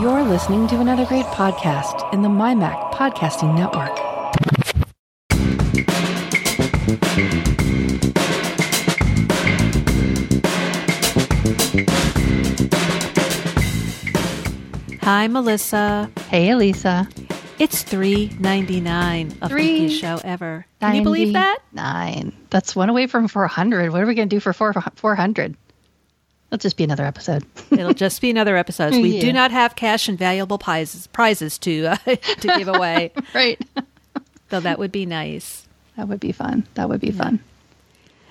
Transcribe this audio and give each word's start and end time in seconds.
You're 0.00 0.22
listening 0.22 0.66
to 0.68 0.80
another 0.80 1.04
great 1.04 1.26
podcast 1.26 2.12
in 2.12 2.22
the 2.22 2.28
MyMac 2.28 2.92
Podcasting 2.92 3.54
Network. 3.54 3.98
Hi, 15.02 15.28
Melissa. 15.28 16.10
Hey, 16.28 16.50
Elisa. 16.50 17.08
It's 17.58 17.82
three 17.82 18.30
ninety 18.40 18.80
nine 18.80 19.36
of 19.42 19.50
the 19.50 19.88
show 19.88 20.20
ever. 20.24 20.66
Can 20.80 20.96
you 20.96 21.02
believe 21.02 21.34
that? 21.34 21.58
Nine. 21.72 22.32
That's 22.50 22.74
one 22.74 22.88
away 22.88 23.06
from 23.06 23.28
400. 23.28 23.92
What 23.92 24.00
are 24.02 24.06
we 24.06 24.14
going 24.14 24.28
to 24.28 24.36
do 24.36 24.40
for 24.40 24.52
four, 24.52 24.72
400? 24.72 25.56
It'll 26.52 26.60
just 26.60 26.76
be 26.76 26.84
another 26.84 27.06
episode. 27.06 27.46
It'll 27.70 27.94
just 27.94 28.20
be 28.20 28.28
another 28.28 28.58
episode. 28.58 28.92
We 28.92 29.18
do 29.20 29.32
not 29.32 29.50
have 29.52 29.74
cash 29.74 30.06
and 30.06 30.18
valuable 30.18 30.58
prizes 30.58 31.06
prizes 31.06 31.56
to 31.60 31.86
uh, 31.86 31.96
to 32.40 32.54
give 32.58 32.68
away, 32.68 33.10
right. 33.34 33.58
though 34.50 34.60
that 34.60 34.78
would 34.78 34.92
be 34.92 35.06
nice. 35.06 35.66
That 35.96 36.08
would 36.08 36.20
be 36.20 36.30
fun. 36.32 36.66
That 36.74 36.90
would 36.90 37.00
be 37.00 37.10
fun. 37.10 37.40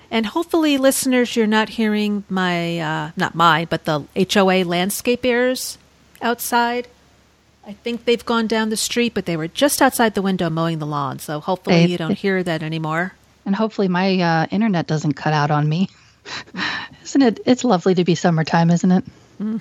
And 0.08 0.24
hopefully, 0.26 0.78
listeners, 0.78 1.34
you're 1.34 1.48
not 1.48 1.70
hearing 1.70 2.22
my 2.28 2.78
uh, 2.78 3.10
not 3.16 3.34
my 3.34 3.64
but 3.64 3.86
the 3.86 4.00
HOA 4.14 4.62
landscapers 4.70 5.78
outside. 6.20 6.86
I 7.66 7.72
think 7.72 8.04
they've 8.04 8.24
gone 8.24 8.46
down 8.46 8.70
the 8.70 8.76
street, 8.76 9.14
but 9.14 9.26
they 9.26 9.36
were 9.36 9.48
just 9.48 9.82
outside 9.82 10.14
the 10.14 10.22
window 10.22 10.48
mowing 10.48 10.78
the 10.78 10.86
lawn. 10.86 11.18
So 11.18 11.40
hopefully, 11.40 11.86
They- 11.86 11.90
you 11.90 11.98
don't 11.98 12.16
hear 12.16 12.40
that 12.44 12.62
anymore. 12.62 13.14
And 13.44 13.56
hopefully 13.56 13.88
my 13.88 14.20
uh, 14.20 14.46
internet 14.52 14.86
doesn't 14.86 15.14
cut 15.14 15.32
out 15.32 15.50
on 15.50 15.68
me. 15.68 15.88
isn't 17.02 17.22
it? 17.22 17.40
It's 17.46 17.64
lovely 17.64 17.94
to 17.94 18.04
be 18.04 18.14
summertime, 18.14 18.70
isn't 18.70 18.90
it? 18.90 19.04
Mm. 19.40 19.60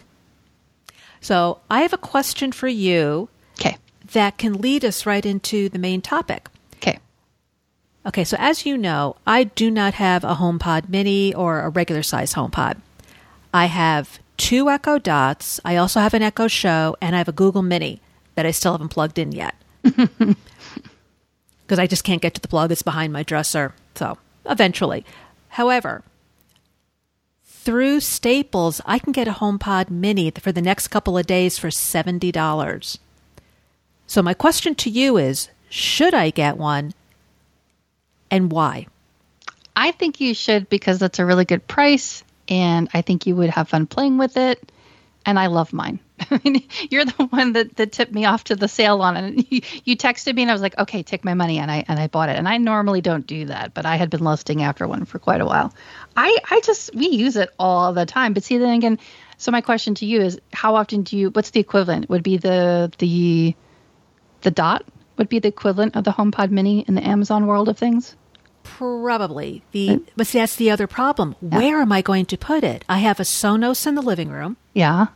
So 1.22 1.60
I 1.70 1.82
have 1.82 1.94
a 1.94 1.98
question 1.98 2.52
for 2.52 2.68
you 2.68 3.30
Okay. 3.60 3.78
that 4.14 4.38
can 4.38 4.54
lead 4.54 4.84
us 4.86 5.06
right 5.06 5.26
into 5.26 5.70
the 5.70 5.80
main 5.80 6.02
topic. 6.02 6.50
Okay. 6.78 6.98
Okay, 8.06 8.24
so 8.24 8.36
as 8.40 8.66
you 8.66 8.78
know, 8.78 9.16
I 9.28 9.44
do 9.46 9.70
not 9.70 9.94
have 9.96 10.24
a 10.24 10.36
HomePod 10.36 10.90
Mini 10.90 11.34
or 11.34 11.60
a 11.62 11.70
regular 11.70 12.02
size 12.04 12.34
HomePod. 12.34 12.78
I 13.54 13.66
have 13.68 14.20
two 14.38 14.70
Echo 14.70 14.98
Dots. 14.98 15.60
I 15.64 15.76
also 15.76 16.00
have 16.00 16.14
an 16.16 16.24
Echo 16.24 16.48
Show, 16.48 16.96
and 17.02 17.14
I 17.16 17.20
have 17.20 17.28
a 17.28 17.34
Google 17.34 17.62
Mini 17.62 18.02
that 18.36 18.46
I 18.46 18.52
still 18.52 18.72
haven't 18.72 18.90
plugged 18.90 19.20
in 19.20 19.32
yet 19.34 19.54
because 19.84 20.36
I 21.78 21.86
just 21.86 22.04
can't 22.04 22.22
get 22.22 22.34
to 22.36 22.42
the 22.42 22.48
plug. 22.48 22.72
It's 22.72 22.82
behind 22.82 23.14
my 23.14 23.24
dresser. 23.24 23.74
So 23.96 24.18
eventually, 24.46 25.06
however, 25.50 26.04
through 27.64 28.00
Staples, 28.00 28.82
I 28.86 28.98
can 28.98 29.12
get 29.12 29.28
a 29.28 29.34
HomePod 29.34 29.92
Mini 29.92 30.32
for 30.32 30.52
the 30.52 30.62
next 30.62 30.88
couple 30.88 31.18
of 31.18 31.28
days 31.28 31.60
for 31.60 31.70
seventy 31.70 32.32
dollars. 32.32 32.98
So 34.08 34.22
my 34.22 34.34
question 34.34 34.74
to 34.76 34.90
you 34.90 35.18
is: 35.18 35.50
Should 35.70 36.14
I 36.14 36.32
get 36.32 36.58
one? 36.58 36.94
and 38.32 38.52
why? 38.52 38.88
I 39.76 39.92
think 39.92 40.20
you 40.20 40.34
should 40.34 40.70
because 40.70 40.98
that's 40.98 41.20
a 41.20 41.26
really 41.26 41.46
good 41.46 41.68
price, 41.68 42.24
and 42.48 42.90
I 42.94 43.02
think 43.02 43.28
you 43.28 43.36
would 43.36 43.50
have 43.52 43.70
fun 43.70 43.86
playing 43.86 44.18
with 44.18 44.38
it. 44.38 44.72
And 45.26 45.38
I 45.38 45.48
love 45.48 45.72
mine. 45.72 46.00
I 46.32 46.42
mean, 46.44 46.68
you're 46.90 47.06
the 47.06 47.26
one 47.26 47.54
that, 47.54 47.76
that 47.78 47.92
tipped 47.92 48.14
me 48.14 48.26
off 48.26 48.46
to 48.46 48.56
the 48.56 48.68
sale 48.68 49.02
on 49.02 49.18
it. 49.18 49.52
You, 49.52 49.62
you 49.84 49.98
texted 49.98 50.36
me, 50.36 50.44
and 50.44 50.52
I 50.52 50.54
was 50.54 50.62
like, 50.62 50.78
"Okay, 50.78 51.04
take 51.04 51.26
my 51.26 51.34
money," 51.34 51.60
and 51.60 51.72
I 51.72 51.84
and 51.88 52.00
I 52.00 52.08
bought 52.08 52.30
it. 52.30 52.38
And 52.38 52.48
I 52.48 52.58
normally 52.58 53.02
don't 53.02 53.26
do 53.26 53.46
that, 53.46 53.74
but 53.74 53.86
I 53.86 53.96
had 53.96 54.10
been 54.10 54.24
lusting 54.24 54.62
after 54.62 54.88
one 54.88 55.06
for 55.06 55.20
quite 55.20 55.42
a 55.42 55.46
while. 55.46 55.74
I 56.16 56.38
I 56.50 56.62
just 56.62 56.94
we 56.96 57.10
use 57.10 57.36
it 57.36 57.50
all 57.58 57.94
the 57.94 58.06
time. 58.06 58.34
But 58.34 58.44
see, 58.44 58.58
then 58.58 58.74
again, 58.74 59.00
so 59.38 59.52
my 59.52 59.62
question 59.62 59.96
to 59.96 60.06
you 60.06 60.22
is, 60.22 60.40
how 60.54 60.76
often 60.76 61.04
do 61.04 61.18
you? 61.18 61.30
What's 61.30 61.50
the 61.50 61.60
equivalent? 61.60 62.10
Would 62.10 62.24
be 62.24 62.38
the 62.38 62.92
the 62.98 63.56
the 64.42 64.52
dot 64.52 64.86
would 65.18 65.30
be 65.30 65.40
the 65.40 65.50
equivalent 65.50 65.96
of 65.96 66.04
the 66.04 66.12
HomePod 66.12 66.50
Mini 66.52 66.80
in 66.88 66.96
the 66.96 67.06
Amazon 67.06 67.46
world 67.46 67.70
of 67.70 67.78
things. 67.78 68.16
Probably 68.64 69.64
the, 69.72 69.90
uh, 69.90 69.98
but 70.16 70.28
see, 70.28 70.40
that's 70.40 70.56
the 70.56 70.72
other 70.72 70.88
problem. 70.88 71.36
Where 71.42 71.82
am 71.82 71.92
I 71.92 72.02
going 72.02 72.26
to 72.28 72.38
put 72.38 72.64
it? 72.64 72.86
I 72.88 73.00
have 73.00 73.20
a 73.20 73.24
Sonos 73.24 73.86
in 73.88 73.96
the 73.96 74.02
living 74.02 74.30
room. 74.30 74.58
Yeah. 74.74 75.08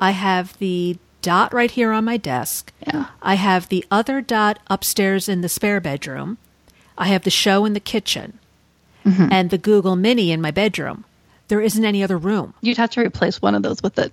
I 0.00 0.10
have 0.12 0.56
the 0.58 0.98
dot 1.22 1.52
right 1.52 1.70
here 1.70 1.92
on 1.92 2.04
my 2.04 2.16
desk. 2.16 2.72
Yeah. 2.86 3.06
I 3.20 3.34
have 3.34 3.68
the 3.68 3.84
other 3.90 4.20
dot 4.20 4.58
upstairs 4.68 5.28
in 5.28 5.40
the 5.40 5.48
spare 5.48 5.80
bedroom. 5.80 6.38
I 6.96 7.08
have 7.08 7.24
the 7.24 7.30
show 7.30 7.64
in 7.64 7.72
the 7.72 7.80
kitchen, 7.80 8.38
mm-hmm. 9.04 9.28
and 9.30 9.50
the 9.50 9.58
Google 9.58 9.96
Mini 9.96 10.30
in 10.30 10.40
my 10.40 10.50
bedroom. 10.50 11.04
There 11.48 11.60
isn't 11.60 11.84
any 11.84 12.02
other 12.02 12.16
room. 12.16 12.54
You'd 12.60 12.78
have 12.78 12.90
to 12.90 13.00
replace 13.00 13.42
one 13.42 13.54
of 13.54 13.62
those 13.62 13.82
with 13.82 13.98
it. 13.98 14.12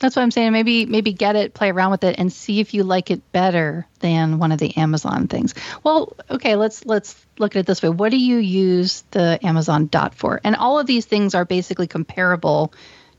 That's 0.00 0.16
what 0.16 0.22
I'm 0.22 0.30
saying. 0.30 0.52
Maybe 0.52 0.86
maybe 0.86 1.12
get 1.12 1.36
it, 1.36 1.52
play 1.52 1.70
around 1.70 1.90
with 1.90 2.04
it, 2.04 2.18
and 2.18 2.32
see 2.32 2.60
if 2.60 2.72
you 2.72 2.84
like 2.84 3.10
it 3.10 3.32
better 3.32 3.86
than 4.00 4.38
one 4.38 4.50
of 4.50 4.58
the 4.58 4.74
Amazon 4.78 5.28
things. 5.28 5.54
Well, 5.84 6.16
okay, 6.30 6.56
let's 6.56 6.86
let's 6.86 7.14
look 7.38 7.54
at 7.54 7.60
it 7.60 7.66
this 7.66 7.82
way. 7.82 7.90
What 7.90 8.10
do 8.10 8.16
you 8.16 8.38
use 8.38 9.04
the 9.10 9.38
Amazon 9.42 9.88
Dot 9.88 10.14
for? 10.14 10.40
And 10.42 10.56
all 10.56 10.78
of 10.78 10.86
these 10.86 11.04
things 11.04 11.34
are 11.34 11.44
basically 11.44 11.86
comparable 11.86 12.72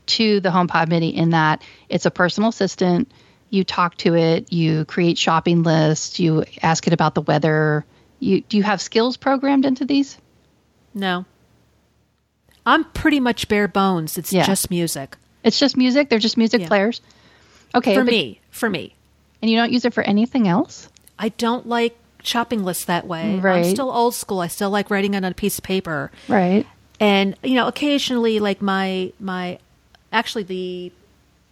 to 0.06 0.40
the 0.40 0.50
HomePod 0.50 0.88
Mini 0.88 1.16
in 1.16 1.30
that 1.30 1.62
it's 1.88 2.06
a 2.06 2.10
personal 2.10 2.50
assistant. 2.50 3.10
You 3.50 3.64
talk 3.64 3.96
to 3.98 4.14
it, 4.14 4.52
you 4.52 4.84
create 4.86 5.18
shopping 5.18 5.62
lists, 5.62 6.18
you 6.18 6.44
ask 6.62 6.86
it 6.86 6.92
about 6.92 7.14
the 7.14 7.20
weather. 7.22 7.84
You 8.18 8.40
do 8.40 8.56
you 8.56 8.62
have 8.62 8.80
skills 8.80 9.16
programmed 9.16 9.64
into 9.66 9.84
these? 9.84 10.16
No. 10.94 11.24
I'm 12.64 12.84
pretty 12.84 13.20
much 13.20 13.48
bare 13.48 13.68
bones. 13.68 14.16
It's 14.18 14.32
Yeah. 14.32 14.44
just 14.46 14.70
music. 14.70 15.16
It's 15.42 15.58
just 15.58 15.76
music. 15.76 16.08
They're 16.08 16.18
just 16.20 16.36
music 16.36 16.62
Yeah. 16.62 16.68
players. 16.68 17.00
Okay, 17.74 17.94
For 17.94 18.04
but- 18.04 18.10
me, 18.12 18.40
for 18.50 18.70
me. 18.70 18.94
And 19.40 19.50
you 19.50 19.56
don't 19.56 19.72
use 19.72 19.84
it 19.84 19.92
for 19.92 20.02
anything 20.04 20.46
else? 20.46 20.88
I 21.18 21.30
don't 21.30 21.66
like 21.66 21.96
shopping 22.22 22.62
lists 22.64 22.84
that 22.84 23.06
way. 23.06 23.38
Right. 23.40 23.64
I'm 23.66 23.70
still 23.70 23.90
old 23.90 24.14
school. 24.14 24.40
I 24.40 24.46
still 24.46 24.70
like 24.70 24.90
writing 24.90 25.16
on 25.16 25.24
a 25.24 25.34
piece 25.34 25.58
of 25.58 25.64
paper. 25.64 26.12
Right. 26.28 26.64
And 27.00 27.34
you 27.42 27.54
know, 27.54 27.66
occasionally 27.66 28.38
like 28.38 28.62
my 28.62 29.12
my 29.18 29.58
actually 30.12 30.44
the 30.44 30.92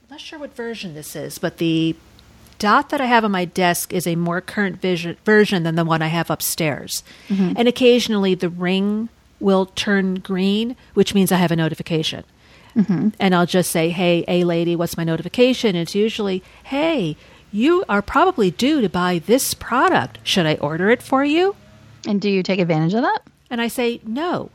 I'm 0.04 0.14
not 0.14 0.20
sure 0.20 0.38
what 0.38 0.54
version 0.54 0.94
this 0.94 1.14
is, 1.14 1.38
but 1.38 1.58
the 1.58 1.96
dot 2.58 2.90
that 2.90 3.00
I 3.00 3.06
have 3.06 3.24
on 3.24 3.30
my 3.30 3.44
desk 3.44 3.92
is 3.92 4.06
a 4.06 4.16
more 4.16 4.40
current 4.40 4.80
vision, 4.80 5.16
version 5.24 5.62
than 5.62 5.76
the 5.76 5.84
one 5.84 6.02
I 6.02 6.08
have 6.08 6.30
upstairs. 6.30 7.02
Mm-hmm. 7.28 7.54
And 7.56 7.68
occasionally 7.68 8.34
the 8.34 8.48
ring 8.48 9.08
will 9.40 9.66
turn 9.66 10.16
green, 10.16 10.76
which 10.94 11.14
means 11.14 11.32
I 11.32 11.36
have 11.36 11.50
a 11.50 11.56
notification. 11.56 12.24
Mm-hmm. 12.76 13.08
And 13.18 13.34
I'll 13.34 13.46
just 13.46 13.70
say, 13.70 13.90
"Hey, 13.90 14.24
a 14.28 14.44
lady, 14.44 14.76
what's 14.76 14.96
my 14.96 15.04
notification?" 15.04 15.70
And 15.70 15.78
it's 15.78 15.94
usually, 15.94 16.42
"Hey, 16.64 17.16
you 17.50 17.84
are 17.88 18.02
probably 18.02 18.50
due 18.50 18.80
to 18.80 18.88
buy 18.88 19.20
this 19.24 19.54
product. 19.54 20.18
Should 20.22 20.46
I 20.46 20.54
order 20.54 20.90
it 20.90 21.02
for 21.02 21.24
you?" 21.24 21.56
And 22.06 22.20
do 22.20 22.30
you 22.30 22.42
take 22.42 22.60
advantage 22.60 22.94
of 22.94 23.02
that? 23.02 23.22
And 23.48 23.60
I 23.60 23.68
say, 23.68 24.00
"No." 24.04 24.50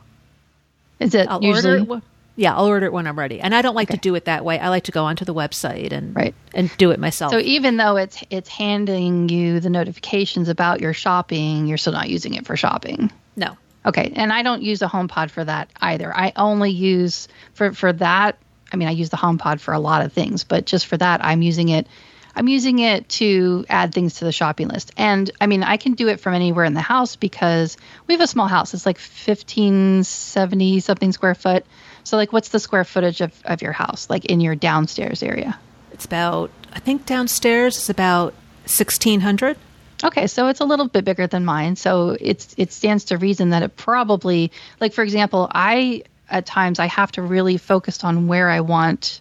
Is 0.98 1.14
it 1.14 1.28
I'll 1.28 1.42
usually 1.42 1.80
order 1.80 2.02
Yeah, 2.38 2.54
I'll 2.54 2.66
order 2.66 2.84
it 2.86 2.92
when 2.92 3.06
I'm 3.06 3.18
ready. 3.18 3.40
And 3.40 3.54
I 3.54 3.62
don't 3.62 3.74
like 3.74 3.88
to 3.88 3.96
do 3.96 4.14
it 4.14 4.26
that 4.26 4.44
way. 4.44 4.58
I 4.58 4.68
like 4.68 4.84
to 4.84 4.92
go 4.92 5.04
onto 5.04 5.24
the 5.24 5.32
website 5.34 5.90
and 5.92 6.14
Right. 6.14 6.34
and 6.54 6.70
do 6.76 6.90
it 6.90 7.00
myself. 7.00 7.32
so 7.32 7.38
even 7.38 7.78
though 7.78 7.96
it's 7.96 8.22
it's 8.30 8.48
handing 8.50 9.28
you 9.30 9.58
the 9.60 9.70
notifications 9.70 10.48
about 10.50 10.80
your 10.80 10.92
shopping, 10.92 11.66
you're 11.66 11.78
still 11.78 11.94
not 11.94 12.08
using 12.10 12.34
it 12.34 12.46
for 12.46 12.56
shopping. 12.56 13.10
no. 13.36 13.56
Okay, 13.86 14.12
and 14.16 14.32
I 14.32 14.42
don't 14.42 14.62
use 14.62 14.82
a 14.82 14.88
HomePod 14.88 15.30
for 15.30 15.44
that 15.44 15.70
either. 15.80 16.12
I 16.14 16.32
only 16.34 16.72
use 16.72 17.28
for 17.54 17.72
for 17.72 17.92
that. 17.92 18.36
I 18.72 18.76
mean, 18.76 18.88
I 18.88 18.90
use 18.90 19.10
the 19.10 19.16
HomePod 19.16 19.60
for 19.60 19.72
a 19.72 19.78
lot 19.78 20.04
of 20.04 20.12
things, 20.12 20.42
but 20.42 20.66
just 20.66 20.86
for 20.88 20.96
that, 20.96 21.24
I'm 21.24 21.40
using 21.40 21.68
it. 21.68 21.86
I'm 22.34 22.48
using 22.48 22.80
it 22.80 23.08
to 23.20 23.64
add 23.70 23.94
things 23.94 24.14
to 24.16 24.24
the 24.24 24.32
shopping 24.32 24.66
list. 24.68 24.90
And 24.98 25.30
I 25.40 25.46
mean, 25.46 25.62
I 25.62 25.76
can 25.76 25.94
do 25.94 26.08
it 26.08 26.18
from 26.20 26.34
anywhere 26.34 26.64
in 26.64 26.74
the 26.74 26.80
house 26.82 27.14
because 27.16 27.76
we 28.08 28.14
have 28.14 28.20
a 28.20 28.26
small 28.26 28.48
house. 28.48 28.74
It's 28.74 28.84
like 28.84 28.98
1570 28.98 30.80
something 30.80 31.12
square 31.12 31.34
foot. 31.34 31.64
So 32.06 32.16
like 32.16 32.32
what's 32.32 32.50
the 32.50 32.60
square 32.60 32.84
footage 32.84 33.20
of, 33.20 33.32
of 33.44 33.62
your 33.62 33.72
house 33.72 34.08
like 34.08 34.26
in 34.26 34.40
your 34.40 34.54
downstairs 34.54 35.24
area? 35.24 35.58
It's 35.90 36.04
about 36.04 36.52
I 36.72 36.78
think 36.78 37.04
downstairs 37.04 37.76
is 37.78 37.90
about 37.90 38.32
1600. 38.62 39.56
Okay, 40.04 40.28
so 40.28 40.46
it's 40.46 40.60
a 40.60 40.64
little 40.64 40.86
bit 40.86 41.04
bigger 41.04 41.26
than 41.26 41.44
mine. 41.44 41.74
So 41.74 42.16
it's 42.20 42.54
it 42.56 42.70
stands 42.70 43.06
to 43.06 43.16
reason 43.18 43.50
that 43.50 43.64
it 43.64 43.76
probably 43.76 44.52
like 44.80 44.92
for 44.92 45.02
example, 45.02 45.48
I 45.50 46.04
at 46.30 46.46
times 46.46 46.78
I 46.78 46.86
have 46.86 47.10
to 47.12 47.22
really 47.22 47.56
focus 47.56 48.04
on 48.04 48.28
where 48.28 48.50
I 48.50 48.60
want 48.60 49.20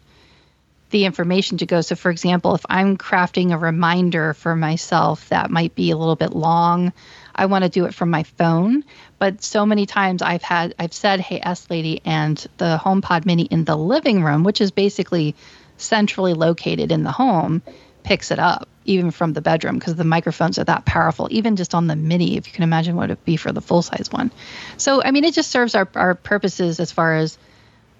the 0.92 1.06
information 1.06 1.58
to 1.58 1.66
go. 1.66 1.82
So 1.82 1.96
for 1.96 2.12
example, 2.12 2.54
if 2.54 2.68
I'm 2.70 2.98
crafting 2.98 3.52
a 3.52 3.58
reminder 3.58 4.36
for 4.36 4.56
myself 4.56 5.28
that 5.30 5.50
might 5.50 5.74
be 5.74 5.90
a 5.90 5.98
little 5.98 6.16
bit 6.16 6.34
long, 6.34 6.94
I 7.34 7.48
want 7.48 7.64
to 7.64 7.70
do 7.70 7.86
it 7.86 7.96
from 7.96 8.12
my 8.12 8.24
phone. 8.24 8.84
But 9.18 9.44
so 9.44 9.66
many 9.66 9.86
times 9.86 10.22
I've 10.22 10.44
had 10.44 10.76
I've 10.78 10.94
said, 10.94 11.20
"Hey, 11.20 11.40
S 11.42 11.68
lady," 11.70 12.02
and 12.06 12.38
the 12.58 12.80
HomePod 12.84 13.26
Mini 13.26 13.44
in 13.44 13.66
the 13.66 13.78
living 13.78 14.24
room, 14.24 14.44
which 14.44 14.62
is 14.62 14.72
basically 14.72 15.36
centrally 15.78 16.34
located 16.34 16.92
in 16.92 17.04
the 17.04 17.12
home, 17.12 17.62
picks 18.04 18.32
it 18.32 18.40
up 18.40 18.68
even 18.86 19.12
from 19.12 19.34
the 19.34 19.42
bedroom 19.42 19.80
because 19.80 19.96
the 19.96 20.04
microphones 20.04 20.60
are 20.60 20.64
that 20.64 20.86
powerful. 20.86 21.28
Even 21.32 21.56
just 21.56 21.74
on 21.74 21.88
the 21.88 21.96
Mini, 21.96 22.38
if 22.38 22.48
you 22.48 22.54
can 22.54 22.64
imagine 22.64 22.96
what 22.96 23.06
it'd 23.06 23.26
be 23.26 23.36
for 23.36 23.52
the 23.52 23.62
full 23.62 23.82
size 23.82 24.10
one. 24.12 24.32
So 24.78 25.02
I 25.04 25.12
mean, 25.12 25.24
it 25.24 25.34
just 25.34 25.52
serves 25.52 25.76
our 25.76 25.88
our 25.96 26.16
purposes 26.16 26.80
as 26.80 26.92
far 26.92 27.16
as 27.16 27.38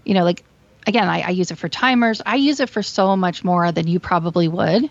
you 0.04 0.14
know, 0.14 0.24
like 0.24 0.44
again, 0.88 1.10
I, 1.10 1.22
I 1.22 1.30
use 1.30 1.52
it 1.52 1.58
for 1.58 1.70
timers. 1.70 2.22
I 2.26 2.36
use 2.36 2.60
it 2.60 2.70
for 2.70 2.84
so 2.84 3.16
much 3.16 3.44
more 3.44 3.72
than 3.72 3.88
you 3.88 4.00
probably 4.00 4.48
would. 4.48 4.90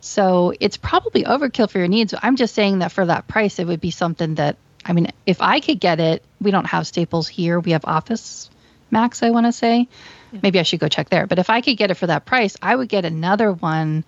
So 0.00 0.54
it's 0.58 0.76
probably 0.76 1.24
overkill 1.24 1.68
for 1.68 1.78
your 1.78 1.88
needs. 1.88 2.14
I'm 2.20 2.36
just 2.36 2.54
saying 2.54 2.78
that 2.78 2.92
for 2.92 3.04
that 3.04 3.28
price, 3.28 3.58
it 3.58 3.66
would 3.66 3.80
be 3.80 3.90
something 3.90 4.36
that, 4.36 4.56
I 4.84 4.92
mean, 4.92 5.08
if 5.26 5.42
I 5.42 5.60
could 5.60 5.80
get 5.80 6.00
it, 6.00 6.24
we 6.40 6.50
don't 6.50 6.66
have 6.66 6.86
Staples 6.86 7.28
here. 7.28 7.60
We 7.60 7.72
have 7.72 7.84
Office 7.84 8.50
Max, 8.90 9.22
I 9.22 9.30
want 9.30 9.46
to 9.46 9.52
say. 9.52 9.88
Yeah. 10.32 10.40
Maybe 10.42 10.58
I 10.58 10.62
should 10.62 10.80
go 10.80 10.88
check 10.88 11.10
there. 11.10 11.26
But 11.26 11.38
if 11.38 11.50
I 11.50 11.60
could 11.60 11.76
get 11.76 11.90
it 11.90 11.94
for 11.94 12.06
that 12.06 12.24
price, 12.24 12.56
I 12.62 12.74
would 12.74 12.88
get 12.88 13.04
another 13.04 13.52
one 13.52 14.04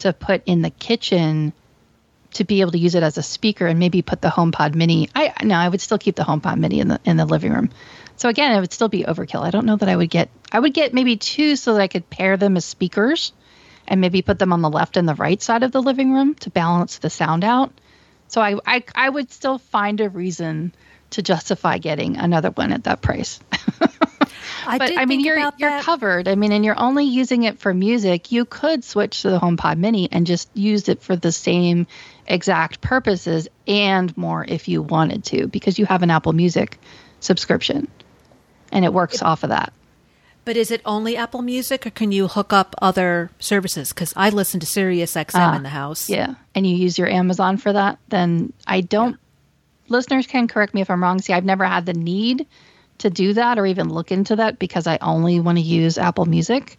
to 0.00 0.12
put 0.12 0.42
in 0.46 0.62
the 0.62 0.70
kitchen 0.70 1.52
to 2.34 2.44
be 2.44 2.60
able 2.60 2.72
to 2.72 2.78
use 2.78 2.94
it 2.94 3.02
as 3.02 3.16
a 3.16 3.22
speaker 3.22 3.66
and 3.66 3.78
maybe 3.78 4.02
put 4.02 4.20
the 4.20 4.28
HomePod 4.28 4.74
Mini. 4.74 5.08
I 5.14 5.32
no, 5.44 5.54
I 5.54 5.68
would 5.68 5.80
still 5.80 5.98
keep 5.98 6.16
the 6.16 6.24
HomePod 6.24 6.58
Mini 6.58 6.80
in 6.80 6.88
the 6.88 7.00
in 7.04 7.16
the 7.16 7.24
living 7.24 7.52
room. 7.52 7.70
So 8.16 8.28
again, 8.28 8.56
it 8.56 8.60
would 8.60 8.72
still 8.72 8.88
be 8.88 9.04
overkill. 9.04 9.42
I 9.42 9.50
don't 9.50 9.66
know 9.66 9.76
that 9.76 9.88
I 9.88 9.96
would 9.96 10.10
get. 10.10 10.30
I 10.50 10.58
would 10.58 10.74
get 10.74 10.94
maybe 10.94 11.16
two 11.16 11.56
so 11.56 11.74
that 11.74 11.80
I 11.80 11.88
could 11.88 12.10
pair 12.10 12.36
them 12.36 12.56
as 12.56 12.64
speakers, 12.64 13.32
and 13.86 14.00
maybe 14.00 14.22
put 14.22 14.38
them 14.38 14.52
on 14.52 14.62
the 14.62 14.70
left 14.70 14.96
and 14.96 15.08
the 15.08 15.14
right 15.14 15.40
side 15.40 15.62
of 15.62 15.72
the 15.72 15.82
living 15.82 16.12
room 16.12 16.34
to 16.36 16.50
balance 16.50 16.98
the 16.98 17.10
sound 17.10 17.44
out. 17.44 17.72
So 18.34 18.40
I 18.40 18.56
I, 18.66 18.82
I 18.96 19.08
would 19.08 19.30
still 19.30 19.58
find 19.58 20.00
a 20.00 20.08
reason 20.08 20.74
to 21.10 21.22
justify 21.22 21.78
getting 21.78 22.16
another 22.16 22.50
one 22.50 22.72
at 22.72 22.82
that 22.82 23.00
price. 23.00 23.38
I 24.66 24.78
but 24.78 24.98
I 24.98 25.04
mean, 25.04 25.20
you're 25.20 25.38
you're 25.38 25.70
that. 25.70 25.84
covered. 25.84 26.26
I 26.26 26.34
mean, 26.34 26.50
and 26.50 26.64
you're 26.64 26.76
only 26.76 27.04
using 27.04 27.44
it 27.44 27.60
for 27.60 27.72
music. 27.72 28.32
You 28.32 28.44
could 28.44 28.82
switch 28.82 29.22
to 29.22 29.30
the 29.30 29.38
HomePod 29.38 29.78
Mini 29.78 30.08
and 30.10 30.26
just 30.26 30.48
use 30.52 30.88
it 30.88 31.00
for 31.00 31.14
the 31.14 31.30
same 31.30 31.86
exact 32.26 32.80
purposes 32.80 33.46
and 33.68 34.16
more 34.16 34.44
if 34.44 34.66
you 34.66 34.82
wanted 34.82 35.22
to, 35.26 35.46
because 35.46 35.78
you 35.78 35.86
have 35.86 36.02
an 36.02 36.10
Apple 36.10 36.32
Music 36.32 36.76
subscription, 37.20 37.86
and 38.72 38.84
it 38.84 38.92
works 38.92 39.16
it, 39.16 39.22
off 39.22 39.44
of 39.44 39.50
that. 39.50 39.72
But 40.44 40.56
is 40.56 40.70
it 40.70 40.82
only 40.84 41.16
Apple 41.16 41.40
Music, 41.40 41.86
or 41.86 41.90
can 41.90 42.12
you 42.12 42.28
hook 42.28 42.52
up 42.52 42.74
other 42.82 43.30
services? 43.38 43.90
Because 43.92 44.12
I 44.14 44.28
listen 44.28 44.60
to 44.60 44.66
Sirius 44.66 45.14
XM 45.14 45.52
uh, 45.52 45.56
in 45.56 45.62
the 45.62 45.70
house. 45.70 46.08
Yeah, 46.08 46.34
and 46.54 46.66
you 46.66 46.76
use 46.76 46.98
your 46.98 47.08
Amazon 47.08 47.56
for 47.56 47.72
that. 47.72 47.98
Then 48.08 48.52
I 48.66 48.82
don't. 48.82 49.12
Yeah. 49.12 49.16
Listeners 49.88 50.26
can 50.26 50.48
correct 50.48 50.74
me 50.74 50.80
if 50.80 50.90
I'm 50.90 51.02
wrong. 51.02 51.20
See, 51.20 51.32
I've 51.32 51.44
never 51.44 51.64
had 51.64 51.86
the 51.86 51.94
need 51.94 52.46
to 52.98 53.10
do 53.10 53.32
that 53.34 53.58
or 53.58 53.66
even 53.66 53.88
look 53.88 54.12
into 54.12 54.36
that 54.36 54.58
because 54.58 54.86
I 54.86 54.98
only 55.00 55.40
want 55.40 55.58
to 55.58 55.62
use 55.62 55.98
Apple 55.98 56.26
Music. 56.26 56.78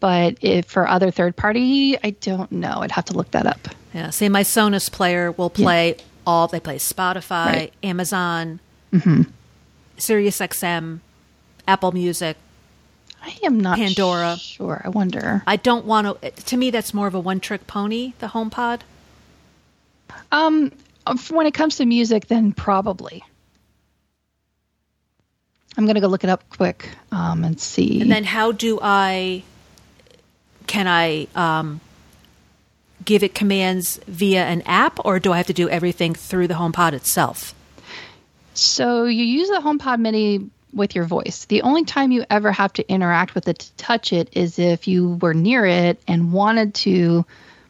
But 0.00 0.38
if 0.42 0.66
for 0.66 0.88
other 0.88 1.10
third 1.10 1.36
party, 1.36 1.96
I 2.02 2.10
don't 2.10 2.52
know. 2.52 2.78
I'd 2.80 2.92
have 2.92 3.06
to 3.06 3.14
look 3.14 3.32
that 3.32 3.46
up. 3.46 3.68
Yeah. 3.92 4.10
See, 4.10 4.28
my 4.28 4.42
Sonos 4.42 4.90
player 4.90 5.32
will 5.32 5.50
play 5.50 5.96
yeah. 5.96 6.04
all. 6.26 6.46
They 6.46 6.60
play 6.60 6.76
Spotify, 6.76 7.46
right. 7.46 7.72
Amazon, 7.82 8.60
mm-hmm. 8.92 9.22
Sirius 9.96 10.38
XM, 10.38 11.00
Apple 11.66 11.92
Music. 11.92 12.36
I 13.28 13.38
am 13.44 13.60
not 13.60 13.76
Pandora. 13.76 14.36
Sure. 14.38 14.80
I 14.82 14.88
wonder. 14.88 15.42
I 15.46 15.56
don't 15.56 15.84
want 15.84 16.22
to. 16.22 16.30
To 16.30 16.56
me, 16.56 16.70
that's 16.70 16.94
more 16.94 17.06
of 17.06 17.14
a 17.14 17.20
one-trick 17.20 17.66
pony. 17.66 18.14
The 18.20 18.28
HomePod. 18.28 18.80
Um, 20.32 20.72
when 21.30 21.46
it 21.46 21.52
comes 21.52 21.76
to 21.76 21.86
music, 21.86 22.26
then 22.28 22.52
probably. 22.52 23.22
I'm 25.76 25.84
going 25.84 25.94
to 25.94 26.00
go 26.00 26.08
look 26.08 26.24
it 26.24 26.30
up 26.30 26.48
quick 26.48 26.88
um, 27.12 27.44
and 27.44 27.60
see. 27.60 28.00
And 28.00 28.10
then 28.10 28.24
how 28.24 28.50
do 28.50 28.80
I, 28.82 29.44
can 30.66 30.88
I 30.88 31.28
um, 31.34 31.80
give 33.04 33.22
it 33.22 33.34
commands 33.34 34.00
via 34.06 34.44
an 34.44 34.62
app 34.62 34.98
or 35.04 35.20
do 35.20 35.32
I 35.32 35.36
have 35.36 35.46
to 35.46 35.52
do 35.52 35.68
everything 35.68 36.14
through 36.14 36.48
the 36.48 36.54
HomePod 36.54 36.94
itself? 36.94 37.54
So 38.54 39.04
you 39.04 39.22
use 39.22 39.48
the 39.48 39.60
HomePod 39.60 40.00
Mini 40.00 40.50
with 40.72 40.94
your 40.94 41.04
voice. 41.04 41.46
The 41.46 41.62
only 41.62 41.84
time 41.84 42.10
you 42.10 42.24
ever 42.28 42.52
have 42.52 42.72
to 42.74 42.88
interact 42.90 43.34
with 43.34 43.48
it 43.48 43.58
to 43.60 43.72
touch 43.74 44.12
it 44.12 44.30
is 44.32 44.58
if 44.58 44.88
you 44.88 45.18
were 45.20 45.34
near 45.34 45.64
it 45.64 46.00
and 46.06 46.32
wanted 46.32 46.74
to 46.74 47.24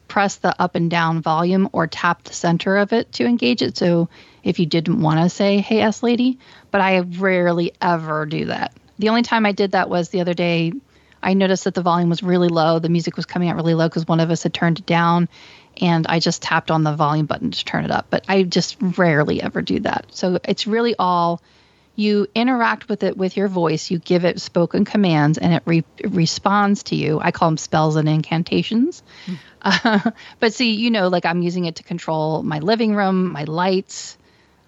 press 0.08 0.36
the 0.36 0.60
up 0.60 0.74
and 0.74 0.90
down 0.90 1.20
volume 1.20 1.68
or 1.72 1.86
tap 1.86 2.24
the 2.24 2.32
center 2.32 2.78
of 2.78 2.92
it 2.92 3.12
to 3.12 3.26
engage 3.26 3.62
it. 3.62 3.76
So 3.76 4.08
if 4.42 4.58
you 4.58 4.66
didn't 4.66 5.00
want 5.00 5.20
to 5.20 5.28
say, 5.28 5.58
hey, 5.58 5.80
S 5.80 6.02
lady, 6.02 6.38
but 6.70 6.80
I 6.80 7.00
rarely 7.00 7.72
ever 7.80 8.26
do 8.26 8.46
that. 8.46 8.72
The 8.98 9.10
only 9.10 9.22
time 9.22 9.46
I 9.46 9.52
did 9.52 9.72
that 9.72 9.88
was 9.90 10.08
the 10.08 10.20
other 10.20 10.34
day. 10.34 10.72
I 11.22 11.34
noticed 11.34 11.64
that 11.64 11.74
the 11.74 11.82
volume 11.82 12.08
was 12.08 12.22
really 12.22 12.48
low. 12.48 12.78
The 12.78 12.88
music 12.88 13.16
was 13.16 13.26
coming 13.26 13.48
out 13.48 13.56
really 13.56 13.74
low 13.74 13.88
because 13.88 14.06
one 14.06 14.20
of 14.20 14.30
us 14.30 14.44
had 14.44 14.54
turned 14.54 14.78
it 14.78 14.86
down, 14.86 15.28
and 15.80 16.06
I 16.06 16.20
just 16.20 16.42
tapped 16.42 16.70
on 16.70 16.84
the 16.84 16.94
volume 16.94 17.26
button 17.26 17.50
to 17.50 17.64
turn 17.64 17.84
it 17.84 17.90
up. 17.90 18.06
But 18.08 18.24
I 18.28 18.44
just 18.44 18.76
rarely 18.80 19.42
ever 19.42 19.60
do 19.60 19.80
that. 19.80 20.06
So 20.10 20.38
it's 20.44 20.66
really 20.66 20.94
all 20.96 21.42
you 21.98 22.28
interact 22.32 22.88
with 22.88 23.02
it 23.02 23.16
with 23.16 23.36
your 23.36 23.48
voice. 23.48 23.90
You 23.90 23.98
give 23.98 24.24
it 24.24 24.40
spoken 24.40 24.84
commands, 24.84 25.36
and 25.36 25.52
it 25.52 25.62
re- 25.66 25.84
responds 26.04 26.84
to 26.84 26.94
you. 26.94 27.18
I 27.20 27.32
call 27.32 27.48
them 27.48 27.58
spells 27.58 27.96
and 27.96 28.08
incantations. 28.08 29.02
Mm. 29.26 29.36
Uh, 29.60 30.12
but 30.38 30.54
see, 30.54 30.74
you 30.74 30.88
know, 30.88 31.08
like 31.08 31.26
I'm 31.26 31.42
using 31.42 31.64
it 31.64 31.74
to 31.76 31.82
control 31.82 32.44
my 32.44 32.60
living 32.60 32.94
room, 32.94 33.32
my 33.32 33.42
lights, 33.42 34.16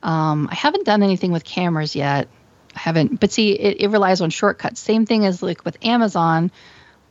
um, 0.02 0.48
I 0.50 0.56
haven't 0.56 0.84
done 0.84 1.04
anything 1.04 1.30
with 1.30 1.44
cameras 1.44 1.94
yet. 1.94 2.26
I 2.74 2.78
haven't, 2.80 3.20
but 3.20 3.30
see, 3.30 3.52
it, 3.52 3.82
it 3.82 3.88
relies 3.90 4.20
on 4.20 4.30
shortcuts. 4.30 4.80
Same 4.80 5.06
thing 5.06 5.24
as 5.24 5.44
like 5.44 5.64
with 5.64 5.78
Amazon 5.84 6.50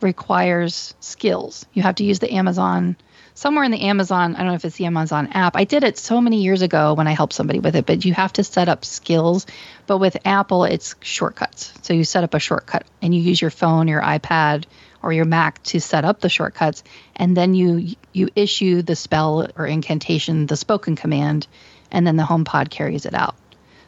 requires 0.02 0.94
skills. 1.00 1.66
You 1.72 1.84
have 1.84 1.96
to 1.96 2.04
use 2.04 2.20
the 2.20 2.34
Amazon 2.34 2.98
somewhere 3.40 3.64
in 3.64 3.72
the 3.72 3.82
Amazon, 3.82 4.36
I 4.36 4.40
don't 4.40 4.48
know 4.48 4.54
if 4.56 4.66
it's 4.66 4.76
the 4.76 4.86
Amazon 4.86 5.30
app. 5.32 5.56
I 5.56 5.64
did 5.64 5.86
it 5.86 5.98
so 5.98 6.20
many 6.20 6.44
years 6.44 6.62
ago 6.62 6.94
when 6.94 7.08
I 7.08 7.14
helped 7.14 7.32
somebody 7.32 7.60
with 7.60 7.78
it, 7.78 7.86
but 7.86 8.04
you 8.04 8.14
have 8.14 8.34
to 8.34 8.44
set 8.44 8.68
up 8.68 8.84
skills. 8.84 9.46
But 9.88 10.00
with 10.00 10.18
Apple, 10.26 10.66
it's 10.66 10.96
shortcuts. 11.00 11.74
So 11.82 11.94
you 11.94 12.04
set 12.04 12.26
up 12.26 12.34
a 12.34 12.40
shortcut 12.40 12.86
and 13.02 13.16
you 13.16 13.22
use 13.22 13.42
your 13.42 13.50
phone, 13.50 13.88
your 13.88 14.02
iPad, 14.02 14.66
or 15.02 15.14
your 15.14 15.24
Mac 15.24 15.64
to 15.64 15.80
set 15.80 16.04
up 16.04 16.20
the 16.20 16.28
shortcuts, 16.28 16.84
and 17.16 17.36
then 17.38 17.54
you 17.56 17.96
you 18.12 18.28
issue 18.36 18.82
the 18.82 18.98
spell 18.98 19.48
or 19.56 19.66
incantation, 19.66 20.46
the 20.46 20.58
spoken 20.58 20.98
command, 20.98 21.48
and 21.90 22.06
then 22.06 22.18
the 22.18 22.24
HomePod 22.24 22.70
carries 22.70 23.06
it 23.06 23.14
out. 23.14 23.36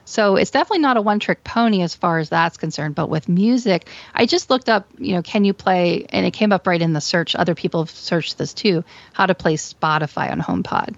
So 0.06 0.36
it's 0.36 0.52
definitely 0.52 0.80
not 0.80 0.98
a 0.98 1.02
one 1.02 1.20
trick 1.20 1.44
pony 1.44 1.82
as 1.82 1.96
far 1.96 2.20
as 2.20 2.30
that's 2.30 2.58
concerned. 2.58 2.96
But 2.96 3.10
with 3.10 3.30
music, 3.30 3.88
I 4.14 4.26
just 4.26 4.50
looked 4.50 4.70
up, 4.70 4.88
you 4.98 5.14
know, 5.14 5.22
can 5.22 5.46
you 5.46 5.54
play, 5.54 6.06
and 6.10 6.26
it 6.26 6.32
came 6.32 6.52
up 6.52 6.68
right 6.68 6.82
in 6.82 6.94
the 6.94 7.02
search. 7.02 7.36
Other 7.36 7.56
people 7.56 7.82
have 7.84 7.90
searched 7.92 8.38
this 8.38 8.54
too, 8.54 8.84
how 9.14 9.26
to 9.26 9.36
play 9.36 9.56
Spotify 9.56 10.32
on 10.32 10.42
HomePod. 10.42 10.96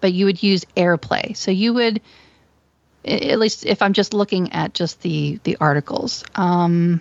But 0.00 0.12
you 0.12 0.26
would 0.26 0.42
use 0.42 0.64
AirPlay. 0.76 1.36
So 1.36 1.50
you 1.50 1.74
would, 1.74 2.00
at 3.04 3.38
least 3.38 3.66
if 3.66 3.82
I'm 3.82 3.92
just 3.92 4.14
looking 4.14 4.52
at 4.52 4.74
just 4.74 5.00
the 5.02 5.40
the 5.44 5.56
articles. 5.60 6.24
Um, 6.34 7.00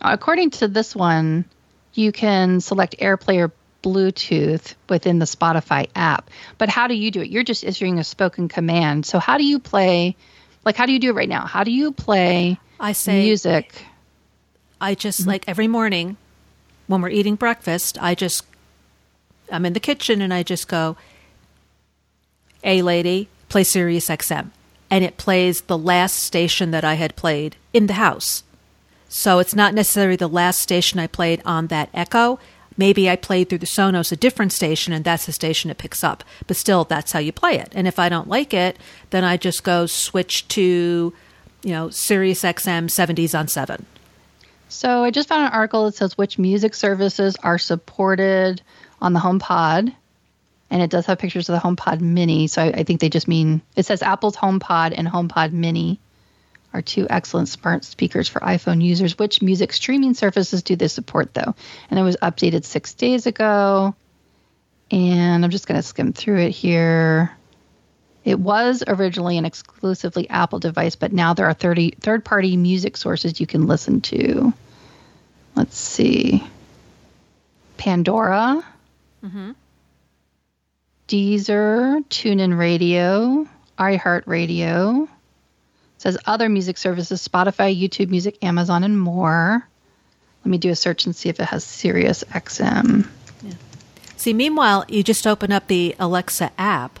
according 0.00 0.50
to 0.50 0.68
this 0.68 0.94
one, 0.94 1.44
you 1.92 2.12
can 2.12 2.60
select 2.60 2.98
AirPlay 2.98 3.38
or 3.38 3.52
Bluetooth 3.84 4.74
within 4.88 5.18
the 5.18 5.26
Spotify 5.26 5.88
app. 5.94 6.30
But 6.56 6.70
how 6.70 6.88
do 6.88 6.94
you 6.94 7.10
do 7.10 7.20
it? 7.20 7.28
You're 7.28 7.44
just 7.44 7.62
issuing 7.62 7.98
a 7.98 8.04
spoken 8.04 8.48
command. 8.48 9.04
So 9.04 9.18
how 9.18 9.36
do 9.36 9.44
you 9.44 9.58
play? 9.58 10.16
Like, 10.64 10.76
how 10.76 10.86
do 10.86 10.92
you 10.92 10.98
do 10.98 11.10
it 11.10 11.14
right 11.14 11.28
now? 11.28 11.44
How 11.44 11.64
do 11.64 11.70
you 11.70 11.92
play? 11.92 12.58
I 12.80 12.92
say 12.92 13.24
music. 13.24 13.84
I 14.80 14.94
just 14.94 15.20
mm-hmm. 15.20 15.30
like 15.30 15.44
every 15.46 15.68
morning 15.68 16.16
when 16.86 17.02
we're 17.02 17.10
eating 17.10 17.36
breakfast. 17.36 17.98
I 18.00 18.14
just 18.14 18.46
I'm 19.52 19.66
in 19.66 19.74
the 19.74 19.80
kitchen 19.80 20.22
and 20.22 20.32
I 20.32 20.42
just 20.42 20.66
go, 20.66 20.96
"A 22.62 22.80
lady, 22.80 23.28
play 23.50 23.64
Sirius 23.64 24.08
XM," 24.08 24.50
and 24.90 25.04
it 25.04 25.18
plays 25.18 25.62
the 25.62 25.78
last 25.78 26.16
station 26.16 26.70
that 26.70 26.84
I 26.84 26.94
had 26.94 27.16
played 27.16 27.56
in 27.74 27.86
the 27.86 27.94
house. 27.94 28.42
So 29.08 29.38
it's 29.38 29.54
not 29.54 29.74
necessarily 29.74 30.16
the 30.16 30.28
last 30.28 30.60
station 30.60 30.98
I 30.98 31.06
played 31.06 31.40
on 31.44 31.68
that 31.68 31.90
Echo 31.94 32.40
maybe 32.76 33.08
I 33.08 33.16
played 33.16 33.48
through 33.48 33.58
the 33.58 33.66
Sonos 33.66 34.12
a 34.12 34.16
different 34.16 34.52
station 34.52 34.92
and 34.92 35.04
that's 35.04 35.26
the 35.26 35.32
station 35.32 35.70
it 35.70 35.78
picks 35.78 36.04
up. 36.04 36.24
But 36.46 36.56
still, 36.56 36.84
that's 36.84 37.12
how 37.12 37.18
you 37.18 37.32
play 37.32 37.58
it. 37.58 37.72
And 37.74 37.86
if 37.86 37.98
I 37.98 38.08
don't 38.08 38.28
like 38.28 38.54
it, 38.54 38.78
then 39.10 39.24
I 39.24 39.36
just 39.36 39.64
go 39.64 39.86
switch 39.86 40.48
to, 40.48 41.12
you 41.62 41.72
know, 41.72 41.90
Sirius 41.90 42.42
XM 42.42 42.86
70s 42.86 43.38
on 43.38 43.48
7. 43.48 43.86
So 44.68 45.04
I 45.04 45.10
just 45.10 45.28
found 45.28 45.46
an 45.46 45.52
article 45.52 45.84
that 45.86 45.94
says 45.94 46.18
which 46.18 46.38
music 46.38 46.74
services 46.74 47.36
are 47.42 47.58
supported 47.58 48.60
on 49.00 49.12
the 49.12 49.20
HomePod. 49.20 49.94
And 50.70 50.82
it 50.82 50.90
does 50.90 51.06
have 51.06 51.18
pictures 51.18 51.48
of 51.48 51.54
the 51.54 51.60
HomePod 51.60 52.00
Mini. 52.00 52.48
So 52.48 52.62
I, 52.62 52.66
I 52.68 52.82
think 52.82 53.00
they 53.00 53.08
just 53.08 53.28
mean 53.28 53.62
it 53.76 53.86
says 53.86 54.02
Apple's 54.02 54.36
HomePod 54.36 54.94
and 54.96 55.06
HomePod 55.06 55.52
Mini 55.52 56.00
are 56.74 56.82
two 56.82 57.06
excellent 57.08 57.48
smart 57.48 57.84
speakers 57.84 58.28
for 58.28 58.40
iPhone 58.40 58.82
users. 58.82 59.18
Which 59.18 59.40
music 59.40 59.72
streaming 59.72 60.12
services 60.14 60.62
do 60.62 60.76
they 60.76 60.88
support, 60.88 61.32
though? 61.32 61.54
And 61.88 61.98
it 61.98 62.02
was 62.02 62.16
updated 62.16 62.64
six 62.64 62.92
days 62.92 63.26
ago. 63.26 63.94
And 64.90 65.44
I'm 65.44 65.50
just 65.50 65.66
going 65.66 65.80
to 65.80 65.86
skim 65.86 66.12
through 66.12 66.40
it 66.40 66.50
here. 66.50 67.34
It 68.24 68.38
was 68.38 68.82
originally 68.86 69.38
an 69.38 69.44
exclusively 69.44 70.28
Apple 70.28 70.58
device, 70.58 70.96
but 70.96 71.12
now 71.12 71.34
there 71.34 71.46
are 71.46 71.54
30 71.54 71.96
third 72.00 72.24
party 72.24 72.56
music 72.56 72.96
sources 72.96 73.40
you 73.40 73.46
can 73.46 73.66
listen 73.66 74.00
to. 74.02 74.52
Let's 75.54 75.78
see 75.78 76.42
Pandora, 77.76 78.64
mm-hmm. 79.22 79.50
Deezer, 81.06 82.04
TuneIn 82.08 82.58
Radio, 82.58 83.46
iHeartRadio, 83.78 85.08
says 86.04 86.18
other 86.26 86.50
music 86.50 86.76
services 86.76 87.26
Spotify, 87.26 87.74
YouTube 87.74 88.10
Music, 88.10 88.36
Amazon, 88.44 88.84
and 88.84 89.00
more. 89.00 89.66
Let 90.44 90.50
me 90.50 90.58
do 90.58 90.68
a 90.68 90.76
search 90.76 91.06
and 91.06 91.16
see 91.16 91.30
if 91.30 91.40
it 91.40 91.46
has 91.46 91.64
Sirius 91.64 92.22
XM. 92.24 93.08
See, 94.18 94.34
meanwhile, 94.34 94.84
you 94.86 95.02
just 95.02 95.26
open 95.26 95.50
up 95.50 95.66
the 95.66 95.96
Alexa 95.98 96.52
app, 96.58 97.00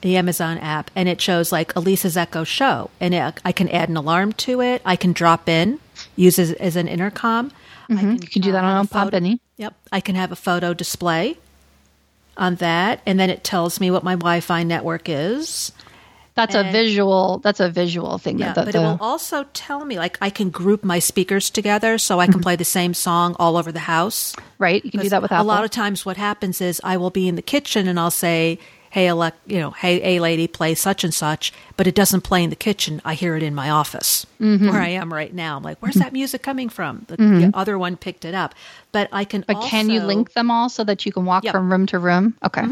the 0.00 0.16
Amazon 0.16 0.58
app, 0.58 0.90
and 0.96 1.08
it 1.08 1.20
shows 1.20 1.52
like 1.52 1.76
Elisa's 1.76 2.16
Echo 2.16 2.42
Show, 2.42 2.90
and 2.98 3.14
it, 3.14 3.40
I 3.44 3.52
can 3.52 3.68
add 3.68 3.88
an 3.88 3.96
alarm 3.96 4.32
to 4.32 4.60
it. 4.62 4.82
I 4.84 4.96
can 4.96 5.12
drop 5.12 5.48
in, 5.48 5.78
use 6.16 6.40
it 6.40 6.56
as 6.58 6.74
an 6.74 6.88
intercom. 6.88 7.52
Mm-hmm. 7.88 8.14
You 8.20 8.28
can 8.28 8.42
do 8.42 8.50
that 8.50 8.64
on 8.64 8.78
have 8.78 8.86
a 8.86 8.88
a 8.88 9.04
Pop 9.04 9.14
Any. 9.14 9.40
Yep, 9.58 9.74
I 9.92 10.00
can 10.00 10.16
have 10.16 10.32
a 10.32 10.36
photo 10.36 10.74
display 10.74 11.38
on 12.36 12.56
that, 12.56 13.00
and 13.06 13.20
then 13.20 13.30
it 13.30 13.44
tells 13.44 13.78
me 13.78 13.92
what 13.92 14.02
my 14.02 14.16
Wi-Fi 14.16 14.64
network 14.64 15.08
is. 15.08 15.70
That's 16.38 16.54
a 16.54 16.64
visual. 16.72 17.40
That's 17.44 17.60
a 17.60 17.68
visual 17.68 18.18
thing. 18.18 18.38
Yeah, 18.38 18.52
that, 18.54 18.64
but 18.64 18.72
the, 18.72 18.78
it 18.80 18.82
will 18.82 18.98
also 19.00 19.44
tell 19.52 19.84
me 19.84 19.98
like 19.98 20.16
I 20.22 20.30
can 20.30 20.50
group 20.50 20.84
my 20.84 21.00
speakers 21.00 21.50
together 21.50 21.98
so 21.98 22.18
I 22.20 22.24
Mm-hmm. 22.24 22.32
can 22.32 22.42
play 22.42 22.56
the 22.56 22.64
same 22.78 22.94
song 22.94 23.34
all 23.38 23.56
over 23.56 23.72
the 23.72 23.80
house. 23.96 24.34
right. 24.58 24.84
You 24.84 24.90
can 24.90 25.00
do 25.00 25.08
that 25.10 25.22
with 25.22 25.32
a 25.32 25.42
lot 25.42 25.64
of 25.64 25.70
times 25.70 26.06
what 26.06 26.16
happens 26.16 26.60
is 26.60 26.80
I 26.84 26.96
will 26.96 27.10
be 27.10 27.26
in 27.28 27.34
the 27.36 27.42
kitchen 27.42 27.88
and 27.88 27.98
I'll 28.00 28.10
say, 28.26 28.58
"Hey, 28.90 29.06
elect, 29.08 29.38
you 29.46 29.58
know, 29.60 29.70
hey, 29.72 30.16
a 30.16 30.20
lady, 30.20 30.46
play 30.48 30.74
such 30.74 31.04
and 31.04 31.12
such," 31.12 31.52
but 31.76 31.86
it 31.86 31.94
doesn't 31.94 32.22
play 32.22 32.42
in 32.44 32.50
the 32.50 32.56
kitchen. 32.68 33.00
I 33.04 33.14
hear 33.14 33.36
it 33.36 33.42
in 33.42 33.54
my 33.54 33.68
office 33.70 34.24
Mm-hmm. 34.40 34.68
where 34.70 34.80
I 34.80 34.90
am 35.02 35.12
right 35.12 35.34
now. 35.34 35.56
I'm 35.56 35.62
like, 35.64 35.78
"Where's 35.82 35.96
that 35.96 36.12
music 36.12 36.42
coming 36.42 36.68
from?" 36.70 37.04
The, 37.08 37.16
the 37.16 37.50
other 37.54 37.76
one 37.78 37.96
picked 37.96 38.24
it 38.24 38.34
up, 38.34 38.54
but 38.92 39.08
I 39.12 39.24
can. 39.24 39.44
but 39.46 39.60
can 39.68 39.90
you 39.90 40.00
link 40.06 40.32
them 40.34 40.50
all 40.50 40.68
so 40.68 40.84
that 40.84 41.04
you 41.04 41.12
can 41.12 41.24
walk 41.26 41.42
Yep. 41.44 41.52
from 41.54 41.70
room 41.72 41.86
to 41.86 41.98
room? 41.98 42.34
Okay. 42.44 42.64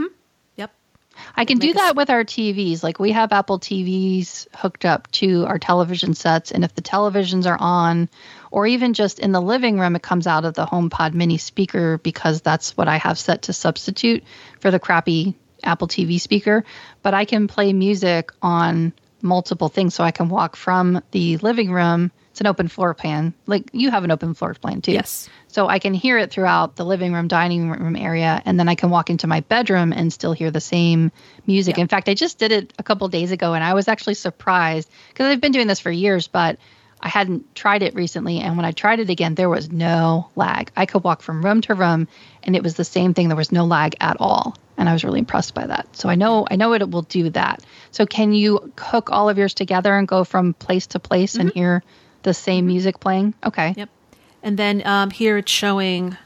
I 1.37 1.45
can 1.45 1.59
do 1.59 1.67
Make 1.69 1.77
a 1.77 1.79
s- 1.81 1.85
that 1.89 1.97
with 1.97 2.11
our 2.11 2.25
TVs. 2.25 2.83
Like 2.83 2.99
we 2.99 3.13
have 3.13 3.33
Apple 3.33 3.59
TVs 3.61 4.47
hooked 4.55 4.85
up 4.85 5.11
to 5.13 5.45
our 5.47 5.59
television 5.59 6.15
sets, 6.15 6.51
and 6.51 6.65
if 6.65 6.75
the 6.75 6.83
televisions 6.83 7.47
are 7.47 7.59
on, 7.61 8.09
or 8.51 8.67
even 8.67 8.95
just 8.95 9.19
in 9.19 9.33
the 9.33 9.41
living 9.41 9.79
room, 9.79 9.97
it 9.97 10.03
comes 10.03 10.27
out 10.27 10.45
of 10.45 10.55
the 10.55 10.65
HomePod 10.67 11.13
mini 11.13 11.37
speaker 11.39 11.99
because 11.99 12.41
that's 12.41 12.77
what 12.77 12.89
I 12.89 12.97
have 12.97 13.19
set 13.19 13.43
to 13.43 13.53
substitute 13.53 14.25
for 14.61 14.71
the 14.71 14.79
crappy 14.79 15.35
Apple 15.63 15.89
TV 15.89 16.19
speaker. 16.21 16.65
But 17.03 17.13
I 17.15 17.27
can 17.27 17.49
play 17.49 17.73
music 17.73 18.31
on 18.41 18.95
multiple 19.21 19.69
things, 19.69 19.95
so 19.95 20.05
I 20.05 20.13
can 20.13 20.29
walk 20.31 20.57
from 20.57 21.03
the 21.11 21.37
living 21.39 21.71
room. 21.71 22.13
It's 22.37 22.43
an 22.43 22.49
open 22.49 22.69
floor 22.69 22.93
plan. 22.93 23.33
Like 23.47 23.71
you 23.73 23.91
have 23.91 24.05
an 24.05 24.11
open 24.11 24.35
floor 24.35 24.53
plan 24.53 24.83
too. 24.83 24.93
Yes. 24.93 25.31
So 25.49 25.69
I 25.69 25.79
can 25.79 25.95
hear 25.95 26.19
it 26.19 26.31
throughout 26.31 26.77
the 26.77 26.85
living 26.85 27.15
room, 27.15 27.29
dining 27.29 27.71
room 27.71 27.97
area, 27.97 28.43
and 28.45 28.61
then 28.61 28.69
I 28.69 28.75
can 28.75 28.91
walk 28.91 29.09
into 29.09 29.27
my 29.27 29.41
bedroom 29.41 29.91
and 29.91 30.13
still 30.13 30.35
hear 30.35 30.51
the 30.51 30.61
same 30.61 31.13
music. 31.47 31.79
Yeah. 31.79 31.85
In 31.85 31.89
fact, 31.89 32.11
I 32.11 32.15
just 32.15 32.37
did 32.37 32.53
it 32.53 32.75
a 32.79 32.83
couple 32.83 33.09
days 33.09 33.33
ago, 33.33 33.55
and 33.55 33.65
I 33.65 33.73
was 33.73 33.89
actually 33.89 34.17
surprised 34.17 34.91
because 35.09 35.29
I've 35.29 35.41
been 35.41 35.53
doing 35.53 35.67
this 35.67 35.81
for 35.81 35.91
years, 35.91 36.29
but 36.29 36.59
I 37.01 37.09
hadn't 37.09 37.55
tried 37.55 37.83
it 37.83 37.95
recently. 37.95 38.41
And 38.41 38.59
when 38.59 38.67
I 38.67 38.73
tried 38.73 39.01
it 39.01 39.09
again, 39.09 39.35
there 39.35 39.49
was 39.49 39.73
no 39.73 40.29
lag. 40.37 40.71
I 40.77 40.85
could 40.85 41.05
walk 41.05 41.23
from 41.23 41.43
room 41.43 41.63
to 41.63 41.75
room, 41.75 42.07
and 42.43 42.55
it 42.55 42.63
was 42.63 42.75
the 42.75 42.85
same 42.85 43.15
thing. 43.15 43.29
There 43.29 43.37
was 43.39 43.51
no 43.51 43.65
lag 43.65 43.97
at 43.99 44.19
all, 44.21 44.59
and 44.77 44.91
I 44.91 44.93
was 44.93 45.05
really 45.05 45.21
impressed 45.21 45.55
by 45.55 45.69
that. 45.69 45.97
So 45.97 46.11
I 46.11 46.17
know 46.17 46.47
I 46.51 46.57
know 46.57 46.75
it 46.75 46.91
will 46.91 47.01
do 47.01 47.31
that. 47.31 47.65
So 47.93 48.05
can 48.05 48.35
you 48.35 48.75
hook 48.79 49.09
all 49.11 49.31
of 49.31 49.39
yours 49.39 49.55
together 49.55 49.97
and 49.97 50.07
go 50.07 50.23
from 50.23 50.53
place 50.53 50.89
to 50.89 50.99
place 50.99 51.37
and 51.37 51.49
mm-hmm. 51.49 51.59
hear 51.59 51.83
the 52.27 52.35
same 52.35 52.67
music 52.67 52.99
playing? 53.01 53.33
Okay. 53.45 53.73
Yep. 53.77 53.89
And 54.43 54.59
then 54.59 54.87
um, 54.87 55.11
here 55.11 55.39
it's 55.39 55.51
showing 55.51 56.17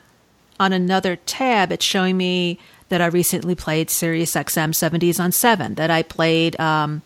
on 0.59 0.73
another 0.73 1.16
tab, 1.16 1.71
it's 1.71 1.85
showing 1.85 2.16
me 2.16 2.59
that 2.88 3.00
I 3.00 3.07
recently 3.07 3.54
played 3.54 3.88
Sirius 3.90 4.33
XM 4.35 4.71
70s 4.73 5.21
on 5.21 5.30
7, 5.30 5.75
that 5.76 5.90
I 5.90 6.02
played 6.02 6.59
um, 6.59 7.02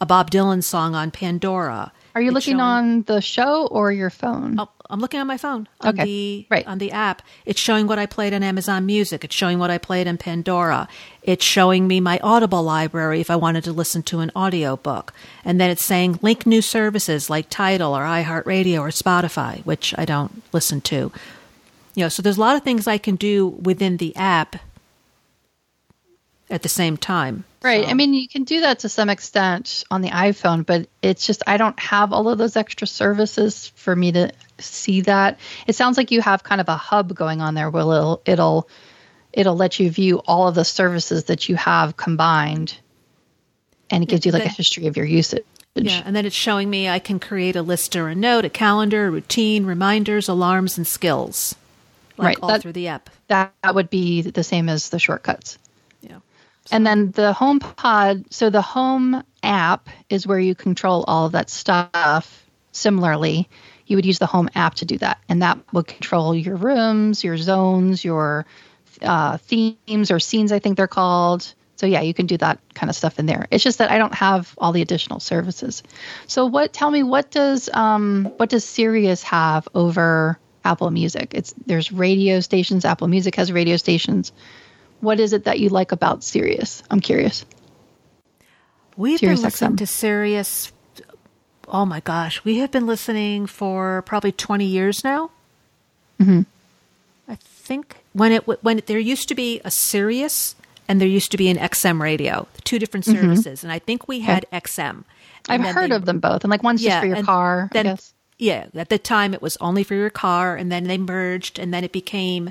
a 0.00 0.06
Bob 0.06 0.30
Dylan 0.30 0.64
song 0.64 0.94
on 0.94 1.10
Pandora. 1.10 1.92
Are 2.14 2.20
you 2.20 2.28
It's 2.30 2.34
looking 2.34 2.54
showing- 2.54 2.60
on 2.60 3.02
the 3.02 3.20
show 3.20 3.66
or 3.68 3.92
your 3.92 4.10
phone? 4.10 4.58
Oh, 4.58 4.68
I'm 4.90 5.00
looking 5.00 5.20
on 5.20 5.26
my 5.26 5.36
phone 5.38 5.68
on 5.80 5.94
Okay. 5.94 6.04
the 6.04 6.46
Right. 6.50 6.66
on 6.66 6.78
the 6.78 6.90
app. 6.92 7.22
It's 7.46 7.60
showing 7.60 7.86
what 7.86 7.98
I 7.98 8.06
played 8.06 8.34
on 8.34 8.42
Amazon 8.42 8.86
Music. 8.86 9.24
It's 9.24 9.34
showing 9.34 9.58
what 9.58 9.70
I 9.70 9.78
played 9.78 10.08
on 10.08 10.16
Pandora. 10.18 10.88
It's 11.22 11.44
showing 11.44 11.86
me 11.86 12.00
my 12.00 12.18
Audible 12.22 12.62
library 12.62 13.20
if 13.20 13.30
I 13.30 13.36
wanted 13.36 13.64
to 13.64 13.72
listen 13.72 14.02
to 14.04 14.20
an 14.20 14.30
audiobook. 14.34 15.12
And 15.44 15.60
then 15.60 15.70
it's 15.70 15.84
saying 15.84 16.18
link 16.22 16.46
new 16.46 16.62
services 16.62 17.30
like 17.30 17.48
Tidal 17.50 17.96
or 17.96 18.02
iHeartRadio 18.02 18.80
or 18.80 18.88
Spotify, 18.88 19.64
which 19.64 19.94
I 19.96 20.04
don't 20.04 20.42
listen 20.52 20.80
to. 20.82 21.12
You 21.94 22.04
know, 22.04 22.08
so 22.08 22.22
there's 22.22 22.36
a 22.38 22.40
lot 22.40 22.56
of 22.56 22.62
things 22.62 22.86
I 22.86 22.98
can 22.98 23.16
do 23.16 23.46
within 23.48 23.96
the 23.98 24.14
app 24.16 24.56
at 26.48 26.62
the 26.62 26.68
same 26.68 26.96
time. 26.96 27.44
Right. 27.62 27.84
So- 27.84 27.90
I 27.90 27.94
mean, 27.94 28.14
you 28.14 28.26
can 28.26 28.44
do 28.44 28.62
that 28.62 28.80
to 28.80 28.88
some 28.88 29.10
extent 29.10 29.84
on 29.90 30.00
the 30.00 30.08
iPhone, 30.10 30.64
but 30.64 30.88
it's 31.02 31.26
just 31.26 31.42
I 31.46 31.58
don't 31.58 31.78
have 31.78 32.12
all 32.12 32.28
of 32.28 32.38
those 32.38 32.56
extra 32.56 32.86
services 32.86 33.70
for 33.76 33.94
me 33.94 34.12
to 34.12 34.32
see 34.60 35.02
that. 35.02 35.38
It 35.66 35.74
sounds 35.74 35.96
like 35.96 36.10
you 36.10 36.20
have 36.20 36.42
kind 36.42 36.60
of 36.60 36.68
a 36.68 36.76
hub 36.76 37.14
going 37.14 37.40
on 37.40 37.54
there 37.54 37.70
where 37.70 37.82
it'll 37.82 38.22
it'll 38.24 38.68
it'll 39.32 39.56
let 39.56 39.78
you 39.78 39.90
view 39.90 40.18
all 40.26 40.48
of 40.48 40.54
the 40.54 40.64
services 40.64 41.24
that 41.24 41.48
you 41.48 41.56
have 41.56 41.96
combined, 41.96 42.76
and 43.90 44.02
it 44.02 44.08
gives 44.08 44.26
you 44.26 44.32
like 44.32 44.44
a 44.44 44.48
history 44.48 44.86
of 44.86 44.96
your 44.96 45.06
usage. 45.06 45.44
Yeah, 45.74 46.02
and 46.04 46.16
then 46.16 46.26
it's 46.26 46.34
showing 46.34 46.68
me 46.68 46.88
I 46.88 46.98
can 46.98 47.20
create 47.20 47.54
a 47.56 47.62
list 47.62 47.94
or 47.94 48.08
a 48.08 48.14
note, 48.14 48.44
a 48.44 48.50
calendar, 48.50 49.06
a 49.06 49.10
routine, 49.10 49.64
reminders, 49.64 50.28
alarms, 50.28 50.76
and 50.76 50.86
skills. 50.86 51.54
Like 52.16 52.26
Right, 52.26 52.38
all 52.42 52.48
that- 52.48 52.62
through 52.62 52.72
the 52.72 52.88
app. 52.88 53.08
That, 53.28 53.52
that 53.62 53.76
would 53.76 53.88
be 53.88 54.22
the 54.22 54.42
same 54.42 54.68
as 54.68 54.88
the 54.88 54.98
shortcuts. 54.98 55.56
Yeah. 56.02 56.18
And 56.72 56.84
then 56.84 57.12
the 57.12 57.32
HomePod, 57.32 58.32
so 58.32 58.50
the 58.50 58.60
Home 58.60 59.22
app 59.44 59.88
is 60.08 60.26
where 60.26 60.38
you 60.40 60.56
control 60.56 61.04
all 61.06 61.26
of 61.26 61.32
that 61.32 61.48
stuff. 61.48 62.44
Similarly, 62.72 63.48
you 63.90 63.96
would 63.96 64.06
use 64.06 64.18
the 64.18 64.26
Home 64.26 64.48
app 64.54 64.76
to 64.76 64.84
do 64.84 64.98
that, 64.98 65.18
and 65.28 65.42
that 65.42 65.58
would 65.72 65.86
control 65.86 66.34
your 66.34 66.56
rooms, 66.56 67.24
your 67.24 67.36
zones, 67.36 68.04
your 68.04 68.46
uh, 69.02 69.36
themes 69.38 70.10
or 70.10 70.20
scenes, 70.20 70.52
I 70.52 70.58
think 70.58 70.76
they're 70.76 70.88
called. 70.88 71.52
So 71.76 71.86
yeah, 71.86 72.02
you 72.02 72.12
can 72.12 72.26
do 72.26 72.36
that 72.36 72.58
kind 72.74 72.90
of 72.90 72.96
stuff 72.96 73.18
in 73.18 73.26
there. 73.26 73.46
It's 73.50 73.64
just 73.64 73.78
that 73.78 73.90
I 73.90 73.96
don't 73.96 74.14
have 74.14 74.54
all 74.58 74.72
the 74.72 74.82
additional 74.82 75.18
services. 75.18 75.82
So 76.26 76.46
what? 76.46 76.72
Tell 76.72 76.90
me, 76.90 77.02
what 77.02 77.30
does 77.30 77.68
um, 77.72 78.32
what 78.36 78.50
does 78.50 78.64
Sirius 78.64 79.22
have 79.24 79.66
over 79.74 80.38
Apple 80.64 80.90
Music? 80.90 81.32
It's 81.34 81.54
there's 81.66 81.90
radio 81.90 82.40
stations. 82.40 82.84
Apple 82.84 83.08
Music 83.08 83.34
has 83.36 83.50
radio 83.50 83.76
stations 83.76 84.32
what 85.00 85.18
is 85.18 85.32
it 85.32 85.44
that 85.44 85.58
you 85.58 85.68
like 85.70 85.92
about 85.92 86.22
Sirius? 86.22 86.82
I'm 86.90 87.00
curious. 87.00 87.44
We've 88.96 89.18
Sirius 89.18 89.40
been 89.40 89.44
listening 89.44 89.72
XM. 89.72 89.78
to 89.78 89.86
Sirius. 89.86 90.72
Oh 91.70 91.86
my 91.86 92.00
gosh, 92.00 92.44
we 92.44 92.58
have 92.58 92.70
been 92.70 92.86
listening 92.86 93.46
for 93.46 94.02
probably 94.02 94.32
20 94.32 94.64
years 94.64 95.04
now. 95.04 95.30
Mhm. 96.20 96.46
I 97.28 97.36
think 97.36 97.98
when 98.12 98.32
it 98.32 98.42
when 98.64 98.82
there 98.86 98.98
used 98.98 99.28
to 99.28 99.34
be 99.34 99.60
a 99.64 99.70
Sirius 99.70 100.56
and 100.88 101.00
there 101.00 101.08
used 101.08 101.30
to 101.30 101.36
be 101.36 101.48
an 101.48 101.56
XM 101.56 102.02
radio, 102.02 102.48
two 102.64 102.78
different 102.80 103.04
services, 103.06 103.62
and 103.62 103.72
I 103.72 103.78
think 103.78 104.08
we 104.08 104.20
had 104.20 104.44
XM. 104.52 105.04
Mm-hmm. 105.48 105.52
I've 105.52 105.74
heard 105.74 105.90
they- 105.92 105.94
of 105.96 106.04
them 106.06 106.18
both, 106.18 106.42
and 106.42 106.50
like 106.50 106.62
one's 106.64 106.82
just 106.82 106.98
for 107.00 107.06
your 107.06 107.22
car. 107.22 107.70
Then. 107.72 107.96
Yeah, 108.38 108.66
at 108.74 108.88
the 108.88 108.98
time 108.98 109.34
it 109.34 109.42
was 109.42 109.58
only 109.60 109.84
for 109.84 109.94
your 109.94 110.08
car, 110.08 110.56
and 110.56 110.72
then 110.72 110.84
they 110.84 110.96
merged, 110.96 111.58
and 111.58 111.72
then 111.74 111.84
it 111.84 111.92
became 111.92 112.50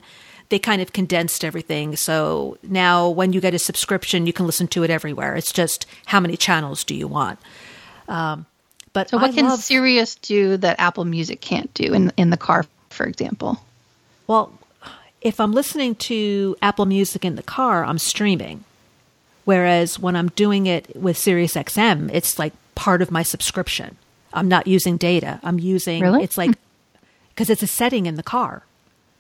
they 0.50 0.60
kind 0.60 0.82
of 0.82 0.94
condensed 0.94 1.44
everything. 1.44 1.96
So 1.96 2.58
now 2.64 3.10
when 3.10 3.34
you 3.34 3.42
get 3.42 3.54
a 3.54 3.60
subscription, 3.60 4.26
you 4.26 4.34
can 4.34 4.46
listen 4.48 4.68
to 4.70 4.84
it 4.84 4.90
everywhere. 4.90 5.36
It's 5.36 5.52
just 5.52 5.86
how 6.06 6.20
many 6.20 6.38
channels 6.38 6.84
do 6.84 6.96
you 6.96 7.08
want? 7.08 7.38
Um, 8.08 8.46
but 8.94 9.10
So 9.10 9.18
what 9.18 9.32
I 9.32 9.34
can 9.34 9.48
love, 9.48 9.60
Sirius 9.62 10.16
do 10.16 10.58
that 10.58 10.80
Apple 10.80 11.06
Music 11.06 11.42
can't 11.42 11.74
do 11.74 11.94
in 11.94 12.12
in 12.18 12.30
the 12.30 12.38
car, 12.38 12.66
for 12.90 13.06
example? 13.06 13.60
well, 14.28 14.52
if 15.22 15.40
I'm 15.40 15.52
listening 15.52 15.96
to 15.96 16.56
Apple 16.62 16.86
Music 16.86 17.26
in 17.26 17.36
the 17.36 17.44
car, 17.44 17.84
I'm 17.84 17.98
streaming. 18.00 18.64
Whereas 19.46 19.98
when 20.00 20.16
I'm 20.16 20.30
doing 20.30 20.68
it 20.68 20.96
with 20.96 21.18
SiriusXM, 21.18 22.10
it's 22.14 22.38
like 22.40 22.54
part 22.76 23.02
of 23.02 23.10
my 23.12 23.24
subscription. 23.24 23.98
I'm 24.32 24.48
not 24.48 24.68
using 24.68 24.96
data. 24.98 25.40
I'm 25.44 25.60
using 25.60 26.02
Really? 26.04 26.24
it's 26.24 26.38
like 26.38 26.52
because 27.30 27.50
it's 27.50 27.64
a 27.64 27.68
setting 27.68 28.06
in 28.06 28.16
the 28.16 28.24
car. 28.24 28.64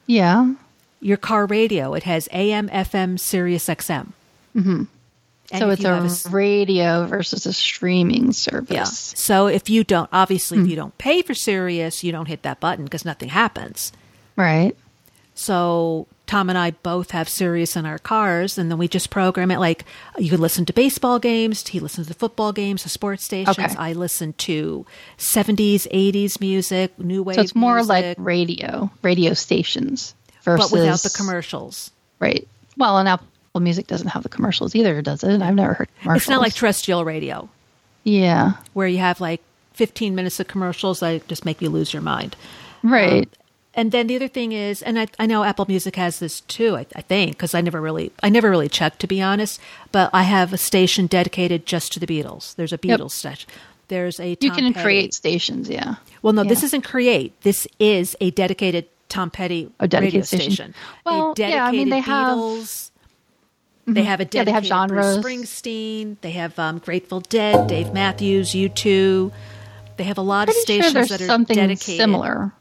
Yeah. 0.06 0.54
Your 1.02 1.18
car 1.18 1.46
radio, 1.46 1.94
it 1.96 2.04
has 2.04 2.30
AM, 2.32 2.70
FM, 2.70 3.20
Sirius 3.20 3.68
XM. 3.68 4.08
Mm-hmm. 4.56 4.84
So 5.58 5.70
it's 5.70 6.26
a 6.26 6.30
radio 6.30 7.06
versus 7.06 7.46
a 7.46 7.54
streaming 7.54 8.32
service. 8.34 8.72
yeah. 8.72 8.84
So 8.84 9.48
if 9.48 9.70
you 9.70 9.84
don't, 9.84 10.10
obviously, 10.14 10.60
if 10.60 10.66
hmm. 10.66 10.70
you 10.70 10.76
don't 10.76 10.98
pay 10.98 11.22
for 11.22 11.34
Sirius, 11.34 12.04
you 12.04 12.12
don't 12.12 12.28
hit 12.28 12.44
that 12.44 12.60
button 12.60 12.86
because 12.86 13.06
nothing 13.06 13.30
happens. 13.30 13.92
Right. 14.36 14.76
So 15.34 16.08
Tom 16.28 16.50
and 16.50 16.58
I 16.58 16.72
both 16.72 17.12
have 17.12 17.28
Sirius 17.28 17.76
in 17.76 17.86
our 17.86 17.98
cars, 17.98 18.58
and 18.58 18.70
then 18.70 18.78
we 18.78 18.88
just 18.88 19.10
program 19.10 19.50
it. 19.50 19.58
Like 19.58 19.86
you 20.18 20.30
can 20.30 20.42
listen 20.42 20.66
to 20.66 20.74
baseball 20.74 21.18
games. 21.18 21.68
He 21.68 21.80
listens 21.80 22.08
to 22.08 22.14
football 22.14 22.52
games, 22.52 22.84
to 22.84 22.90
sports 22.90 23.24
stations. 23.24 23.58
Okay. 23.58 23.76
I 23.76 23.94
listen 23.94 24.34
to 24.34 24.86
seventies, 25.18 25.88
eighties 25.90 26.40
music, 26.40 27.00
new 27.00 27.24
wave. 27.24 27.36
So 27.36 27.42
it's 27.42 27.56
more 27.56 27.82
like 27.84 28.16
radio, 28.20 28.92
radio 29.02 29.34
stations 29.34 30.14
versus 30.44 30.70
but 30.70 30.78
without 30.78 31.00
the 31.00 31.10
commercials. 31.10 31.92
Right. 32.20 32.48
Well, 32.78 33.00
and 33.00 33.10
Apple 33.10 33.28
Music 33.60 33.88
doesn't 33.88 34.08
have 34.08 34.24
the 34.24 34.30
commercials 34.30 34.76
either, 34.76 35.02
does 35.02 35.24
it? 35.24 35.42
I've 35.42 35.56
never 35.56 35.74
heard 35.74 35.90
commercials. 36.02 36.24
It's 36.24 36.30
not 36.30 36.42
like 36.42 36.54
terrestrial 36.54 37.06
radio 37.06 37.50
yeah. 38.04 38.54
where 38.74 38.88
you 38.88 39.00
have 39.00 39.22
like 39.22 39.42
15 39.74 40.16
minutes 40.16 40.40
of 40.40 40.48
commercials 40.48 41.00
that 41.00 41.28
just 41.28 41.46
make 41.46 41.62
you 41.62 41.70
lose 41.70 41.94
your 41.94 42.02
mind. 42.02 42.36
Right. 42.84 43.24
Um, 43.24 43.30
and 43.76 43.92
then 43.92 44.08
the 44.08 44.16
other 44.16 44.28
thing 44.28 44.52
is, 44.52 44.82
and 44.82 45.00
I, 45.00 45.08
I 45.20 45.26
know 45.26 45.44
Apple 45.44 45.66
Music 45.68 45.96
has 45.96 46.20
this 46.20 46.42
too. 46.42 46.76
I, 46.76 46.86
I 46.96 47.02
think 47.02 47.34
because 47.34 47.54
I 47.54 47.62
never 47.62 47.80
really, 47.80 48.12
I 48.22 48.30
never 48.30 48.50
really 48.50 48.68
checked 48.68 49.00
to 49.02 49.08
be 49.08 49.22
honest. 49.22 49.62
But 49.92 50.10
I 50.12 50.24
have 50.24 50.52
a 50.52 50.58
station 50.58 51.08
dedicated 51.08 51.66
just 51.66 51.94
to 51.94 52.00
the 52.00 52.08
Beatles. 52.08 52.56
There's 52.56 52.74
a 52.74 52.78
Beatles 52.78 53.24
yep. 53.24 53.36
station. 53.38 53.50
There's 53.88 54.20
a 54.20 54.36
Tom 54.36 54.46
you 54.48 54.52
can 54.56 54.74
Petty. 54.74 54.84
create 54.84 55.14
stations. 55.14 55.70
Yeah. 55.70 55.96
Well, 56.22 56.34
no, 56.34 56.42
yeah. 56.42 56.50
this 56.50 56.64
isn't 56.64 56.84
create. 56.84 57.40
This 57.42 57.68
is 57.80 58.18
a 58.20 58.32
dedicated 58.32 58.88
Tom 59.08 59.30
Petty 59.30 59.72
a 59.80 59.88
dedicated 59.88 60.14
radio 60.14 60.26
station. 60.26 60.52
station. 60.52 60.76
Well, 61.06 61.34
yeah, 61.38 61.66
I 61.66 61.72
mean 61.72 61.90
they 61.90 62.02
Beatles. 62.02 62.90
have. 62.90 62.99
They 63.94 64.04
have 64.04 64.20
a 64.20 64.26
dedicated 64.26 64.36
yeah, 64.36 64.44
they 64.44 64.52
have 64.52 64.66
genres. 64.66 65.18
Bruce 65.20 65.62
Springsteen. 65.62 66.18
They 66.22 66.32
have 66.32 66.58
um, 66.60 66.80
Grateful 66.80 67.22
Dead, 67.22 67.68
Dave 67.68 67.94
Matthews, 67.94 68.52
U2. 68.52 69.32
They 69.98 70.04
have 70.06 70.18
a 70.18 70.22
lot 70.22 70.48
Pretty 70.48 70.60
of 70.60 70.62
stations 70.62 70.92
sure 70.94 71.06
that 71.06 71.22
are 71.22 71.26
something 71.26 71.56
dedicated. 71.56 71.98
similar. 71.98 72.54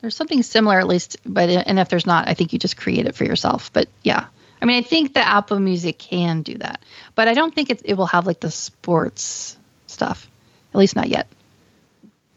There's 0.00 0.16
something 0.16 0.42
similar 0.42 0.78
at 0.78 0.86
least, 0.86 1.16
but 1.24 1.48
and 1.48 1.78
if 1.78 1.88
there's 1.88 2.06
not, 2.06 2.28
I 2.28 2.34
think 2.34 2.52
you 2.52 2.58
just 2.58 2.76
create 2.76 3.06
it 3.06 3.14
for 3.14 3.24
yourself. 3.24 3.72
But 3.72 3.88
yeah, 4.02 4.26
I 4.60 4.64
mean, 4.64 4.76
I 4.76 4.82
think 4.82 5.14
the 5.14 5.26
Apple 5.26 5.58
Music 5.58 5.98
can 5.98 6.42
do 6.42 6.58
that, 6.58 6.80
but 7.14 7.28
I 7.28 7.34
don't 7.34 7.54
think 7.54 7.70
it, 7.70 7.82
it 7.84 7.94
will 7.94 8.06
have 8.06 8.26
like 8.26 8.40
the 8.40 8.50
sports 8.50 9.56
stuff, 9.86 10.28
at 10.74 10.78
least 10.78 10.96
not 10.96 11.08
yet. 11.08 11.26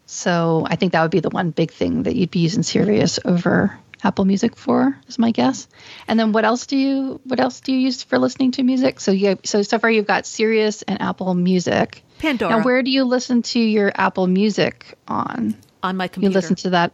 So 0.06 0.66
I 0.68 0.76
think 0.76 0.92
that 0.92 1.02
would 1.02 1.10
be 1.10 1.20
the 1.20 1.30
one 1.30 1.50
big 1.50 1.70
thing 1.70 2.04
that 2.04 2.16
you'd 2.16 2.30
be 2.30 2.40
using 2.40 2.62
Sirius 2.62 3.20
over 3.24 3.78
Apple 4.02 4.24
Music 4.24 4.56
for, 4.56 4.98
is 5.08 5.18
my 5.18 5.30
guess. 5.30 5.68
And 6.08 6.18
then 6.18 6.32
what 6.32 6.44
else 6.44 6.66
do 6.66 6.76
you 6.76 7.20
what 7.24 7.40
else 7.40 7.60
do 7.60 7.72
you 7.72 7.78
use 7.78 8.02
for 8.02 8.18
listening 8.18 8.52
to 8.52 8.62
music? 8.62 9.00
So 9.00 9.12
you 9.12 9.28
have, 9.28 9.40
so 9.44 9.62
so 9.62 9.78
far 9.78 9.90
you've 9.90 10.06
got 10.06 10.26
Sirius 10.26 10.82
and 10.82 11.00
Apple 11.00 11.34
Music. 11.34 12.02
Pandora. 12.18 12.58
Now 12.58 12.64
where 12.64 12.82
do 12.82 12.90
you 12.90 13.04
listen 13.04 13.42
to 13.42 13.60
your 13.60 13.92
Apple 13.94 14.26
Music 14.26 14.98
on? 15.08 15.56
On 15.82 15.96
my 15.96 16.08
computer. 16.08 16.32
You 16.32 16.34
listen 16.34 16.56
to 16.56 16.70
that 16.70 16.92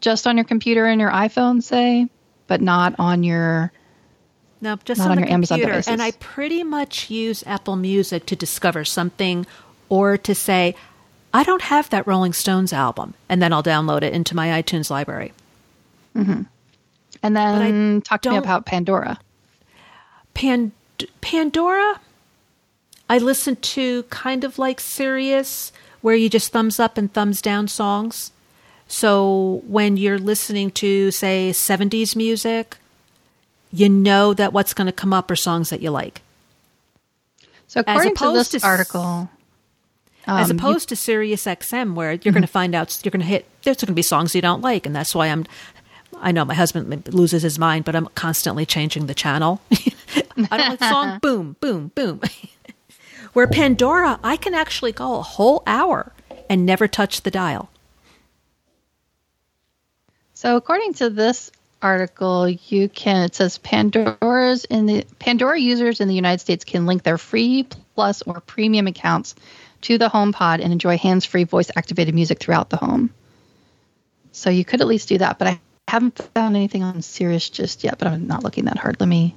just 0.00 0.26
on 0.26 0.36
your 0.36 0.44
computer 0.44 0.86
and 0.86 1.00
your 1.00 1.10
iPhone, 1.10 1.62
say, 1.62 2.08
but 2.46 2.60
not 2.60 2.96
on 2.98 3.22
your 3.22 3.72
no, 4.60 4.76
just 4.84 5.00
on, 5.00 5.10
on, 5.10 5.18
your 5.18 5.28
Amazon 5.28 5.58
devices. 5.58 5.88
And 5.88 6.00
I 6.00 6.12
pretty 6.12 6.62
much 6.62 7.10
use 7.10 7.42
Apple 7.46 7.76
Music 7.76 8.26
to 8.26 8.36
discover 8.36 8.84
something 8.84 9.44
or 9.88 10.16
to 10.18 10.34
say, 10.34 10.76
I 11.34 11.42
don't 11.42 11.62
have 11.62 11.90
that 11.90 12.06
Rolling 12.06 12.32
Stones 12.32 12.72
album, 12.72 13.14
and 13.28 13.42
then 13.42 13.52
I'll 13.52 13.62
download 13.62 14.02
it 14.02 14.12
into 14.12 14.36
my 14.36 14.62
iTunes 14.62 14.90
library. 14.90 15.32
Mm-hmm. 16.16 16.42
And 17.22 17.36
then 17.36 18.02
talk 18.02 18.22
to 18.22 18.30
me 18.30 18.36
about 18.36 18.66
Pandora. 18.66 19.18
Pan- 20.34 20.72
Pandora, 21.20 22.00
I 23.08 23.18
listen 23.18 23.56
to 23.56 24.02
kind 24.04 24.44
of 24.44 24.58
like 24.58 24.80
Sirius, 24.80 25.72
where 26.00 26.16
you 26.16 26.28
just 26.28 26.52
thumbs 26.52 26.80
up 26.80 26.98
and 26.98 27.12
thumbs 27.12 27.40
down 27.40 27.68
songs. 27.68 28.32
So 28.88 29.62
when 29.66 29.96
you're 29.96 30.18
listening 30.18 30.70
to, 30.72 31.10
say, 31.10 31.50
70s 31.50 32.16
music, 32.16 32.76
you 33.72 33.88
know 33.88 34.34
that 34.34 34.52
what's 34.52 34.74
going 34.74 34.86
to 34.86 34.92
come 34.92 35.12
up 35.12 35.30
are 35.30 35.36
songs 35.36 35.70
that 35.70 35.80
you 35.80 35.90
like. 35.90 36.22
So 37.68 37.80
according 37.80 38.16
to 38.16 38.32
this 38.32 38.48
to, 38.50 38.66
article, 38.66 39.30
um, 40.26 40.38
as 40.38 40.50
opposed 40.50 40.90
you, 40.90 40.96
to 40.96 41.02
Sirius 41.02 41.46
XM, 41.46 41.94
where 41.94 42.12
you're 42.12 42.18
mm-hmm. 42.18 42.30
going 42.30 42.42
to 42.42 42.48
find 42.48 42.74
out 42.74 43.00
you're 43.02 43.10
going 43.10 43.22
to 43.22 43.26
hit 43.26 43.46
there's 43.62 43.78
going 43.78 43.86
to 43.86 43.92
be 43.92 44.02
songs 44.02 44.34
you 44.34 44.42
don't 44.42 44.60
like, 44.60 44.84
and 44.86 44.94
that's 44.94 45.14
why 45.14 45.28
I'm. 45.28 45.46
I 46.22 46.30
know 46.30 46.44
my 46.44 46.54
husband 46.54 47.12
loses 47.12 47.42
his 47.42 47.58
mind, 47.58 47.84
but 47.84 47.96
I'm 47.96 48.06
constantly 48.14 48.64
changing 48.64 49.06
the 49.06 49.14
channel. 49.14 49.60
I 50.50 50.56
don't 50.56 50.68
like 50.70 50.78
song, 50.78 51.18
boom, 51.22 51.56
boom, 51.60 51.90
boom. 51.94 52.20
where 53.32 53.48
Pandora, 53.48 54.20
I 54.22 54.36
can 54.36 54.54
actually 54.54 54.92
go 54.92 55.18
a 55.18 55.22
whole 55.22 55.62
hour 55.66 56.12
and 56.48 56.64
never 56.64 56.86
touch 56.86 57.22
the 57.22 57.30
dial. 57.30 57.70
So 60.34 60.56
according 60.56 60.94
to 60.94 61.10
this 61.10 61.50
article, 61.82 62.48
you 62.48 62.88
can 62.88 63.24
it 63.24 63.34
says 63.34 63.58
Pandora's 63.58 64.64
in 64.64 64.86
the 64.86 65.04
Pandora 65.18 65.58
users 65.58 66.00
in 66.00 66.08
the 66.08 66.14
United 66.14 66.38
States 66.38 66.64
can 66.64 66.86
link 66.86 67.02
their 67.02 67.18
free 67.18 67.66
plus 67.94 68.22
or 68.22 68.40
premium 68.40 68.86
accounts 68.86 69.34
to 69.82 69.98
the 69.98 70.08
HomePod 70.08 70.62
and 70.62 70.72
enjoy 70.72 70.96
hands-free 70.96 71.44
voice-activated 71.44 72.14
music 72.14 72.38
throughout 72.38 72.70
the 72.70 72.76
home. 72.76 73.10
So 74.30 74.48
you 74.48 74.64
could 74.64 74.80
at 74.80 74.86
least 74.86 75.08
do 75.08 75.18
that, 75.18 75.40
but 75.40 75.48
I 75.48 75.60
haven't 75.92 76.16
found 76.32 76.56
anything 76.56 76.82
on 76.82 77.02
Sirius 77.02 77.50
just 77.50 77.84
yet, 77.84 77.98
but 77.98 78.08
I'm 78.08 78.26
not 78.26 78.42
looking 78.42 78.64
that 78.64 78.78
hard. 78.78 78.98
Let 78.98 79.10
me 79.10 79.34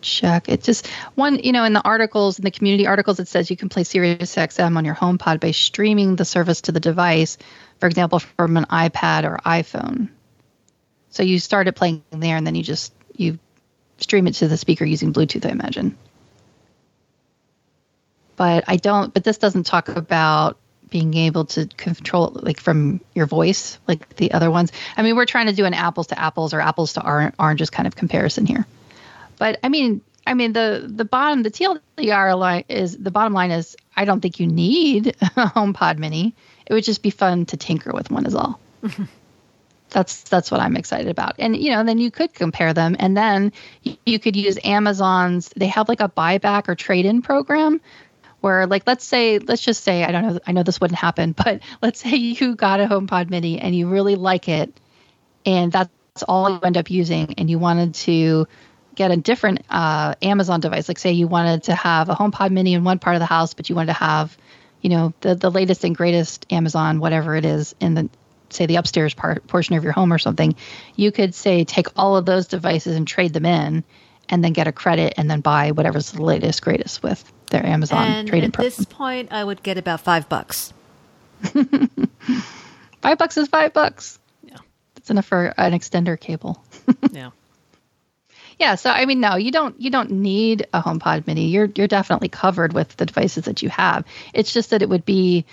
check. 0.00 0.48
It's 0.48 0.66
just 0.66 0.88
one, 1.14 1.38
you 1.38 1.52
know, 1.52 1.62
in 1.62 1.72
the 1.72 1.80
articles, 1.80 2.36
in 2.36 2.44
the 2.44 2.50
community 2.50 2.88
articles, 2.88 3.20
it 3.20 3.28
says 3.28 3.48
you 3.48 3.56
can 3.56 3.68
play 3.68 3.84
Sirius 3.84 4.34
XM 4.34 4.76
on 4.76 4.84
your 4.84 4.96
HomePod 4.96 5.38
by 5.38 5.52
streaming 5.52 6.16
the 6.16 6.24
service 6.24 6.62
to 6.62 6.72
the 6.72 6.80
device, 6.80 7.38
for 7.78 7.86
example, 7.86 8.18
from 8.18 8.56
an 8.56 8.64
iPad 8.64 9.22
or 9.22 9.38
iPhone. 9.46 10.08
So 11.10 11.22
you 11.22 11.38
start 11.38 11.68
it 11.68 11.76
playing 11.76 12.02
there, 12.10 12.36
and 12.36 12.44
then 12.44 12.56
you 12.56 12.64
just 12.64 12.92
you 13.14 13.38
stream 13.98 14.26
it 14.26 14.34
to 14.34 14.48
the 14.48 14.56
speaker 14.56 14.84
using 14.84 15.12
Bluetooth, 15.12 15.46
I 15.46 15.50
imagine. 15.50 15.96
But 18.34 18.64
I 18.66 18.78
don't. 18.78 19.14
But 19.14 19.22
this 19.22 19.38
doesn't 19.38 19.62
talk 19.62 19.88
about 19.88 20.58
being 20.94 21.14
able 21.14 21.44
to 21.44 21.66
control 21.66 22.30
like 22.40 22.60
from 22.60 23.00
your 23.16 23.26
voice 23.26 23.80
like 23.88 24.14
the 24.14 24.30
other 24.30 24.48
ones. 24.48 24.70
I 24.96 25.02
mean, 25.02 25.16
we're 25.16 25.26
trying 25.26 25.46
to 25.46 25.52
do 25.52 25.64
an 25.64 25.74
apples 25.74 26.06
to 26.06 26.18
apples 26.20 26.54
or 26.54 26.60
apples 26.60 26.92
to 26.92 27.32
oranges 27.36 27.68
kind 27.68 27.88
of 27.88 27.96
comparison 27.96 28.46
here. 28.46 28.64
But 29.36 29.58
I 29.64 29.70
mean, 29.70 30.02
I 30.24 30.34
mean 30.34 30.52
the 30.52 30.84
the 30.86 31.04
bottom 31.04 31.42
the 31.42 31.50
TLDR 31.50 32.38
line 32.38 32.62
is 32.68 32.96
the 32.96 33.10
bottom 33.10 33.32
line 33.32 33.50
is 33.50 33.76
I 33.96 34.04
don't 34.04 34.20
think 34.20 34.38
you 34.38 34.46
need 34.46 35.08
a 35.20 35.50
HomePod 35.50 35.98
Mini. 35.98 36.32
It 36.64 36.72
would 36.72 36.84
just 36.84 37.02
be 37.02 37.10
fun 37.10 37.46
to 37.46 37.56
tinker 37.56 37.90
with 37.92 38.12
one 38.12 38.24
is 38.24 38.36
all. 38.36 38.60
Mm-hmm. 38.84 39.04
that's 39.90 40.22
that's 40.22 40.52
what 40.52 40.60
I'm 40.60 40.76
excited 40.76 41.08
about. 41.08 41.34
And 41.40 41.56
you 41.56 41.72
know, 41.72 41.82
then 41.82 41.98
you 41.98 42.12
could 42.12 42.32
compare 42.32 42.72
them, 42.72 42.94
and 43.00 43.16
then 43.16 43.52
you, 44.04 44.20
could 44.20 44.36
use 44.36 44.58
Amazon's. 44.62 45.48
They 45.56 45.66
have 45.66 45.88
like 45.88 46.00
a 46.00 46.08
buyback 46.08 46.68
or 46.68 46.76
trade-in 46.76 47.22
program 47.22 47.80
where 48.44 48.66
like 48.66 48.82
let's 48.86 49.06
say 49.06 49.38
let's 49.38 49.62
just 49.62 49.82
say 49.82 50.04
I 50.04 50.12
don't 50.12 50.26
know 50.26 50.38
I 50.46 50.52
know 50.52 50.62
this 50.62 50.78
wouldn't 50.78 50.98
happen, 50.98 51.32
but 51.44 51.62
let's 51.80 51.98
say 51.98 52.14
you 52.14 52.54
got 52.54 52.78
a 52.78 52.84
HomePod 52.84 53.30
Mini 53.30 53.58
and 53.58 53.74
you 53.74 53.88
really 53.88 54.16
like 54.16 54.48
it, 54.48 54.78
and 55.46 55.72
that's 55.72 56.22
all 56.28 56.50
you 56.50 56.60
end 56.62 56.76
up 56.76 56.90
using, 56.90 57.34
and 57.38 57.48
you 57.48 57.58
wanted 57.58 57.94
to 57.94 58.46
get 58.94 59.10
a 59.10 59.16
different 59.16 59.62
uh, 59.70 60.14
Amazon 60.20 60.60
device. 60.60 60.88
Like 60.88 60.98
say 60.98 61.12
you 61.12 61.26
wanted 61.26 61.64
to 61.64 61.74
have 61.74 62.10
a 62.10 62.14
HomePod 62.14 62.50
Mini 62.50 62.74
in 62.74 62.84
one 62.84 62.98
part 62.98 63.16
of 63.16 63.20
the 63.20 63.26
house, 63.26 63.54
but 63.54 63.70
you 63.70 63.74
wanted 63.74 63.94
to 63.94 63.98
have 63.98 64.36
you 64.82 64.90
know 64.90 65.14
the 65.22 65.34
the 65.34 65.50
latest 65.50 65.82
and 65.84 65.96
greatest 65.96 66.46
Amazon 66.52 67.00
whatever 67.00 67.34
it 67.34 67.46
is 67.46 67.74
in 67.80 67.94
the 67.94 68.10
say 68.50 68.66
the 68.66 68.76
upstairs 68.76 69.14
part 69.14 69.46
portion 69.46 69.74
of 69.74 69.84
your 69.84 69.94
home 69.94 70.12
or 70.12 70.18
something, 70.18 70.54
you 70.96 71.10
could 71.12 71.34
say 71.34 71.64
take 71.64 71.86
all 71.96 72.18
of 72.18 72.26
those 72.26 72.46
devices 72.46 72.94
and 72.94 73.08
trade 73.08 73.32
them 73.32 73.46
in, 73.46 73.84
and 74.28 74.44
then 74.44 74.52
get 74.52 74.66
a 74.66 74.72
credit 74.72 75.14
and 75.16 75.30
then 75.30 75.40
buy 75.40 75.70
whatever's 75.70 76.12
the 76.12 76.22
latest 76.22 76.60
greatest 76.60 77.02
with 77.02 77.32
their 77.50 77.64
Amazon 77.64 78.06
and 78.06 78.28
trade-in 78.28 78.48
at 78.48 78.52
program. 78.52 78.72
this 78.76 78.84
point, 78.86 79.32
I 79.32 79.42
would 79.42 79.62
get 79.62 79.78
about 79.78 80.00
five 80.00 80.28
bucks. 80.28 80.72
five 81.42 83.18
bucks 83.18 83.36
is 83.36 83.48
five 83.48 83.72
bucks. 83.72 84.18
Yeah, 84.42 84.56
that's 84.94 85.10
enough 85.10 85.26
for 85.26 85.52
an 85.56 85.72
extender 85.72 86.18
cable. 86.18 86.62
yeah. 87.12 87.30
Yeah, 88.58 88.76
so 88.76 88.90
I 88.90 89.06
mean, 89.06 89.20
no, 89.20 89.36
you 89.36 89.50
don't. 89.50 89.80
You 89.80 89.90
don't 89.90 90.10
need 90.12 90.66
a 90.72 90.80
HomePod 90.80 91.26
Mini. 91.26 91.48
You're 91.48 91.68
you're 91.74 91.88
definitely 91.88 92.28
covered 92.28 92.72
with 92.72 92.96
the 92.96 93.06
devices 93.06 93.44
that 93.44 93.62
you 93.62 93.68
have. 93.68 94.04
It's 94.32 94.52
just 94.52 94.70
that 94.70 94.80
it 94.80 94.88
would 94.88 95.04
be 95.04 95.44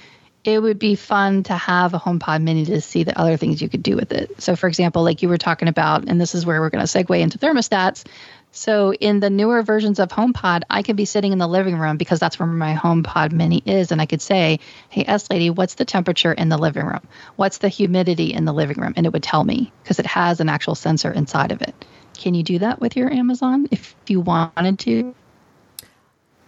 it 0.44 0.60
would 0.60 0.80
be 0.80 0.96
fun 0.96 1.44
to 1.44 1.54
have 1.54 1.94
a 1.94 2.00
HomePod 2.00 2.42
Mini 2.42 2.66
to 2.66 2.82
see 2.82 3.04
the 3.04 3.18
other 3.20 3.38
things 3.38 3.62
you 3.62 3.70
could 3.70 3.84
do 3.84 3.96
with 3.96 4.12
it. 4.12 4.42
So, 4.42 4.56
for 4.56 4.68
example, 4.68 5.04
like 5.04 5.22
you 5.22 5.30
were 5.30 5.38
talking 5.38 5.68
about, 5.68 6.10
and 6.10 6.20
this 6.20 6.34
is 6.34 6.46
where 6.46 6.60
we're 6.60 6.72
going 6.72 6.86
to 6.86 6.92
segue 6.92 7.20
into 7.20 7.38
thermostats. 7.38 8.06
So, 8.54 8.94
in 8.94 9.22
the 9.22 9.30
newer 9.30 9.64
versions 9.64 9.98
of 10.00 10.10
HomePod, 10.10 10.64
I 10.70 10.84
could 10.84 10.98
be 10.98 11.06
sitting 11.06 11.32
in 11.32 11.38
the 11.38 11.48
living 11.48 11.78
room 11.78 11.96
because 11.96 12.20
that's 12.20 12.38
where 12.38 12.48
my 12.48 12.76
HomePod 12.76 13.32
Mini 13.32 13.64
is, 13.66 13.94
and 13.94 14.02
I 14.02 14.06
could 14.06 14.22
say, 14.22 14.60
"Hey, 14.90 15.06
S 15.08 15.30
lady, 15.30 15.50
what's 15.50 15.76
the 15.76 15.86
temperature 15.86 16.34
in 16.34 16.50
the 16.50 16.58
living 16.58 16.86
room? 16.86 17.00
What's 17.38 17.60
the 17.60 17.70
humidity 17.70 18.34
in 18.34 18.44
the 18.44 18.54
living 18.54 18.78
room?" 18.78 18.94
And 18.98 19.06
it 19.06 19.14
would 19.14 19.24
tell 19.24 19.44
me 19.44 19.72
because 19.84 20.00
it 20.00 20.06
has 20.06 20.42
an 20.42 20.50
actual 20.50 20.76
sensor 20.76 21.12
inside 21.12 21.54
of 21.54 21.62
it. 21.62 21.74
Can 22.14 22.34
you 22.34 22.44
do 22.44 22.60
that 22.60 22.82
with 22.82 22.98
your 22.98 23.10
Amazon 23.10 23.68
if 23.72 23.96
you 24.08 24.20
wanted 24.20 24.80
to? 24.80 25.16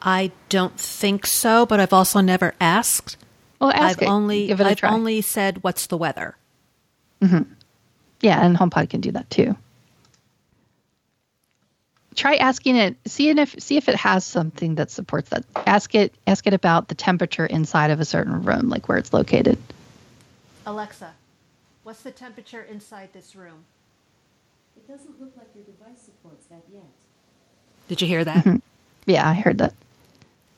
I 0.01 0.31
don't 0.49 0.77
think 0.77 1.25
so, 1.25 1.65
but 1.65 1.79
I've 1.79 1.93
also 1.93 2.19
never 2.19 2.53
asked. 2.59 3.15
Well, 3.61 3.71
ask 3.71 3.99
I've 3.99 4.07
it. 4.07 4.11
only 4.11 4.47
Give 4.47 4.59
it 4.59 4.67
a 4.67 4.69
I've 4.71 4.77
try. 4.77 4.89
only 4.91 5.21
said 5.21 5.63
what's 5.63 5.87
the 5.87 5.97
weather. 5.97 6.35
Mm-hmm. 7.21 7.43
Yeah, 8.19 8.43
and 8.45 8.57
HomePod 8.57 8.89
can 8.89 8.99
do 8.99 9.11
that 9.13 9.29
too. 9.29 9.55
Try 12.15 12.35
asking 12.35 12.75
it. 12.75 12.95
See 13.05 13.29
if 13.29 13.61
see 13.61 13.77
if 13.77 13.89
it 13.89 13.95
has 13.95 14.25
something 14.25 14.75
that 14.75 14.91
supports 14.91 15.29
that. 15.29 15.43
Ask 15.67 15.95
it. 15.95 16.13
Ask 16.27 16.47
it 16.47 16.53
about 16.53 16.87
the 16.87 16.95
temperature 16.95 17.45
inside 17.45 17.91
of 17.91 17.99
a 17.99 18.05
certain 18.05 18.43
room, 18.43 18.69
like 18.69 18.87
where 18.87 18.97
it's 18.97 19.13
located. 19.13 19.57
Alexa, 20.65 21.13
what's 21.83 22.01
the 22.01 22.11
temperature 22.11 22.61
inside 22.61 23.09
this 23.13 23.35
room? 23.35 23.65
It 24.75 24.87
doesn't 24.87 25.19
look 25.19 25.33
like 25.37 25.47
your 25.55 25.63
device 25.63 26.01
supports 26.01 26.45
that 26.47 26.63
yet. 26.71 26.83
Did 27.87 28.01
you 28.01 28.07
hear 28.07 28.23
that? 28.23 28.37
Mm-hmm. 28.37 28.57
Yeah, 29.05 29.27
I 29.27 29.33
heard 29.33 29.57
that. 29.57 29.73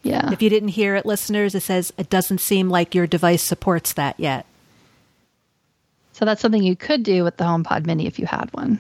Yeah. 0.04 0.32
If 0.32 0.42
you 0.42 0.50
didn't 0.50 0.70
hear 0.70 0.96
it, 0.96 1.06
listeners, 1.06 1.56
it 1.56 1.64
says 1.64 1.92
it 1.98 2.10
doesn't 2.10 2.40
seem 2.40 2.70
like 2.70 2.94
your 2.94 3.08
device 3.08 3.42
supports 3.42 3.94
that 3.94 4.20
yet. 4.20 4.46
So 6.14 6.26
that's 6.26 6.42
something 6.42 6.64
you 6.64 6.76
could 6.76 7.04
do 7.04 7.24
with 7.24 7.38
the 7.38 7.44
HomePod 7.44 7.86
Mini 7.86 8.06
if 8.06 8.20
you 8.20 8.26
had 8.26 8.50
one. 8.54 8.80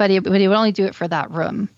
But 0.00 0.10
it, 0.10 0.24
but 0.24 0.40
it 0.40 0.48
would 0.48 0.56
only 0.56 0.72
do 0.72 0.86
it 0.86 0.94
for 0.94 1.06
that 1.06 1.30
room. 1.30 1.68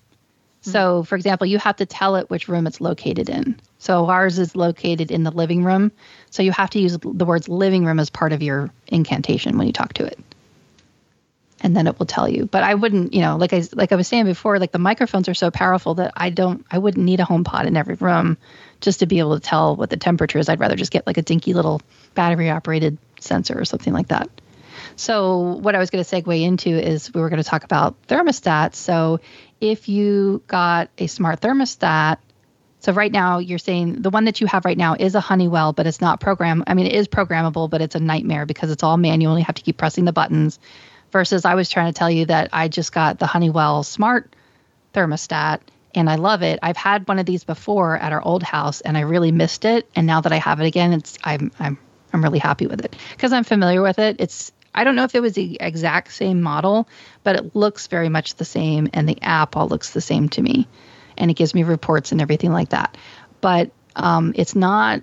Hmm. 0.62 0.70
So, 0.70 1.02
for 1.02 1.16
example, 1.16 1.44
you 1.44 1.58
have 1.58 1.74
to 1.78 1.86
tell 1.86 2.14
it 2.14 2.30
which 2.30 2.46
room 2.46 2.68
it's 2.68 2.80
located 2.80 3.28
in. 3.28 3.58
So 3.78 4.08
ours 4.08 4.38
is 4.38 4.54
located 4.54 5.10
in 5.10 5.24
the 5.24 5.32
living 5.32 5.64
room. 5.64 5.90
So 6.30 6.44
you 6.44 6.52
have 6.52 6.70
to 6.70 6.78
use 6.78 6.96
the 7.02 7.24
words 7.24 7.48
living 7.48 7.84
room 7.84 7.98
as 7.98 8.10
part 8.10 8.32
of 8.32 8.40
your 8.40 8.70
incantation 8.86 9.58
when 9.58 9.66
you 9.66 9.72
talk 9.72 9.94
to 9.94 10.04
it. 10.04 10.20
And 11.62 11.76
then 11.76 11.88
it 11.88 11.98
will 11.98 12.06
tell 12.06 12.28
you. 12.28 12.46
But 12.46 12.62
I 12.62 12.74
wouldn't, 12.74 13.12
you 13.12 13.22
know, 13.22 13.36
like 13.38 13.52
I 13.52 13.64
like 13.72 13.90
I 13.90 13.96
was 13.96 14.06
saying 14.06 14.26
before, 14.26 14.60
like 14.60 14.70
the 14.70 14.78
microphones 14.78 15.28
are 15.28 15.34
so 15.34 15.50
powerful 15.50 15.94
that 15.94 16.12
I 16.16 16.30
don't 16.30 16.64
I 16.70 16.78
wouldn't 16.78 17.04
need 17.04 17.18
a 17.18 17.24
home 17.24 17.42
pod 17.42 17.66
in 17.66 17.76
every 17.76 17.96
room 17.96 18.38
just 18.80 19.00
to 19.00 19.06
be 19.06 19.18
able 19.18 19.34
to 19.34 19.40
tell 19.40 19.74
what 19.74 19.90
the 19.90 19.96
temperature 19.96 20.38
is. 20.38 20.48
I'd 20.48 20.60
rather 20.60 20.76
just 20.76 20.92
get 20.92 21.08
like 21.08 21.18
a 21.18 21.22
dinky 21.22 21.54
little 21.54 21.80
battery 22.14 22.50
operated 22.50 22.98
sensor 23.18 23.58
or 23.58 23.64
something 23.64 23.92
like 23.92 24.08
that. 24.08 24.30
So, 25.02 25.56
what 25.56 25.74
I 25.74 25.78
was 25.78 25.90
going 25.90 26.04
to 26.04 26.08
segue 26.08 26.42
into 26.42 26.70
is 26.70 27.12
we 27.12 27.20
were 27.20 27.28
going 27.28 27.42
to 27.42 27.48
talk 27.48 27.64
about 27.64 28.00
thermostats. 28.06 28.76
So, 28.76 29.18
if 29.60 29.88
you 29.88 30.44
got 30.46 30.90
a 30.96 31.08
smart 31.08 31.40
thermostat, 31.40 32.18
so 32.78 32.92
right 32.92 33.10
now 33.10 33.38
you're 33.38 33.58
saying 33.58 34.02
the 34.02 34.10
one 34.10 34.26
that 34.26 34.40
you 34.40 34.46
have 34.46 34.64
right 34.64 34.78
now 34.78 34.94
is 34.94 35.16
a 35.16 35.20
Honeywell, 35.20 35.72
but 35.72 35.88
it's 35.88 36.00
not 36.00 36.20
program. 36.20 36.62
I 36.68 36.74
mean, 36.74 36.86
it 36.86 36.92
is 36.92 37.08
programmable, 37.08 37.68
but 37.68 37.82
it's 37.82 37.96
a 37.96 38.00
nightmare 38.00 38.46
because 38.46 38.70
it's 38.70 38.84
all 38.84 38.96
manual. 38.96 39.36
You 39.36 39.44
have 39.44 39.56
to 39.56 39.62
keep 39.62 39.76
pressing 39.76 40.04
the 40.04 40.12
buttons. 40.12 40.60
Versus, 41.10 41.44
I 41.44 41.56
was 41.56 41.68
trying 41.68 41.92
to 41.92 41.98
tell 41.98 42.10
you 42.10 42.26
that 42.26 42.50
I 42.52 42.68
just 42.68 42.92
got 42.92 43.18
the 43.18 43.26
Honeywell 43.26 43.82
smart 43.82 44.36
thermostat 44.94 45.62
and 45.96 46.08
I 46.08 46.14
love 46.14 46.42
it. 46.42 46.60
I've 46.62 46.76
had 46.76 47.08
one 47.08 47.18
of 47.18 47.26
these 47.26 47.42
before 47.42 47.98
at 47.98 48.12
our 48.12 48.22
old 48.22 48.44
house 48.44 48.80
and 48.80 48.96
I 48.96 49.00
really 49.00 49.32
missed 49.32 49.64
it. 49.64 49.88
And 49.96 50.06
now 50.06 50.20
that 50.20 50.32
I 50.32 50.38
have 50.38 50.60
it 50.60 50.66
again, 50.66 50.92
it's 50.92 51.18
I'm 51.24 51.50
I'm 51.58 51.76
I'm 52.12 52.22
really 52.22 52.38
happy 52.38 52.68
with 52.68 52.84
it 52.84 52.94
because 53.16 53.32
I'm 53.32 53.44
familiar 53.44 53.82
with 53.82 53.98
it. 53.98 54.16
It's 54.20 54.52
I 54.74 54.84
don't 54.84 54.96
know 54.96 55.04
if 55.04 55.14
it 55.14 55.20
was 55.20 55.34
the 55.34 55.58
exact 55.60 56.12
same 56.12 56.40
model, 56.40 56.88
but 57.24 57.36
it 57.36 57.54
looks 57.54 57.86
very 57.86 58.08
much 58.08 58.34
the 58.36 58.44
same 58.44 58.88
and 58.92 59.08
the 59.08 59.20
app 59.22 59.56
all 59.56 59.68
looks 59.68 59.90
the 59.90 60.00
same 60.00 60.28
to 60.30 60.42
me. 60.42 60.66
And 61.16 61.30
it 61.30 61.34
gives 61.34 61.54
me 61.54 61.62
reports 61.62 62.12
and 62.12 62.20
everything 62.20 62.52
like 62.52 62.70
that. 62.70 62.96
But 63.40 63.70
um, 63.94 64.32
it's 64.36 64.54
not 64.54 65.02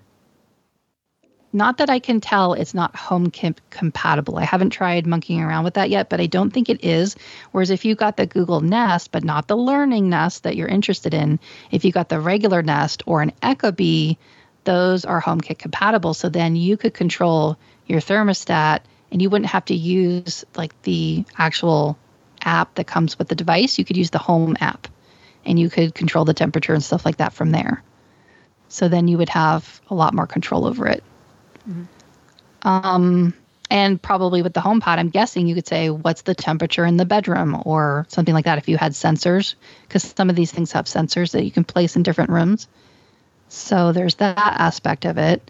not 1.52 1.78
that 1.78 1.90
I 1.90 2.00
can 2.00 2.22
tell 2.22 2.54
it's 2.54 2.76
not 2.76 2.96
home 2.96 3.32
compatible. 3.32 4.38
I 4.38 4.44
haven't 4.44 4.70
tried 4.70 5.08
monkeying 5.08 5.42
around 5.42 5.64
with 5.64 5.76
that 5.76 5.90
yet, 5.90 6.08
but 6.10 6.22
I 6.22 6.28
don't 6.28 6.52
think 6.52 6.70
it 6.70 6.84
is. 6.84 7.16
Whereas 7.52 7.72
if 7.72 7.86
you 7.86 7.96
got 7.96 8.18
the 8.18 8.28
Google 8.28 8.62
Nest, 8.62 9.12
but 9.12 9.24
not 9.24 9.48
the 9.48 9.58
learning 9.58 10.10
Nest 10.10 10.44
that 10.44 10.56
you're 10.56 10.68
interested 10.68 11.14
in, 11.14 11.40
if 11.72 11.86
you 11.86 11.92
got 11.92 12.10
the 12.10 12.20
regular 12.20 12.62
Nest 12.62 13.02
or 13.08 13.24
an 13.24 13.32
Ecobee, 13.42 14.18
those 14.64 15.06
are 15.06 15.22
HomeKit 15.22 15.58
compatible. 15.58 16.14
So 16.14 16.30
then 16.30 16.56
you 16.56 16.78
could 16.78 16.94
control 16.94 17.58
your 17.88 18.00
thermostat 18.00 18.82
and 19.12 19.22
you 19.22 19.30
wouldn't 19.30 19.50
have 19.52 19.66
to 19.66 19.76
use 19.76 20.46
like 20.56 20.80
the 20.84 21.26
actual 21.38 21.98
app 22.42 22.76
that 22.76 22.88
comes 22.88 23.18
with 23.18 23.28
the 23.28 23.36
device. 23.36 23.78
You 23.78 23.86
could 23.86 23.98
use 23.98 24.12
the 24.12 24.18
home 24.18 24.56
app 24.60 24.88
and 25.46 25.60
you 25.60 25.70
could 25.70 25.96
control 25.96 26.26
the 26.26 26.34
temperature 26.34 26.74
and 26.74 26.84
stuff 26.84 27.06
like 27.06 27.18
that 27.18 27.34
from 27.34 27.52
there. 27.52 27.84
So 28.68 28.88
then 28.88 29.08
you 29.08 29.18
would 29.18 29.30
have 29.30 29.82
a 29.90 29.96
lot 29.96 30.14
more 30.14 30.28
control 30.28 30.66
over 30.66 30.88
it. 30.88 31.04
Mm-hmm. 31.68 32.68
Um, 32.68 33.34
and 33.70 34.02
probably 34.02 34.42
with 34.42 34.54
the 34.54 34.62
home 34.62 34.80
pod, 34.80 35.00
I'm 35.00 35.10
guessing 35.10 35.48
you 35.48 35.56
could 35.56 35.68
say, 35.68 35.90
what's 35.90 36.24
the 36.24 36.36
temperature 36.36 36.86
in 36.86 36.98
the 36.98 37.06
bedroom 37.06 37.62
or 37.66 38.06
something 38.10 38.34
like 38.34 38.46
that 38.46 38.58
if 38.58 38.68
you 38.68 38.78
had 38.78 38.94
sensors, 38.94 39.56
because 39.84 40.04
some 40.04 40.30
of 40.30 40.36
these 40.36 40.52
things 40.52 40.72
have 40.72 40.86
sensors 40.86 41.32
that 41.32 41.46
you 41.46 41.52
can 41.52 41.64
place 41.64 41.96
in 41.96 42.04
different 42.04 42.32
rooms. 42.32 42.68
So 43.48 43.92
there's 43.92 44.16
that 44.16 44.38
aspect 44.38 45.06
of 45.06 45.18
it. 45.18 45.50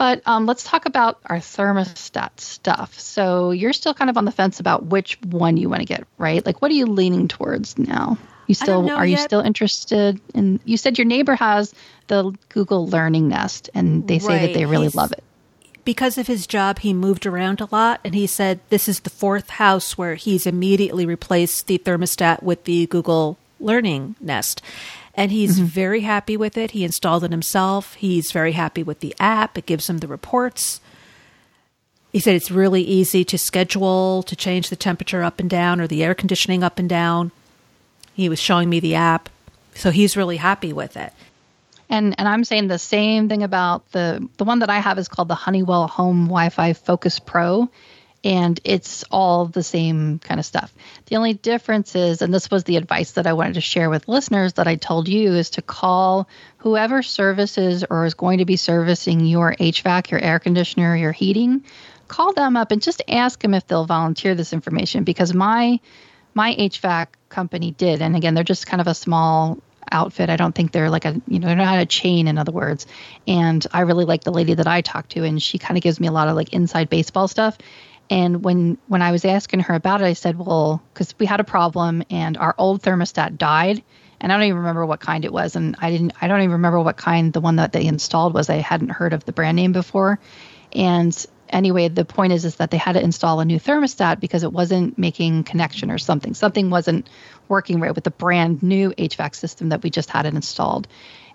But 0.00 0.22
um, 0.24 0.46
let's 0.46 0.64
talk 0.64 0.86
about 0.86 1.20
our 1.26 1.40
thermostat 1.40 2.40
stuff. 2.40 2.98
So 2.98 3.50
you're 3.50 3.74
still 3.74 3.92
kind 3.92 4.08
of 4.08 4.16
on 4.16 4.24
the 4.24 4.32
fence 4.32 4.58
about 4.58 4.86
which 4.86 5.18
one 5.20 5.58
you 5.58 5.68
want 5.68 5.80
to 5.80 5.84
get, 5.84 6.06
right? 6.16 6.44
Like, 6.44 6.62
what 6.62 6.70
are 6.70 6.74
you 6.74 6.86
leaning 6.86 7.28
towards 7.28 7.76
now? 7.76 8.16
You 8.46 8.54
still 8.54 8.90
are 8.90 9.04
yet. 9.04 9.18
you 9.18 9.22
still 9.22 9.40
interested 9.40 10.18
in? 10.32 10.58
You 10.64 10.78
said 10.78 10.96
your 10.96 11.04
neighbor 11.04 11.34
has 11.34 11.74
the 12.06 12.34
Google 12.48 12.86
Learning 12.86 13.28
Nest, 13.28 13.68
and 13.74 14.08
they 14.08 14.20
say 14.20 14.28
right. 14.28 14.40
that 14.46 14.54
they 14.54 14.64
really 14.64 14.86
He's, 14.86 14.94
love 14.94 15.12
it. 15.12 15.22
Because 15.84 16.16
of 16.16 16.26
his 16.26 16.46
job, 16.46 16.78
he 16.78 16.94
moved 16.94 17.26
around 17.26 17.60
a 17.60 17.68
lot, 17.70 18.00
and 18.02 18.14
he 18.14 18.26
said 18.26 18.60
this 18.70 18.88
is 18.88 19.00
the 19.00 19.10
fourth 19.10 19.50
house 19.50 19.98
where 19.98 20.14
he's 20.14 20.46
immediately 20.46 21.04
replaced 21.04 21.66
the 21.66 21.76
thermostat 21.76 22.42
with 22.42 22.64
the 22.64 22.86
Google 22.86 23.36
Learning 23.60 24.16
Nest. 24.18 24.62
And 25.20 25.30
he's 25.30 25.58
mm-hmm. 25.58 25.66
very 25.66 26.00
happy 26.00 26.38
with 26.38 26.56
it. 26.56 26.70
He 26.70 26.82
installed 26.82 27.24
it 27.24 27.30
himself. 27.30 27.92
He's 27.92 28.32
very 28.32 28.52
happy 28.52 28.82
with 28.82 29.00
the 29.00 29.14
app. 29.20 29.58
It 29.58 29.66
gives 29.66 29.90
him 29.90 29.98
the 29.98 30.08
reports. 30.08 30.80
He 32.10 32.20
said 32.20 32.36
it's 32.36 32.50
really 32.50 32.80
easy 32.80 33.22
to 33.26 33.36
schedule, 33.36 34.22
to 34.22 34.34
change 34.34 34.70
the 34.70 34.76
temperature 34.76 35.22
up 35.22 35.38
and 35.38 35.50
down 35.50 35.78
or 35.78 35.86
the 35.86 36.02
air 36.02 36.14
conditioning 36.14 36.64
up 36.64 36.78
and 36.78 36.88
down. 36.88 37.32
He 38.14 38.30
was 38.30 38.38
showing 38.38 38.70
me 38.70 38.80
the 38.80 38.94
app. 38.94 39.28
So 39.74 39.90
he's 39.90 40.16
really 40.16 40.38
happy 40.38 40.72
with 40.72 40.96
it. 40.96 41.12
And 41.90 42.14
and 42.16 42.26
I'm 42.26 42.42
saying 42.42 42.68
the 42.68 42.78
same 42.78 43.28
thing 43.28 43.42
about 43.42 43.92
the 43.92 44.26
the 44.38 44.44
one 44.44 44.60
that 44.60 44.70
I 44.70 44.78
have 44.78 44.98
is 44.98 45.08
called 45.08 45.28
the 45.28 45.34
Honeywell 45.34 45.86
Home 45.88 46.28
Wi-Fi 46.28 46.72
Focus 46.72 47.18
Pro 47.18 47.68
and 48.22 48.60
it's 48.64 49.04
all 49.10 49.46
the 49.46 49.62
same 49.62 50.18
kind 50.18 50.38
of 50.38 50.46
stuff. 50.46 50.72
The 51.06 51.16
only 51.16 51.32
difference 51.32 51.94
is, 51.94 52.20
and 52.20 52.32
this 52.32 52.50
was 52.50 52.64
the 52.64 52.76
advice 52.76 53.12
that 53.12 53.26
I 53.26 53.32
wanted 53.32 53.54
to 53.54 53.60
share 53.60 53.88
with 53.88 54.08
listeners 54.08 54.54
that 54.54 54.66
I 54.66 54.76
told 54.76 55.08
you, 55.08 55.34
is 55.34 55.50
to 55.50 55.62
call 55.62 56.28
whoever 56.58 57.02
services 57.02 57.84
or 57.88 58.04
is 58.04 58.14
going 58.14 58.38
to 58.38 58.44
be 58.44 58.56
servicing 58.56 59.20
your 59.20 59.54
HVAC, 59.54 60.10
your 60.10 60.20
air 60.20 60.38
conditioner, 60.38 60.96
your 60.96 61.12
heating. 61.12 61.64
Call 62.08 62.32
them 62.32 62.56
up 62.56 62.72
and 62.72 62.82
just 62.82 63.02
ask 63.08 63.40
them 63.40 63.54
if 63.54 63.66
they'll 63.66 63.86
volunteer 63.86 64.34
this 64.34 64.52
information 64.52 65.04
because 65.04 65.32
my 65.32 65.80
my 66.32 66.54
HVAC 66.54 67.08
company 67.28 67.72
did, 67.72 68.02
and 68.02 68.14
again, 68.14 68.34
they're 68.34 68.44
just 68.44 68.66
kind 68.66 68.80
of 68.80 68.86
a 68.86 68.94
small 68.94 69.58
outfit. 69.90 70.30
I 70.30 70.36
don't 70.36 70.54
think 70.54 70.72
they're 70.72 70.90
like 70.90 71.04
a, 71.04 71.20
you 71.26 71.38
know, 71.38 71.48
they're 71.48 71.56
not 71.56 71.80
a 71.80 71.86
chain, 71.86 72.28
in 72.28 72.38
other 72.38 72.52
words. 72.52 72.86
And 73.26 73.64
I 73.72 73.80
really 73.80 74.04
like 74.04 74.22
the 74.24 74.30
lady 74.30 74.54
that 74.54 74.66
I 74.66 74.80
talked 74.80 75.10
to, 75.12 75.24
and 75.24 75.42
she 75.42 75.58
kind 75.58 75.76
of 75.76 75.82
gives 75.82 75.98
me 75.98 76.06
a 76.06 76.12
lot 76.12 76.28
of 76.28 76.36
like 76.36 76.52
inside 76.52 76.88
baseball 76.88 77.28
stuff. 77.28 77.58
And 78.10 78.42
when 78.42 78.76
when 78.88 79.02
I 79.02 79.12
was 79.12 79.24
asking 79.24 79.60
her 79.60 79.74
about 79.74 80.02
it, 80.02 80.04
I 80.04 80.14
said, 80.14 80.36
"Well, 80.36 80.82
because 80.92 81.14
we 81.18 81.26
had 81.26 81.38
a 81.38 81.44
problem 81.44 82.02
and 82.10 82.36
our 82.36 82.56
old 82.58 82.82
thermostat 82.82 83.38
died, 83.38 83.84
and 84.20 84.32
I 84.32 84.36
don't 84.36 84.46
even 84.46 84.58
remember 84.58 84.84
what 84.84 84.98
kind 84.98 85.24
it 85.24 85.32
was, 85.32 85.54
and 85.54 85.76
I 85.80 85.92
didn't, 85.92 86.14
I 86.20 86.26
don't 86.26 86.40
even 86.40 86.52
remember 86.52 86.80
what 86.80 86.96
kind 86.96 87.32
the 87.32 87.40
one 87.40 87.56
that 87.56 87.72
they 87.72 87.86
installed 87.86 88.34
was. 88.34 88.50
I 88.50 88.56
hadn't 88.56 88.90
heard 88.90 89.12
of 89.12 89.24
the 89.24 89.32
brand 89.32 89.56
name 89.56 89.70
before, 89.70 90.18
and 90.72 91.26
anyway, 91.48 91.86
the 91.86 92.04
point 92.04 92.32
is 92.32 92.44
is 92.44 92.56
that 92.56 92.72
they 92.72 92.78
had 92.78 92.94
to 92.94 93.02
install 93.02 93.38
a 93.38 93.44
new 93.44 93.60
thermostat 93.60 94.18
because 94.18 94.42
it 94.42 94.52
wasn't 94.52 94.98
making 94.98 95.44
connection 95.44 95.92
or 95.92 95.98
something. 95.98 96.34
Something 96.34 96.68
wasn't 96.68 97.08
working 97.46 97.78
right 97.78 97.94
with 97.94 98.04
the 98.04 98.10
brand 98.10 98.60
new 98.60 98.90
HVAC 98.90 99.36
system 99.36 99.68
that 99.68 99.84
we 99.84 99.90
just 99.90 100.10
had 100.10 100.26
it 100.26 100.34
installed. 100.34 100.88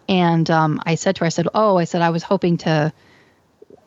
And 0.10 0.50
um, 0.52 0.82
I 0.86 0.96
said 0.96 1.16
to 1.16 1.20
her, 1.22 1.28
I 1.28 1.30
said, 1.30 1.48
"Oh, 1.54 1.78
I 1.78 1.86
said 1.86 2.02
I 2.02 2.10
was 2.10 2.24
hoping 2.24 2.58
to." 2.60 2.92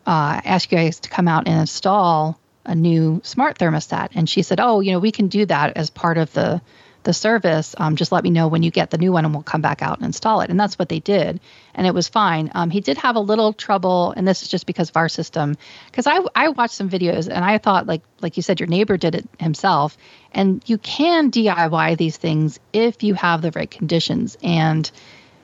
Uh, 0.06 0.40
ask 0.42 0.72
you 0.72 0.78
guys 0.78 1.00
to 1.00 1.10
come 1.10 1.28
out 1.28 1.46
and 1.46 1.60
install 1.60 2.40
a 2.64 2.74
new 2.74 3.20
smart 3.24 3.58
thermostat. 3.58 4.10
And 4.14 4.28
she 4.28 4.42
said, 4.42 4.60
"Oh, 4.60 4.80
you 4.80 4.92
know, 4.92 4.98
we 4.98 5.12
can 5.12 5.28
do 5.28 5.46
that 5.46 5.76
as 5.76 5.90
part 5.90 6.18
of 6.18 6.32
the 6.32 6.60
the 7.04 7.12
service. 7.12 7.74
Um, 7.78 7.96
just 7.96 8.12
let 8.12 8.24
me 8.24 8.30
know 8.30 8.48
when 8.48 8.62
you 8.62 8.70
get 8.70 8.90
the 8.90 8.98
new 8.98 9.12
one, 9.12 9.24
and 9.24 9.32
we'll 9.32 9.42
come 9.42 9.62
back 9.62 9.82
out 9.82 9.98
and 9.98 10.06
install 10.06 10.40
it." 10.40 10.50
And 10.50 10.58
that's 10.58 10.78
what 10.78 10.88
they 10.88 11.00
did, 11.00 11.40
and 11.74 11.86
it 11.86 11.94
was 11.94 12.08
fine. 12.08 12.50
Um, 12.54 12.70
he 12.70 12.80
did 12.80 12.98
have 12.98 13.16
a 13.16 13.20
little 13.20 13.52
trouble, 13.52 14.12
and 14.16 14.26
this 14.26 14.42
is 14.42 14.48
just 14.48 14.66
because 14.66 14.90
of 14.90 14.96
our 14.96 15.08
system. 15.08 15.56
Because 15.86 16.06
I 16.06 16.20
I 16.34 16.48
watched 16.48 16.74
some 16.74 16.90
videos, 16.90 17.28
and 17.28 17.44
I 17.44 17.58
thought 17.58 17.86
like 17.86 18.02
like 18.20 18.36
you 18.36 18.42
said, 18.42 18.60
your 18.60 18.68
neighbor 18.68 18.96
did 18.96 19.14
it 19.14 19.28
himself, 19.38 19.96
and 20.32 20.62
you 20.66 20.78
can 20.78 21.30
DIY 21.30 21.96
these 21.96 22.16
things 22.16 22.60
if 22.72 23.02
you 23.02 23.14
have 23.14 23.42
the 23.42 23.52
right 23.52 23.70
conditions. 23.70 24.36
And 24.42 24.90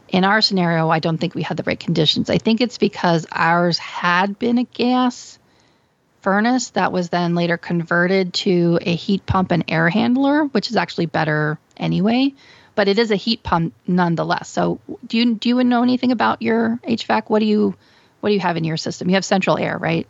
in 0.09 0.25
our 0.25 0.41
scenario, 0.43 0.91
I 0.91 0.99
don't 1.01 1.19
think 1.19 1.35
we 1.35 1.43
had 1.43 1.57
the 1.57 1.65
right 1.65 1.81
conditions. 1.81 2.31
I 2.31 2.39
think 2.39 2.61
it's 2.61 2.79
because 2.79 3.27
ours 3.33 3.79
had 3.79 4.39
been 4.39 4.59
a 4.59 4.65
gas 4.65 5.39
furnace 6.25 6.71
that 6.71 6.91
was 6.91 7.11
then 7.11 7.35
later 7.35 7.57
converted 7.57 8.35
to 8.35 8.79
a 8.83 8.95
heat 8.97 9.25
pump 9.27 9.53
and 9.53 9.65
air 9.69 9.89
handler, 9.89 10.45
which 10.47 10.71
is 10.71 10.77
actually 10.77 11.07
better 11.07 11.59
anyway. 11.77 12.35
But 12.75 12.89
it 12.89 12.99
is 12.99 13.13
a 13.13 13.17
heat 13.17 13.45
pump 13.45 13.75
nonetheless. 13.87 14.49
So 14.49 14.81
do 15.07 15.17
you 15.17 15.37
do 15.37 15.49
you 15.51 15.63
know 15.63 15.85
anything 15.85 16.11
about 16.11 16.43
your 16.43 16.81
HVAC? 16.89 17.25
What 17.29 17.39
do 17.39 17.47
you 17.47 17.77
what 18.21 18.31
do 18.31 18.35
you 18.35 18.41
have 18.41 18.57
in 18.57 18.65
your 18.65 18.79
system? 18.79 19.09
You 19.09 19.15
have 19.15 19.25
central 19.25 19.59
air, 19.59 19.79
right? 19.79 20.09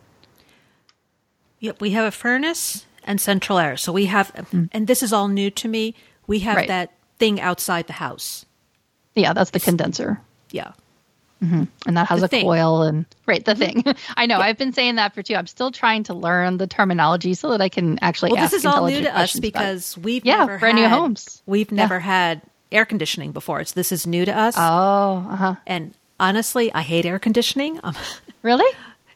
Yep, 1.58 1.80
we 1.80 1.90
have 1.90 2.06
a 2.06 2.10
furnace 2.10 2.86
and 3.04 3.20
central 3.20 3.58
air. 3.58 3.76
So 3.76 3.92
we 3.92 4.06
have, 4.06 4.32
mm. 4.34 4.68
and 4.72 4.86
this 4.86 5.02
is 5.02 5.12
all 5.12 5.28
new 5.28 5.50
to 5.50 5.68
me. 5.68 5.94
We 6.26 6.38
have 6.40 6.56
right. 6.56 6.68
that 6.68 6.92
thing 7.18 7.40
outside 7.40 7.86
the 7.86 7.94
house. 7.94 8.46
Yeah, 9.14 9.32
that's 9.32 9.50
the 9.50 9.56
it's, 9.56 9.64
condenser. 9.64 10.20
Yeah. 10.50 10.72
Mm-hmm. 11.44 11.64
And 11.86 11.96
that 11.96 12.08
has 12.08 12.20
the 12.20 12.26
a 12.26 12.28
thing. 12.28 12.44
coil 12.44 12.82
and 12.82 13.04
right 13.26 13.44
the 13.44 13.54
thing. 13.54 13.84
I 14.16 14.26
know 14.26 14.38
yeah. 14.38 14.44
I've 14.44 14.58
been 14.58 14.72
saying 14.72 14.96
that 14.96 15.14
for 15.14 15.22
two. 15.22 15.34
I'm 15.34 15.46
still 15.46 15.70
trying 15.70 16.04
to 16.04 16.14
learn 16.14 16.56
the 16.58 16.66
terminology 16.66 17.34
so 17.34 17.50
that 17.50 17.60
I 17.60 17.68
can 17.68 17.98
actually. 18.02 18.32
Well, 18.32 18.42
this 18.42 18.52
is 18.52 18.64
all 18.64 18.86
new 18.86 19.02
to 19.02 19.16
us 19.16 19.38
because 19.38 19.96
we've 19.98 20.24
yeah 20.24 20.38
never 20.38 20.58
brand 20.58 20.78
had, 20.78 20.84
new 20.84 20.88
homes. 20.88 21.42
We've 21.46 21.70
never 21.72 21.96
yeah. 21.96 22.00
had 22.00 22.42
air 22.72 22.84
conditioning 22.84 23.32
before. 23.32 23.64
So 23.64 23.72
this 23.74 23.92
is 23.92 24.06
new 24.06 24.24
to 24.24 24.36
us. 24.36 24.54
Oh, 24.56 25.26
uh-huh. 25.30 25.54
and 25.66 25.94
honestly, 26.18 26.72
I 26.72 26.82
hate 26.82 27.04
air 27.06 27.18
conditioning. 27.18 27.80
Really? 28.42 28.70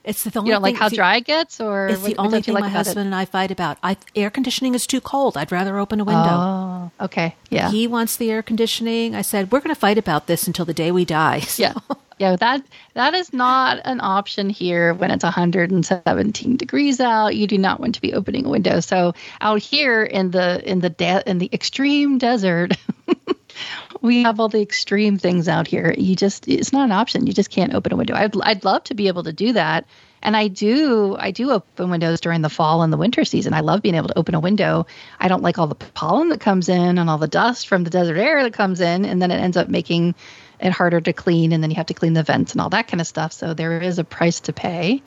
it's 0.05 0.25
the 0.25 0.38
only 0.38 0.49
You 0.49 0.55
don't 0.55 0.62
like 0.62 0.77
how 0.77 0.87
it's 0.87 0.95
dry 0.95 1.17
it 1.17 1.27
gets, 1.27 1.61
or 1.61 1.88
It's 1.88 2.01
what- 2.01 2.09
the 2.09 2.14
what 2.17 2.19
only 2.25 2.37
don't 2.38 2.45
thing 2.47 2.55
like 2.55 2.62
my 2.62 2.69
about 2.69 2.75
it? 2.81 2.87
husband 2.87 3.07
and 3.09 3.14
I 3.14 3.27
fight 3.27 3.51
about. 3.51 3.77
I, 3.83 3.99
air 4.17 4.31
conditioning 4.31 4.75
is 4.75 4.87
too 4.87 5.03
cold. 5.03 5.37
I'd 5.37 5.53
rather 5.53 5.79
open 5.79 6.01
a 6.01 6.05
window. 6.05 6.23
Oh, 6.31 6.91
okay. 7.03 7.37
Yeah. 7.51 7.71
He 7.71 7.87
wants 7.87 8.17
the 8.17 8.31
air 8.31 8.43
conditioning. 8.43 9.14
I 9.14 9.21
said, 9.21 9.53
we're 9.53 9.61
going 9.61 9.75
to 9.75 9.79
fight 9.79 9.99
about 9.99 10.27
this 10.27 10.47
until 10.47 10.64
the 10.64 10.73
day 10.73 10.91
we 10.91 11.05
die. 11.05 11.41
So- 11.49 11.62
yeah. 11.62 11.75
Yeah, 12.18 12.35
that 12.37 12.62
that 12.94 13.14
is 13.14 13.33
not 13.33 13.81
an 13.85 14.00
option 14.00 14.50
here 14.50 14.92
when 14.92 15.11
it's 15.11 15.22
117 15.22 16.57
degrees 16.57 17.00
out. 17.00 17.37
You 17.37 17.46
do 17.46 17.59
not 17.59 17.78
want 17.78 17.94
to 17.94 18.00
be 18.00 18.12
opening 18.12 18.46
a 18.46 18.48
window. 18.48 18.81
So 18.81 19.14
out 19.40 19.62
here 19.62 20.02
in 20.02 20.31
the 20.33 20.61
in 20.68 20.81
the 20.81 20.90
de- 20.90 21.22
in 21.26 21.38
the 21.38 21.48
extreme 21.52 22.18
desert, 22.18 22.72
we 24.00 24.24
have 24.24 24.40
all 24.40 24.48
the 24.48 24.61
extreme 24.61 25.18
things 25.18 25.48
out 25.48 25.68
here. 25.68 25.94
You 25.96 26.16
just 26.16 26.48
it's 26.48 26.72
not 26.72 26.85
an 26.85 26.92
option. 26.92 27.26
You 27.26 27.33
just 27.33 27.50
can't 27.50 27.74
open 27.74 27.92
a 27.92 27.96
window. 27.96 28.14
I'd 28.14 28.35
I'd 28.42 28.64
love 28.64 28.85
to 28.85 28.94
be 28.94 29.09
able 29.09 29.24
to 29.24 29.33
do 29.33 29.52
that. 29.52 29.87
And 30.20 30.37
I 30.37 30.48
do 30.48 31.16
I 31.16 31.31
do 31.31 31.52
open 31.52 31.90
windows 31.90 32.20
during 32.20 32.42
the 32.42 32.48
fall 32.50 32.83
and 32.83 32.92
the 32.92 32.96
winter 32.96 33.24
season. 33.24 33.54
I 33.54 33.61
love 33.61 33.83
being 33.83 33.94
able 33.94 34.09
to 34.09 34.18
open 34.18 34.35
a 34.35 34.40
window. 34.40 34.87
I 35.20 35.28
don't 35.28 35.42
like 35.42 35.59
all 35.59 35.68
the 35.68 35.76
pollen 35.76 36.31
that 36.31 36.40
comes 36.40 36.68
in 36.68 36.98
and 36.98 37.09
all 37.09 37.18
the 37.18 37.28
dust 37.28 37.68
from 37.68 37.85
the 37.85 37.90
desert 37.90 38.16
air 38.16 38.42
that 38.42 38.54
comes 38.54 38.81
in 38.81 39.04
and 39.04 39.22
then 39.22 39.31
it 39.31 39.37
ends 39.37 39.57
up 39.57 39.68
making 39.68 40.16
it 40.61 40.73
harder 40.73 41.01
to 41.01 41.12
clean 41.12 41.53
and 41.53 41.62
then 41.62 41.71
you 41.71 41.77
have 41.77 41.87
to 41.87 41.94
clean 41.94 42.12
the 42.12 42.23
vents 42.23 42.53
and 42.53 42.61
all 42.61 42.71
that 42.71 42.88
kind 42.88 43.01
of 43.01 43.07
stuff. 43.07 43.33
So 43.33 43.55
there 43.55 43.81
is 43.81 43.99
a 43.99 44.05
price 44.05 44.40
to 44.40 44.53
pay. 44.53 45.03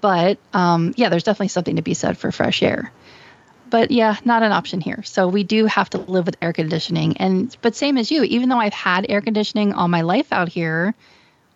But 0.00 0.38
um, 0.52 0.94
yeah, 0.96 1.08
there's 1.08 1.24
definitely 1.24 1.48
something 1.48 1.76
to 1.76 1.82
be 1.82 1.94
said 1.94 2.18
for 2.18 2.30
fresh 2.30 2.62
air 2.62 2.92
but 3.70 3.90
yeah, 3.90 4.16
not 4.24 4.42
an 4.42 4.52
option 4.52 4.80
here. 4.80 5.02
So 5.02 5.28
we 5.28 5.44
do 5.44 5.66
have 5.66 5.90
to 5.90 5.98
live 5.98 6.26
with 6.26 6.36
air 6.40 6.52
conditioning. 6.52 7.16
And 7.18 7.54
but 7.62 7.74
same 7.74 7.98
as 7.98 8.10
you, 8.10 8.22
even 8.24 8.48
though 8.48 8.58
I've 8.58 8.72
had 8.72 9.06
air 9.08 9.20
conditioning 9.20 9.72
all 9.72 9.88
my 9.88 10.02
life 10.02 10.32
out 10.32 10.48
here, 10.48 10.94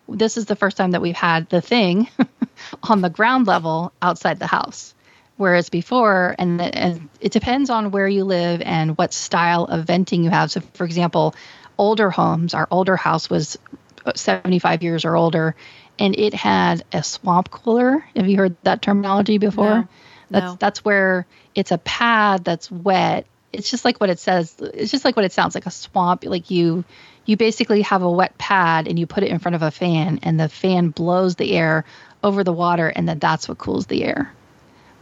this 0.09 0.37
is 0.37 0.45
the 0.45 0.55
first 0.55 0.77
time 0.77 0.91
that 0.91 1.01
we've 1.01 1.15
had 1.15 1.49
the 1.49 1.61
thing 1.61 2.09
on 2.83 3.01
the 3.01 3.09
ground 3.09 3.47
level 3.47 3.93
outside 4.01 4.39
the 4.39 4.47
house. 4.47 4.93
Whereas 5.37 5.69
before, 5.69 6.35
and, 6.37 6.61
and 6.61 7.09
it 7.19 7.31
depends 7.31 7.71
on 7.71 7.89
where 7.89 8.07
you 8.07 8.25
live 8.25 8.61
and 8.61 8.95
what 8.97 9.11
style 9.11 9.65
of 9.65 9.85
venting 9.85 10.23
you 10.23 10.29
have. 10.29 10.51
So, 10.51 10.61
for 10.75 10.83
example, 10.83 11.33
older 11.77 12.09
homes, 12.09 12.53
our 12.53 12.67
older 12.71 12.95
house 12.95 13.29
was 13.29 13.57
75 14.15 14.83
years 14.83 15.05
or 15.05 15.15
older, 15.15 15.55
and 15.99 16.17
it 16.17 16.33
had 16.33 16.83
a 16.91 17.03
swamp 17.03 17.51
cooler. 17.51 18.03
Have 18.15 18.27
you 18.27 18.37
heard 18.37 18.55
that 18.63 18.81
terminology 18.81 19.37
before? 19.37 19.81
No. 19.81 19.87
That's 20.29 20.45
No. 20.45 20.57
that's 20.59 20.85
where 20.85 21.25
it's 21.55 21.71
a 21.71 21.77
pad 21.77 22.43
that's 22.43 22.71
wet. 22.71 23.25
It's 23.51 23.69
just 23.69 23.83
like 23.83 23.99
what 23.99 24.09
it 24.09 24.19
says. 24.19 24.55
It's 24.59 24.91
just 24.91 25.03
like 25.03 25.15
what 25.15 25.25
it 25.25 25.33
sounds 25.33 25.55
like 25.55 25.65
a 25.65 25.71
swamp. 25.71 26.23
Like 26.25 26.49
you 26.49 26.85
you 27.25 27.37
basically 27.37 27.81
have 27.83 28.01
a 28.01 28.09
wet 28.09 28.37
pad 28.37 28.87
and 28.87 28.97
you 28.97 29.05
put 29.05 29.23
it 29.23 29.29
in 29.29 29.39
front 29.39 29.55
of 29.55 29.61
a 29.61 29.71
fan 29.71 30.19
and 30.23 30.39
the 30.39 30.49
fan 30.49 30.89
blows 30.89 31.35
the 31.35 31.51
air 31.51 31.85
over 32.23 32.43
the 32.43 32.53
water 32.53 32.87
and 32.87 33.07
then 33.07 33.19
that's 33.19 33.47
what 33.47 33.57
cools 33.57 33.85
the 33.85 34.03
air. 34.03 34.33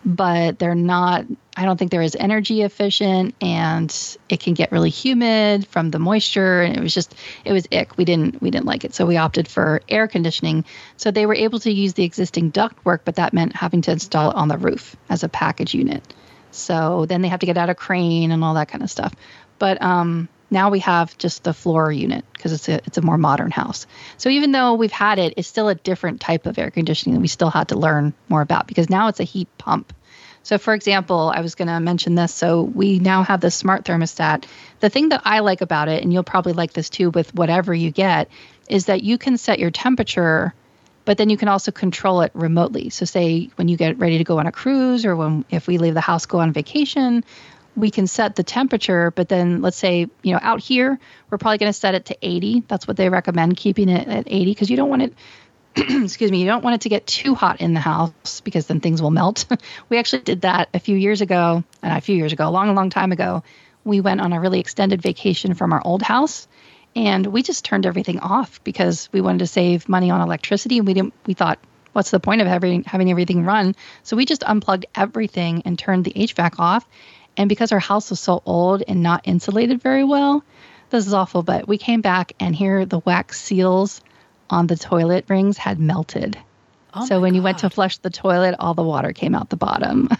But 0.05 0.59
they're 0.59 0.75
not 0.75 1.25
I 1.57 1.65
don't 1.65 1.77
think 1.77 1.91
they're 1.91 2.01
as 2.01 2.15
energy 2.15 2.62
efficient 2.62 3.35
and 3.41 3.93
it 4.29 4.39
can 4.39 4.53
get 4.53 4.71
really 4.71 4.89
humid 4.89 5.67
from 5.67 5.91
the 5.91 5.99
moisture 5.99 6.62
and 6.62 6.77
it 6.77 6.81
was 6.81 6.93
just 6.93 7.13
it 7.43 7.51
was 7.51 7.67
ick. 7.73 7.97
We 7.97 8.05
didn't 8.05 8.41
we 8.41 8.49
didn't 8.49 8.65
like 8.65 8.85
it. 8.85 8.95
So 8.95 9.05
we 9.05 9.17
opted 9.17 9.47
for 9.47 9.81
air 9.89 10.07
conditioning. 10.07 10.63
So 10.95 11.12
they 11.12 11.25
were 11.25 11.35
able 11.35 11.59
to 11.59 11.71
use 11.71 11.93
the 11.93 12.05
existing 12.05 12.51
ductwork, 12.53 13.01
but 13.03 13.15
that 13.15 13.33
meant 13.33 13.55
having 13.55 13.81
to 13.81 13.91
install 13.91 14.31
it 14.31 14.38
on 14.38 14.47
the 14.47 14.57
roof 14.57 14.95
as 15.09 15.23
a 15.23 15.29
package 15.29 15.73
unit. 15.73 16.01
So 16.51 17.05
then 17.05 17.21
they 17.21 17.27
have 17.27 17.41
to 17.41 17.45
get 17.45 17.57
out 17.57 17.69
a 17.69 17.75
crane 17.75 18.31
and 18.31 18.43
all 18.43 18.53
that 18.53 18.69
kind 18.69 18.83
of 18.83 18.89
stuff. 18.89 19.13
But 19.59 19.81
um, 19.81 20.29
now 20.49 20.69
we 20.69 20.79
have 20.79 21.17
just 21.17 21.43
the 21.43 21.53
floor 21.53 21.91
unit 21.91 22.25
because 22.33 22.53
it's 22.53 22.67
a 22.69 22.75
it's 22.85 22.97
a 22.97 23.01
more 23.01 23.17
modern 23.17 23.51
house. 23.51 23.85
So 24.17 24.29
even 24.29 24.51
though 24.51 24.73
we've 24.73 24.91
had 24.91 25.19
it, 25.19 25.33
it's 25.38 25.47
still 25.47 25.69
a 25.69 25.75
different 25.75 26.21
type 26.21 26.45
of 26.45 26.57
air 26.57 26.71
conditioning 26.71 27.15
that 27.15 27.21
we 27.21 27.27
still 27.27 27.49
had 27.49 27.69
to 27.69 27.75
learn 27.77 28.13
more 28.27 28.41
about 28.41 28.67
because 28.67 28.89
now 28.89 29.07
it's 29.07 29.19
a 29.19 29.25
heat 29.25 29.47
pump. 29.57 29.93
So 30.43 30.57
for 30.57 30.73
example, 30.73 31.31
I 31.33 31.41
was 31.41 31.55
going 31.55 31.67
to 31.67 31.79
mention 31.79 32.15
this. 32.15 32.33
So 32.33 32.63
we 32.63 32.99
now 32.99 33.23
have 33.23 33.41
the 33.41 33.51
smart 33.51 33.85
thermostat. 33.85 34.45
The 34.79 34.89
thing 34.89 35.09
that 35.09 35.21
I 35.25 35.39
like 35.39 35.62
about 35.62 35.89
it, 35.89 36.01
and 36.01 36.12
you'll 36.12 36.23
probably 36.23 36.53
like 36.53 36.73
this 36.73 36.89
too 36.89 37.09
with 37.09 37.35
whatever 37.35 37.73
you 37.73 37.91
get, 37.91 38.29
is 38.67 38.85
that 38.85 39.03
you 39.03 39.17
can 39.17 39.38
set 39.38 39.59
your 39.59 39.71
temperature 39.71 40.53
but 41.09 41.17
then 41.17 41.31
you 41.31 41.38
can 41.38 41.47
also 41.47 41.71
control 41.71 42.21
it 42.21 42.31
remotely. 42.35 42.91
So 42.91 43.03
say 43.03 43.49
when 43.55 43.67
you 43.67 43.77
get 43.77 43.97
ready 43.97 44.19
to 44.19 44.23
go 44.23 44.38
on 44.38 44.45
a 44.45 44.51
cruise 44.51 45.05
or 45.05 45.15
when 45.15 45.43
if 45.49 45.65
we 45.65 45.79
leave 45.79 45.95
the 45.95 46.01
house 46.01 46.27
go 46.27 46.38
on 46.38 46.53
vacation, 46.53 47.23
we 47.75 47.91
can 47.91 48.08
set 48.08 48.36
the 48.36 48.43
temperature, 48.43 49.12
but 49.12 49.29
then 49.29 49.62
let's 49.62 49.77
say, 49.77 50.08
you 50.21 50.34
know, 50.34 50.39
out 50.41 50.62
here, 50.62 50.99
we're 51.29 51.38
probably 51.38 51.58
going 51.58 51.71
to 51.71 51.77
set 51.77 51.95
it 51.95 52.05
to 52.05 52.17
80. 52.21 52.63
That's 52.67 52.88
what 52.88 52.97
they 52.97 53.10
recommend 53.10 53.58
keeping 53.58 53.89
it 53.89 54.08
at 54.08 54.25
80 54.27 54.51
because 54.51 54.69
you 54.69 54.77
don't 54.77 54.89
want 54.89 55.01
it 55.03 55.13
excuse 55.75 56.32
me, 56.32 56.39
you 56.39 56.47
don't 56.47 56.63
want 56.63 56.75
it 56.75 56.82
to 56.82 56.89
get 56.89 57.05
too 57.05 57.36
hot 57.36 57.62
in 57.62 57.73
the 57.73 57.79
house 57.79 58.41
because 58.41 58.65
then 58.67 58.79
things 58.79 59.01
will 59.01 59.12
melt. 59.12 59.45
we 59.89 59.97
actually 59.97 60.23
did 60.23 60.41
that 60.41 60.67
a 60.73 60.79
few 60.79 60.97
years 60.97 61.21
ago, 61.21 61.63
and 61.84 61.97
a 61.97 62.01
few 62.01 62.15
years 62.15 62.34
ago, 62.34 62.47
a 62.47 62.49
long, 62.49 62.73
long 62.73 62.89
time 62.89 63.12
ago. 63.12 63.43
We 63.84 64.01
went 64.01 64.19
on 64.19 64.34
a 64.34 64.39
really 64.39 64.60
extended 64.60 65.01
vacation 65.01 65.53
from 65.53 65.71
our 65.71 65.82
old 65.86 66.01
house 66.01 66.47
and 66.95 67.25
we 67.27 67.43
just 67.43 67.65
turned 67.65 67.86
everything 67.86 68.19
off 68.19 68.63
because 68.63 69.10
we 69.12 69.21
wanted 69.21 69.39
to 69.39 69.47
save 69.47 69.88
money 69.88 70.12
on 70.12 70.21
electricity 70.21 70.77
and 70.77 70.88
we 70.88 70.93
didn't 70.93 71.13
we 71.25 71.34
thought 71.34 71.60
what's 71.93 72.12
the 72.12 72.19
point 72.19 72.41
of 72.41 72.47
having 72.47 72.84
having 72.84 73.10
everything 73.12 73.45
run 73.45 73.75
so 74.03 74.17
we 74.17 74.25
just 74.25 74.43
unplugged 74.43 74.86
everything 74.95 75.62
and 75.65 75.77
turned 75.77 76.05
the 76.05 76.12
HVAC 76.12 76.60
off 76.60 76.88
and 77.39 77.47
because 77.49 77.71
our 77.71 77.80
house 77.80 78.12
was 78.12 78.19
so 78.19 78.43
old 78.45 78.84
and 78.88 79.02
not 79.02 79.21
insulated 79.23 79.82
very 79.82 80.04
well 80.04 80.43
this 80.89 81.08
is 81.08 81.13
awful 81.13 81.41
but 81.41 81.67
we 81.67 81.78
came 81.78 82.02
back 82.02 82.34
and 82.39 82.56
here 82.56 82.86
the 82.86 82.99
wax 82.99 83.39
seals 83.39 84.02
on 84.49 84.67
the 84.67 84.75
toilet 84.75 85.25
rings 85.28 85.58
had 85.58 85.80
melted. 85.80 86.38
Oh 86.93 87.06
so 87.06 87.21
when 87.21 87.36
you 87.36 87.43
went 87.43 87.60
to 87.60 87.69
flush 87.69 87.97
the 87.99 88.10
toilet 88.10 88.56
all 88.58 88.73
the 88.73 88.84
water 88.84 89.13
came 89.13 89.34
out 89.36 89.49
the 89.49 89.58
bottom. 89.58 90.10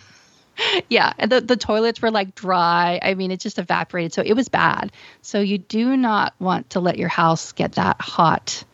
Yeah 0.90 1.14
and 1.18 1.32
the, 1.32 1.40
the 1.40 1.56
toilets 1.56 2.02
were 2.02 2.12
like 2.12 2.36
dry. 2.36 3.00
I 3.02 3.14
mean 3.14 3.32
it 3.32 3.40
just 3.40 3.60
evaporated 3.60 4.12
so 4.12 4.22
it 4.26 4.34
was 4.34 4.50
bad. 4.50 4.92
So 5.22 5.40
you 5.40 5.58
do 5.58 5.96
not 5.96 6.34
want 6.38 6.72
to 6.72 6.82
let 6.82 6.98
your 6.98 7.08
house 7.08 7.54
get 7.54 7.74
that 7.74 8.02
hot 8.02 8.66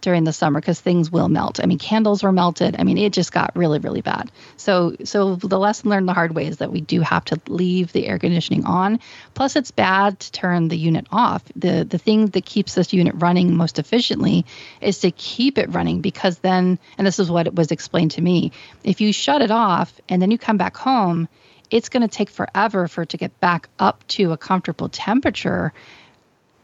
during 0.00 0.24
the 0.24 0.32
summer 0.32 0.60
because 0.60 0.80
things 0.80 1.10
will 1.10 1.28
melt. 1.28 1.60
I 1.62 1.66
mean 1.66 1.78
candles 1.78 2.22
were 2.22 2.32
melted. 2.32 2.76
I 2.78 2.84
mean 2.84 2.98
it 2.98 3.12
just 3.12 3.32
got 3.32 3.56
really 3.56 3.78
really 3.78 4.00
bad. 4.00 4.30
So 4.56 4.96
so 5.04 5.36
the 5.36 5.58
lesson 5.58 5.90
learned 5.90 6.08
the 6.08 6.14
hard 6.14 6.34
way 6.34 6.46
is 6.46 6.58
that 6.58 6.72
we 6.72 6.80
do 6.80 7.00
have 7.00 7.24
to 7.26 7.40
leave 7.48 7.92
the 7.92 8.06
air 8.06 8.18
conditioning 8.18 8.64
on. 8.64 9.00
Plus 9.34 9.56
it's 9.56 9.70
bad 9.70 10.20
to 10.20 10.32
turn 10.32 10.68
the 10.68 10.76
unit 10.76 11.06
off. 11.10 11.42
The 11.56 11.84
the 11.84 11.98
thing 11.98 12.26
that 12.28 12.44
keeps 12.44 12.74
this 12.74 12.92
unit 12.92 13.14
running 13.16 13.56
most 13.56 13.78
efficiently 13.78 14.46
is 14.80 14.98
to 15.00 15.10
keep 15.10 15.58
it 15.58 15.72
running 15.72 16.00
because 16.00 16.38
then 16.38 16.78
and 16.98 17.06
this 17.06 17.18
is 17.18 17.30
what 17.30 17.46
it 17.46 17.54
was 17.54 17.70
explained 17.70 18.12
to 18.12 18.22
me 18.22 18.52
if 18.84 19.00
you 19.00 19.12
shut 19.12 19.42
it 19.42 19.50
off 19.50 19.92
and 20.08 20.20
then 20.20 20.30
you 20.30 20.38
come 20.38 20.56
back 20.56 20.76
home 20.76 21.28
it's 21.70 21.88
going 21.88 22.02
to 22.02 22.08
take 22.08 22.30
forever 22.30 22.88
for 22.88 23.02
it 23.02 23.10
to 23.10 23.16
get 23.16 23.38
back 23.40 23.68
up 23.78 24.06
to 24.08 24.32
a 24.32 24.36
comfortable 24.36 24.88
temperature 24.88 25.72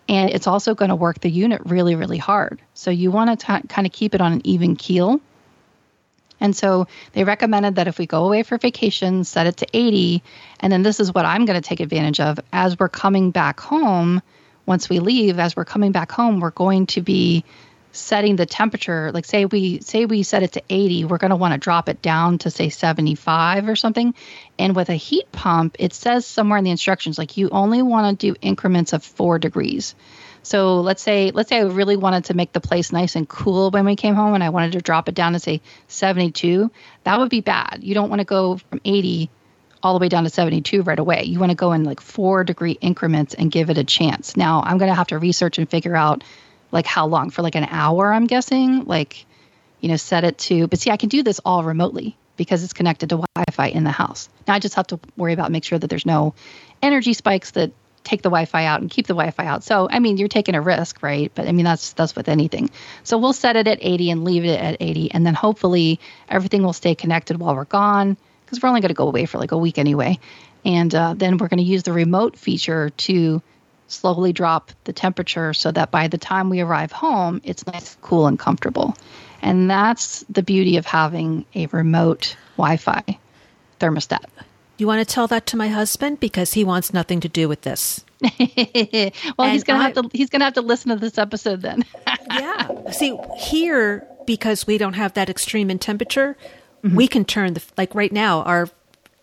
and 0.08 0.30
it's 0.30 0.46
also 0.46 0.74
going 0.74 0.88
to 0.88 0.94
work 0.96 1.20
the 1.20 1.30
unit 1.30 1.60
really 1.64 1.94
really 1.94 2.18
hard. 2.18 2.60
So 2.74 2.90
you 2.90 3.10
want 3.10 3.40
to 3.40 3.62
kind 3.68 3.86
of 3.86 3.92
keep 3.92 4.14
it 4.14 4.20
on 4.20 4.32
an 4.32 4.40
even 4.44 4.76
keel. 4.76 5.20
And 6.38 6.54
so 6.54 6.86
they 7.12 7.24
recommended 7.24 7.76
that 7.76 7.88
if 7.88 7.98
we 7.98 8.06
go 8.06 8.26
away 8.26 8.42
for 8.42 8.58
vacation 8.58 9.24
set 9.24 9.46
it 9.46 9.56
to 9.58 9.66
80 9.72 10.22
and 10.60 10.72
then 10.72 10.82
this 10.82 11.00
is 11.00 11.14
what 11.14 11.24
i'm 11.24 11.46
going 11.46 11.60
to 11.60 11.66
take 11.66 11.80
advantage 11.80 12.20
of. 12.20 12.38
As 12.52 12.78
we're 12.78 12.88
coming 12.88 13.30
back 13.30 13.60
home 13.60 14.22
once 14.66 14.88
we 14.88 14.98
leave 14.98 15.38
as 15.38 15.56
we're 15.56 15.64
coming 15.64 15.92
back 15.92 16.12
home 16.12 16.40
we're 16.40 16.50
going 16.50 16.86
to 16.88 17.00
be 17.00 17.44
setting 17.96 18.36
the 18.36 18.46
temperature 18.46 19.10
like 19.12 19.24
say 19.24 19.44
we 19.44 19.80
say 19.80 20.06
we 20.06 20.22
set 20.22 20.42
it 20.42 20.52
to 20.52 20.62
80 20.68 21.04
we're 21.06 21.18
going 21.18 21.30
to 21.30 21.36
want 21.36 21.52
to 21.52 21.58
drop 21.58 21.88
it 21.88 22.02
down 22.02 22.38
to 22.38 22.50
say 22.50 22.68
75 22.68 23.68
or 23.68 23.76
something 23.76 24.14
and 24.58 24.76
with 24.76 24.88
a 24.88 24.94
heat 24.94 25.30
pump 25.32 25.76
it 25.78 25.92
says 25.92 26.26
somewhere 26.26 26.58
in 26.58 26.64
the 26.64 26.70
instructions 26.70 27.18
like 27.18 27.36
you 27.36 27.48
only 27.50 27.82
want 27.82 28.18
to 28.18 28.32
do 28.32 28.38
increments 28.40 28.92
of 28.92 29.04
4 29.04 29.38
degrees 29.38 29.94
so 30.42 30.80
let's 30.80 31.02
say 31.02 31.30
let's 31.32 31.48
say 31.48 31.58
I 31.58 31.62
really 31.62 31.96
wanted 31.96 32.26
to 32.26 32.34
make 32.34 32.52
the 32.52 32.60
place 32.60 32.92
nice 32.92 33.16
and 33.16 33.28
cool 33.28 33.70
when 33.70 33.84
we 33.84 33.96
came 33.96 34.14
home 34.14 34.34
and 34.34 34.44
I 34.44 34.50
wanted 34.50 34.72
to 34.72 34.80
drop 34.80 35.08
it 35.08 35.14
down 35.14 35.32
to 35.32 35.38
say 35.38 35.60
72 35.88 36.70
that 37.04 37.18
would 37.18 37.30
be 37.30 37.40
bad 37.40 37.80
you 37.82 37.94
don't 37.94 38.10
want 38.10 38.20
to 38.20 38.26
go 38.26 38.58
from 38.58 38.80
80 38.84 39.30
all 39.82 39.94
the 39.94 40.02
way 40.02 40.08
down 40.08 40.24
to 40.24 40.30
72 40.30 40.82
right 40.82 40.98
away. 40.98 41.24
You 41.24 41.38
want 41.38 41.50
to 41.50 41.56
go 41.56 41.72
in 41.72 41.84
like 41.84 42.00
four 42.00 42.42
degree 42.42 42.72
increments 42.80 43.34
and 43.34 43.52
give 43.52 43.70
it 43.70 43.78
a 43.78 43.84
chance. 43.84 44.36
Now, 44.36 44.62
I'm 44.64 44.78
going 44.78 44.90
to 44.90 44.94
have 44.94 45.06
to 45.08 45.18
research 45.18 45.58
and 45.58 45.70
figure 45.70 45.94
out 45.94 46.24
like 46.72 46.86
how 46.86 47.06
long 47.06 47.30
for 47.30 47.42
like 47.42 47.54
an 47.54 47.66
hour, 47.68 48.12
I'm 48.12 48.26
guessing. 48.26 48.84
Like, 48.84 49.26
you 49.80 49.88
know, 49.88 49.96
set 49.96 50.24
it 50.24 50.38
to, 50.38 50.66
but 50.66 50.78
see, 50.78 50.90
I 50.90 50.96
can 50.96 51.08
do 51.08 51.22
this 51.22 51.40
all 51.44 51.62
remotely 51.64 52.16
because 52.36 52.64
it's 52.64 52.72
connected 52.72 53.10
to 53.10 53.16
Wi 53.16 53.44
Fi 53.52 53.68
in 53.68 53.84
the 53.84 53.90
house. 53.90 54.28
Now, 54.46 54.54
I 54.54 54.58
just 54.58 54.74
have 54.74 54.86
to 54.88 55.00
worry 55.16 55.32
about 55.32 55.50
make 55.50 55.64
sure 55.64 55.78
that 55.78 55.88
there's 55.88 56.06
no 56.06 56.34
energy 56.82 57.12
spikes 57.12 57.52
that 57.52 57.72
take 58.06 58.22
the 58.22 58.30
Wi-Fi 58.30 58.64
out 58.64 58.80
and 58.80 58.88
keep 58.88 59.06
the 59.06 59.14
Wi-Fi 59.14 59.44
out. 59.44 59.64
So, 59.64 59.88
I 59.90 59.98
mean, 59.98 60.16
you're 60.16 60.28
taking 60.28 60.54
a 60.54 60.60
risk, 60.60 61.02
right? 61.02 61.30
But 61.34 61.48
I 61.48 61.52
mean, 61.52 61.64
that's 61.64 61.92
that's 61.92 62.14
with 62.16 62.28
anything. 62.28 62.70
So 63.02 63.18
we'll 63.18 63.32
set 63.32 63.56
it 63.56 63.66
at 63.66 63.78
80 63.82 64.10
and 64.10 64.24
leave 64.24 64.44
it 64.44 64.58
at 64.58 64.76
80, 64.80 65.10
and 65.12 65.26
then 65.26 65.34
hopefully 65.34 66.00
everything 66.28 66.62
will 66.62 66.72
stay 66.72 66.94
connected 66.94 67.38
while 67.38 67.54
we're 67.54 67.64
gone 67.64 68.16
because 68.44 68.62
we're 68.62 68.68
only 68.68 68.80
going 68.80 68.90
to 68.90 68.94
go 68.94 69.08
away 69.08 69.26
for 69.26 69.38
like 69.38 69.52
a 69.52 69.58
week 69.58 69.76
anyway. 69.76 70.18
And 70.64 70.94
uh, 70.94 71.14
then 71.16 71.36
we're 71.36 71.48
going 71.48 71.58
to 71.58 71.64
use 71.64 71.82
the 71.82 71.92
remote 71.92 72.36
feature 72.36 72.90
to 72.90 73.42
slowly 73.88 74.32
drop 74.32 74.72
the 74.84 74.92
temperature 74.92 75.54
so 75.54 75.70
that 75.72 75.90
by 75.90 76.08
the 76.08 76.18
time 76.18 76.50
we 76.50 76.60
arrive 76.60 76.92
home, 76.92 77.40
it's 77.44 77.66
nice, 77.66 77.96
cool, 78.02 78.26
and 78.26 78.38
comfortable. 78.38 78.96
And 79.42 79.70
that's 79.70 80.24
the 80.28 80.42
beauty 80.42 80.76
of 80.76 80.86
having 80.86 81.44
a 81.54 81.66
remote 81.66 82.36
Wi 82.56 82.76
Fi 82.76 83.02
thermostat. 83.80 84.24
You 84.78 84.86
want 84.86 85.06
to 85.06 85.14
tell 85.14 85.26
that 85.28 85.46
to 85.46 85.56
my 85.56 85.68
husband 85.68 86.20
because 86.20 86.52
he 86.52 86.64
wants 86.64 86.92
nothing 86.92 87.20
to 87.20 87.28
do 87.28 87.48
with 87.48 87.62
this. 87.62 88.04
well, 88.20 88.30
And 88.40 89.52
he's 89.52 89.64
gonna 89.64 89.78
I- 89.78 89.82
have 89.82 89.94
to 89.94 90.10
he's 90.12 90.30
gonna 90.30 90.44
have 90.44 90.54
to 90.54 90.62
listen 90.62 90.90
to 90.90 90.96
this 90.96 91.18
episode 91.18 91.62
then. 91.62 91.84
yeah. 92.30 92.90
See, 92.90 93.18
here 93.38 94.06
because 94.26 94.66
we 94.66 94.78
don't 94.78 94.94
have 94.94 95.14
that 95.14 95.30
extreme 95.30 95.70
in 95.70 95.78
temperature, 95.78 96.36
mm-hmm. 96.82 96.96
we 96.96 97.08
can 97.08 97.24
turn 97.24 97.54
the 97.54 97.62
like 97.76 97.94
right 97.94 98.12
now 98.12 98.42
our 98.42 98.68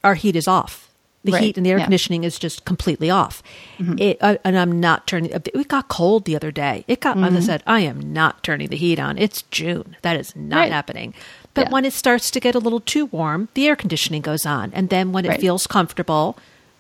our 0.04 0.16
heat 0.16 0.36
is 0.36 0.48
off. 0.48 0.93
The 1.24 1.32
Right, 1.32 1.42
heat 1.42 1.58
and 1.58 1.66
the 1.66 1.72
air 1.72 1.78
yeah. 1.78 1.86
conditioning 1.86 2.26
is 2.26 2.38
just 2.38 2.66
completely 2.66 3.10
off. 3.10 3.42
Mm-hmm. 3.78 3.98
It, 3.98 4.18
uh, 4.20 4.38
and 4.44 4.58
I'm 4.58 4.80
not 4.80 5.08
turning. 5.08 5.32
It 5.32 5.68
got 5.70 5.88
cold 5.88 6.26
the 6.26 6.36
other 6.36 6.52
day. 6.52 6.84
It 6.88 7.00
got. 7.00 7.18
As 7.18 7.24
I 7.24 7.28
mm-hmm. 7.28 7.42
said, 7.42 7.64
I 7.66 7.80
am 7.82 8.14
not 8.14 8.44
turning 8.44 8.68
the 8.68 8.76
heat 8.76 9.00
on. 9.00 9.18
It's 9.18 9.44
June. 9.44 9.96
That 10.02 10.18
is 10.18 10.36
not 10.36 10.58
Right. 10.58 10.72
happening. 10.72 11.14
But 11.54 11.68
Yeah. 11.68 11.72
when 11.72 11.86
it 11.86 11.94
starts 11.94 12.30
to 12.32 12.40
get 12.40 12.56
a 12.56 12.60
little 12.60 12.82
too 12.82 13.06
warm, 13.06 13.48
the 13.54 13.68
air 13.68 13.76
conditioning 13.76 14.22
goes 14.22 14.46
on, 14.46 14.72
and 14.74 14.90
then 14.90 15.14
when 15.14 15.24
it 15.24 15.30
Right. 15.30 15.42
feels 15.42 15.66
comfortable, 15.66 16.38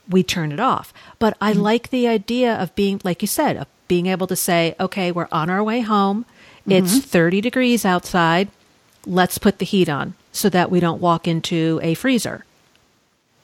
we 0.09 0.23
turn 0.23 0.51
it 0.51 0.59
off. 0.59 0.93
But 1.19 1.37
I 1.39 1.53
mm-hmm. 1.53 1.61
like 1.61 1.89
the 1.89 2.07
idea 2.07 2.53
of 2.53 2.75
being, 2.75 2.99
like 3.03 3.21
you 3.21 3.27
said, 3.27 3.55
of 3.55 3.67
being 3.87 4.07
able 4.07 4.27
to 4.27 4.35
say, 4.35 4.75
okay, 4.79 5.11
we're 5.11 5.27
on 5.31 5.49
our 5.49 5.63
way 5.63 5.81
home. 5.81 6.25
It's 6.67 6.99
30 6.99 7.41
degrees 7.41 7.85
outside. 7.85 8.49
Let's 9.05 9.37
put 9.37 9.59
the 9.59 9.65
heat 9.65 9.89
on 9.89 10.15
so 10.31 10.49
that 10.49 10.71
we 10.71 10.79
don't 10.79 11.01
walk 11.01 11.27
into 11.27 11.79
a 11.83 11.93
freezer. 11.93 12.45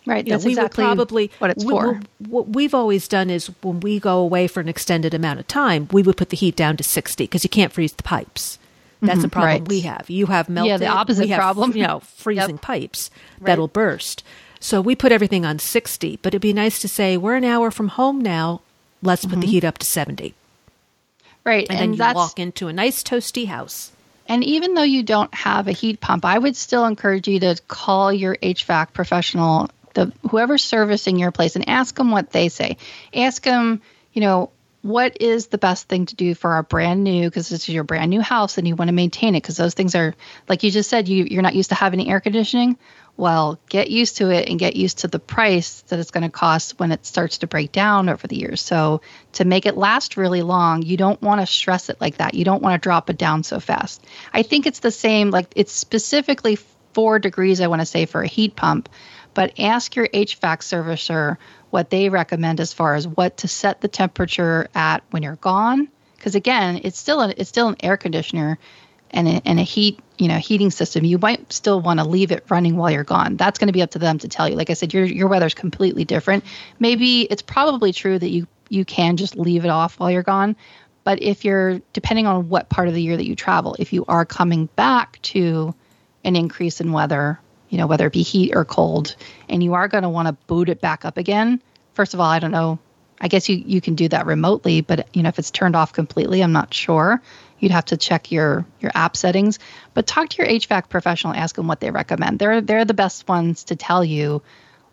Right. 0.09 0.25
You 0.25 0.31
know, 0.31 0.37
That's 0.37 0.45
we 0.45 0.51
exactly 0.51 0.83
would 0.83 0.87
probably 0.87 1.31
what 1.39 1.51
it's 1.51 1.63
we, 1.63 1.71
for. 1.71 1.99
What 2.27 2.49
we've 2.49 2.73
always 2.73 3.07
done 3.07 3.29
is 3.29 3.47
when 3.61 3.79
we 3.79 3.99
go 3.99 4.17
away 4.19 4.47
for 4.47 4.59
an 4.59 4.67
extended 4.67 5.13
amount 5.13 5.39
of 5.39 5.47
time, 5.47 5.87
we 5.91 6.03
would 6.03 6.17
put 6.17 6.29
the 6.29 6.37
heat 6.37 6.55
down 6.55 6.77
to 6.77 6.83
60 6.83 7.23
because 7.23 7.43
you 7.43 7.49
can't 7.49 7.71
freeze 7.71 7.93
the 7.93 8.03
pipes. 8.03 8.57
That's 9.01 9.19
a 9.19 9.21
mm-hmm, 9.21 9.29
problem 9.29 9.59
right. 9.61 9.67
we 9.67 9.81
have. 9.81 10.09
You 10.09 10.25
have 10.25 10.49
melted. 10.49 10.69
Yeah, 10.71 10.77
the 10.77 10.87
opposite 10.87 11.29
have, 11.29 11.39
problem. 11.39 11.71
You 11.71 11.83
know, 11.83 11.99
freezing 12.17 12.55
Yep. 12.55 12.61
pipes 12.61 13.09
Right. 13.39 13.47
that'll 13.47 13.69
burst. 13.69 14.23
So 14.59 14.81
we 14.81 14.93
put 14.95 15.13
everything 15.13 15.45
on 15.45 15.57
60, 15.59 16.19
but 16.21 16.31
it'd 16.31 16.41
be 16.41 16.51
nice 16.51 16.79
to 16.79 16.89
say 16.89 17.15
we're 17.15 17.35
an 17.35 17.45
hour 17.45 17.71
from 17.71 17.89
home 17.89 18.19
now. 18.19 18.61
Let's 19.01 19.23
put 19.23 19.31
the 19.31 19.35
mm-hmm. 19.37 19.51
heat 19.51 19.63
up 19.63 19.77
to 19.77 19.85
70. 19.85 20.33
right. 21.45 21.65
And, 21.69 21.79
And, 21.79 21.93
then 21.97 22.07
you 22.09 22.13
walk 22.13 22.37
into 22.39 22.67
a 22.67 22.73
nice 22.73 23.01
toasty 23.01 23.47
house. 23.47 23.93
And 24.27 24.43
even 24.43 24.75
though 24.75 24.83
you 24.83 25.01
don't 25.01 25.33
have 25.33 25.67
a 25.67 25.71
heat 25.71 26.01
pump, 26.01 26.23
I 26.25 26.37
would 26.37 26.55
still 26.55 26.85
encourage 26.85 27.27
you 27.27 27.39
to 27.39 27.55
call 27.67 28.13
your 28.13 28.35
HVAC 28.35 28.93
professional, 28.93 29.69
the 29.93 30.11
whoever's 30.29 30.63
servicing 30.63 31.17
your 31.17 31.31
place, 31.31 31.55
and 31.55 31.67
ask 31.67 31.95
them 31.95 32.11
what 32.11 32.31
they 32.31 32.49
say. 32.49 32.77
Ask 33.13 33.43
them, 33.43 33.81
you 34.13 34.21
know, 34.21 34.51
what 34.81 35.21
is 35.21 35.47
the 35.47 35.57
best 35.57 35.87
thing 35.87 36.05
to 36.05 36.15
do 36.15 36.33
for 36.33 36.51
our 36.51 36.63
brand 36.63 37.03
new 37.03 37.29
because 37.29 37.49
this 37.49 37.63
is 37.63 37.69
your 37.69 37.83
brand 37.83 38.09
new 38.09 38.21
house 38.21 38.57
and 38.57 38.67
you 38.67 38.75
want 38.75 38.87
to 38.87 38.93
maintain 38.93 39.35
it 39.35 39.41
because 39.41 39.57
those 39.57 39.73
things 39.73 39.93
are 39.93 40.15
like 40.47 40.63
you 40.63 40.71
just 40.71 40.89
said 40.89 41.09
you 41.09 41.25
you're 41.25 41.41
not 41.41 41.55
used 41.55 41.69
to 41.69 41.75
having 41.75 42.09
air 42.09 42.19
conditioning. 42.19 42.77
Well, 43.17 43.59
get 43.67 43.91
used 43.91 44.15
to 44.17 44.29
it 44.29 44.47
and 44.47 44.57
get 44.57 44.77
used 44.77 44.99
to 44.99 45.09
the 45.09 45.19
price 45.19 45.81
that 45.89 45.99
it's 45.99 46.11
going 46.11 46.23
to 46.23 46.29
cost 46.29 46.79
when 46.79 46.93
it 46.93 47.05
starts 47.05 47.39
to 47.39 47.47
break 47.47 47.73
down 47.73 48.07
over 48.07 48.27
the 48.27 48.37
years. 48.37 48.61
So, 48.61 49.01
to 49.33 49.43
make 49.43 49.65
it 49.65 49.75
last 49.75 50.15
really 50.15 50.41
long, 50.41 50.83
you 50.83 50.95
don't 50.95 51.21
want 51.21 51.41
to 51.41 51.45
stress 51.45 51.89
it 51.89 51.99
like 51.99 52.17
that. 52.17 52.33
You 52.33 52.45
don't 52.45 52.61
want 52.61 52.81
to 52.81 52.83
drop 52.83 53.09
it 53.09 53.17
down 53.17 53.43
so 53.43 53.59
fast. 53.59 54.05
I 54.33 54.43
think 54.43 54.67
it's 54.67 54.79
the 54.79 54.89
same, 54.89 55.31
like 55.31 55.47
it's 55.57 55.73
specifically 55.73 56.57
four 56.93 57.19
degrees, 57.19 57.59
I 57.59 57.67
want 57.67 57.81
to 57.81 57.85
say, 57.85 58.05
for 58.05 58.21
a 58.21 58.27
heat 58.27 58.55
pump, 58.55 58.87
but 59.39 59.57
ask 59.57 59.95
your 59.95 60.05
HVAC 60.05 60.57
servicer 60.59 61.37
what 61.69 61.89
they 61.89 62.09
recommend 62.09 62.59
as 62.59 62.73
far 62.73 62.95
as 62.95 63.07
what 63.07 63.37
to 63.37 63.47
set 63.47 63.79
the 63.79 63.87
temperature 63.87 64.67
at 64.75 65.01
when 65.11 65.23
you're 65.23 65.37
gone. 65.37 65.87
Because 66.17 66.35
again, 66.35 66.81
it's 66.83 66.99
still 66.99 67.21
a, 67.21 67.33
it's 67.37 67.47
still 67.47 67.69
an 67.69 67.77
air 67.79 67.95
conditioner 67.95 68.59
and 69.11 69.29
a, 69.29 69.41
and 69.45 69.57
a 69.57 69.63
heat 69.63 70.01
you 70.17 70.27
know 70.27 70.39
heating 70.39 70.71
system. 70.71 71.05
You 71.05 71.19
might 71.19 71.53
still 71.53 71.79
want 71.79 72.01
to 72.01 72.05
leave 72.05 72.33
it 72.33 72.43
running 72.49 72.75
while 72.75 72.91
you're 72.91 73.05
gone. 73.05 73.37
That's 73.37 73.57
going 73.59 73.67
to 73.67 73.71
be 73.71 73.81
up 73.81 73.91
to 73.91 73.99
them 73.99 74.17
to 74.17 74.27
tell 74.27 74.49
you. 74.49 74.57
Like 74.57 74.71
i 74.71 74.73
said 74.73 74.93
your 74.93 75.05
your 75.05 75.29
weather's 75.29 75.53
completely 75.53 76.03
different. 76.03 76.43
Maybe 76.77 77.21
it's 77.21 77.41
probably 77.41 77.93
true 77.93 78.19
that 78.19 78.29
you 78.29 78.45
you 78.67 78.83
can 78.83 79.15
just 79.15 79.37
leave 79.37 79.63
it 79.63 79.69
off 79.69 80.01
while 80.01 80.11
you're 80.11 80.21
gone 80.21 80.57
but 81.05 81.23
if 81.23 81.45
you're 81.45 81.79
depending 81.93 82.27
on 82.27 82.49
what 82.49 82.67
part 82.67 82.89
of 82.89 82.93
the 82.93 83.01
year 83.01 83.15
that 83.15 83.25
you 83.25 83.37
travel 83.37 83.77
if 83.79 83.93
you 83.93 84.03
are 84.09 84.25
coming 84.25 84.65
back 84.75 85.17
to 85.21 85.73
an 86.25 86.35
increase 86.35 86.81
in 86.81 86.91
weather 86.91 87.39
you 87.69 87.77
know 87.77 87.87
whether 87.87 88.07
it 88.07 88.13
be 88.13 88.23
heat 88.23 88.53
or 88.55 88.65
cold 88.65 89.15
and 89.47 89.63
you 89.63 89.73
are 89.73 89.87
going 89.87 90.03
to 90.03 90.09
want 90.09 90.27
to 90.27 90.33
boot 90.47 90.69
it 90.69 90.81
back 90.81 91.05
up 91.05 91.17
again 91.17 91.61
first 91.93 92.13
of 92.13 92.19
all 92.19 92.29
i 92.29 92.39
don't 92.39 92.51
know 92.51 92.79
I 93.21 93.27
guess 93.27 93.49
you, 93.49 93.57
you 93.57 93.81
can 93.81 93.95
do 93.95 94.07
that 94.09 94.25
remotely, 94.25 94.81
but 94.81 95.09
you 95.13 95.23
know 95.23 95.29
if 95.29 95.39
it's 95.39 95.51
turned 95.51 95.75
off 95.75 95.93
completely, 95.93 96.41
I'm 96.41 96.51
not 96.51 96.73
sure. 96.73 97.21
You'd 97.59 97.71
have 97.71 97.85
to 97.85 97.97
check 97.97 98.31
your 98.31 98.65
your 98.79 98.91
app 98.95 99.17
settings. 99.17 99.59
But 99.93 100.07
talk 100.07 100.29
to 100.29 100.37
your 100.37 100.47
HVAC 100.47 100.89
professional, 100.89 101.33
ask 101.33 101.55
them 101.55 101.67
what 101.67 101.81
they 101.81 101.91
recommend. 101.91 102.39
They're 102.39 102.61
they're 102.61 102.85
the 102.85 102.93
best 102.93 103.27
ones 103.27 103.65
to 103.65 103.75
tell 103.75 104.05
you 104.05 104.41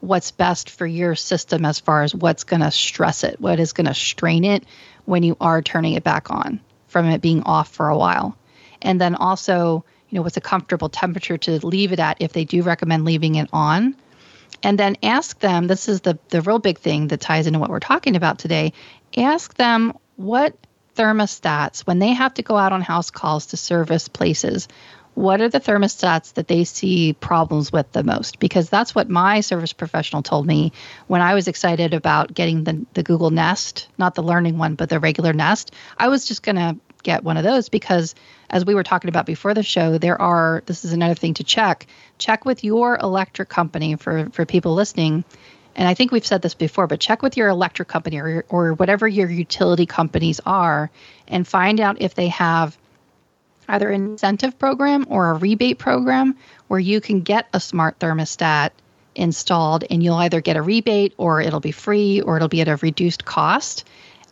what's 0.01 0.31
best 0.33 0.71
for 0.71 0.87
your 0.87 1.15
system 1.15 1.65
as 1.65 1.81
far 1.81 2.03
as 2.03 2.15
what's 2.15 2.45
going 2.45 2.61
to 2.61 2.71
stress 2.71 3.25
it, 3.25 3.41
what 3.41 3.61
is 3.61 3.73
going 3.73 3.87
to 3.87 3.95
strain 3.95 4.45
it 4.45 4.65
when 5.05 5.23
you 5.23 5.37
are 5.41 5.63
turning 5.63 5.95
it 5.95 6.05
back 6.05 6.31
on 6.31 6.61
from 6.89 7.07
it 7.07 7.21
being 7.21 7.43
off 7.45 7.69
for 7.69 7.89
a 7.89 7.97
while. 7.97 8.37
And 8.83 9.01
then 9.01 9.15
also, 9.15 9.85
you 10.09 10.17
know, 10.17 10.23
what's 10.23 10.37
a 10.37 10.41
comfortable 10.41 10.89
temperature 10.89 11.39
to 11.39 11.65
leave 11.67 11.93
it 11.93 11.99
at 11.99 12.19
if 12.21 12.33
they 12.33 12.45
do 12.45 12.63
recommend 12.63 13.05
leaving 13.05 13.35
it 13.37 13.49
on. 13.53 13.97
And 14.63 14.79
then 14.79 14.97
ask 15.03 15.39
them 15.41 15.67
this 15.67 15.89
is 15.89 16.01
the 16.01 16.19
the 16.29 16.43
real 16.43 16.59
big 16.59 16.79
thing 16.79 17.09
that 17.09 17.21
ties 17.21 17.47
into 17.47 17.59
what 17.59 17.71
we're 17.71 17.81
talking 17.81 18.17
about 18.17 18.39
today. 18.39 18.73
Ask 19.17 19.55
them 19.55 19.97
what 20.17 20.57
thermostats 20.97 21.81
when 21.81 21.99
they 21.99 22.15
have 22.15 22.35
to 22.35 22.43
go 22.43 22.57
out 22.57 22.73
on 22.73 22.81
house 22.81 23.11
calls 23.11 23.47
to 23.47 23.57
service 23.57 24.09
places 24.09 24.67
what 25.17 25.41
are 25.41 25.49
the 25.49 25.61
thermostats 25.61 26.35
that 26.35 26.47
they 26.47 26.65
see 26.65 27.15
problems 27.15 27.73
with 27.73 27.91
the 27.93 28.05
most? 28.05 28.39
Because 28.39 28.69
that's 28.69 28.95
what 28.95 29.09
my 29.09 29.41
service 29.41 29.73
professional 29.73 30.23
told 30.23 30.47
me 30.47 30.73
when 31.07 31.23
i 31.23 31.35
was 31.35 31.49
excited 31.49 31.95
about 31.95 32.35
getting 32.35 32.65
the, 32.65 32.85
the 32.93 33.03
google 33.03 33.31
nest 33.31 33.89
not 33.97 34.15
the 34.15 34.23
learning 34.23 34.59
one 34.59 34.75
but 34.75 34.91
the 34.91 35.01
regular 35.01 35.33
nest. 35.33 35.73
I 35.97 36.09
was 36.09 36.27
just 36.27 36.43
going 36.43 36.57
to 36.57 36.77
get 37.03 37.25
one 37.25 37.37
of 37.37 37.45
those 37.45 37.69
because 37.69 38.15
as 38.51 38.65
we 38.65 38.75
were 38.75 38.83
talking 38.83 39.09
about 39.09 39.27
before 39.27 39.55
the 39.55 39.63
show 39.63 39.99
there 39.99 40.21
are 40.21 40.63
this 40.67 40.85
is 40.85 40.93
another 40.93 41.15
thing 41.15 41.35
to 41.35 41.45
check 41.45 41.87
check 42.19 42.45
with 42.45 42.65
your 42.65 42.97
electric 42.97 43.49
company 43.49 43.97
for 43.97 44.29
for 44.31 44.45
people 44.45 44.75
listening. 44.75 45.25
And 45.75 45.87
i 45.87 45.95
think 45.95 46.11
we've 46.11 46.27
said 46.27 46.43
this 46.43 46.55
before 46.55 46.87
but 46.87 47.01
check 47.01 47.23
with 47.23 47.37
your 47.37 47.49
electric 47.49 47.89
company 47.89 48.19
or, 48.19 48.45
or 48.49 48.73
whatever 48.75 49.07
your 49.07 49.31
utility 49.31 49.87
companies 49.87 50.41
are 50.47 50.91
and 51.29 51.47
find 51.47 51.81
out 51.81 52.01
if 52.01 52.15
they 52.15 52.29
have 52.29 52.77
either 53.69 53.91
an 53.91 54.05
incentive 54.05 54.59
program 54.59 55.07
or 55.09 55.31
a 55.31 55.35
rebate 55.35 55.79
program 55.79 56.37
where 56.69 56.81
you 56.81 57.01
can 57.01 57.21
get 57.21 57.47
a 57.53 57.61
smart 57.61 57.99
thermostat 57.99 58.71
installed 59.15 59.85
and 59.91 60.03
you'll 60.03 60.17
either 60.17 60.41
get 60.41 60.57
a 60.57 60.63
rebate 60.63 61.15
or 61.17 61.41
it'll 61.41 61.61
be 61.61 61.73
free 61.73 62.21
or 62.21 62.37
it'll 62.37 62.49
be 62.49 62.61
at 62.61 62.69
a 62.69 62.77
reduced 62.77 63.25
cost 63.25 63.85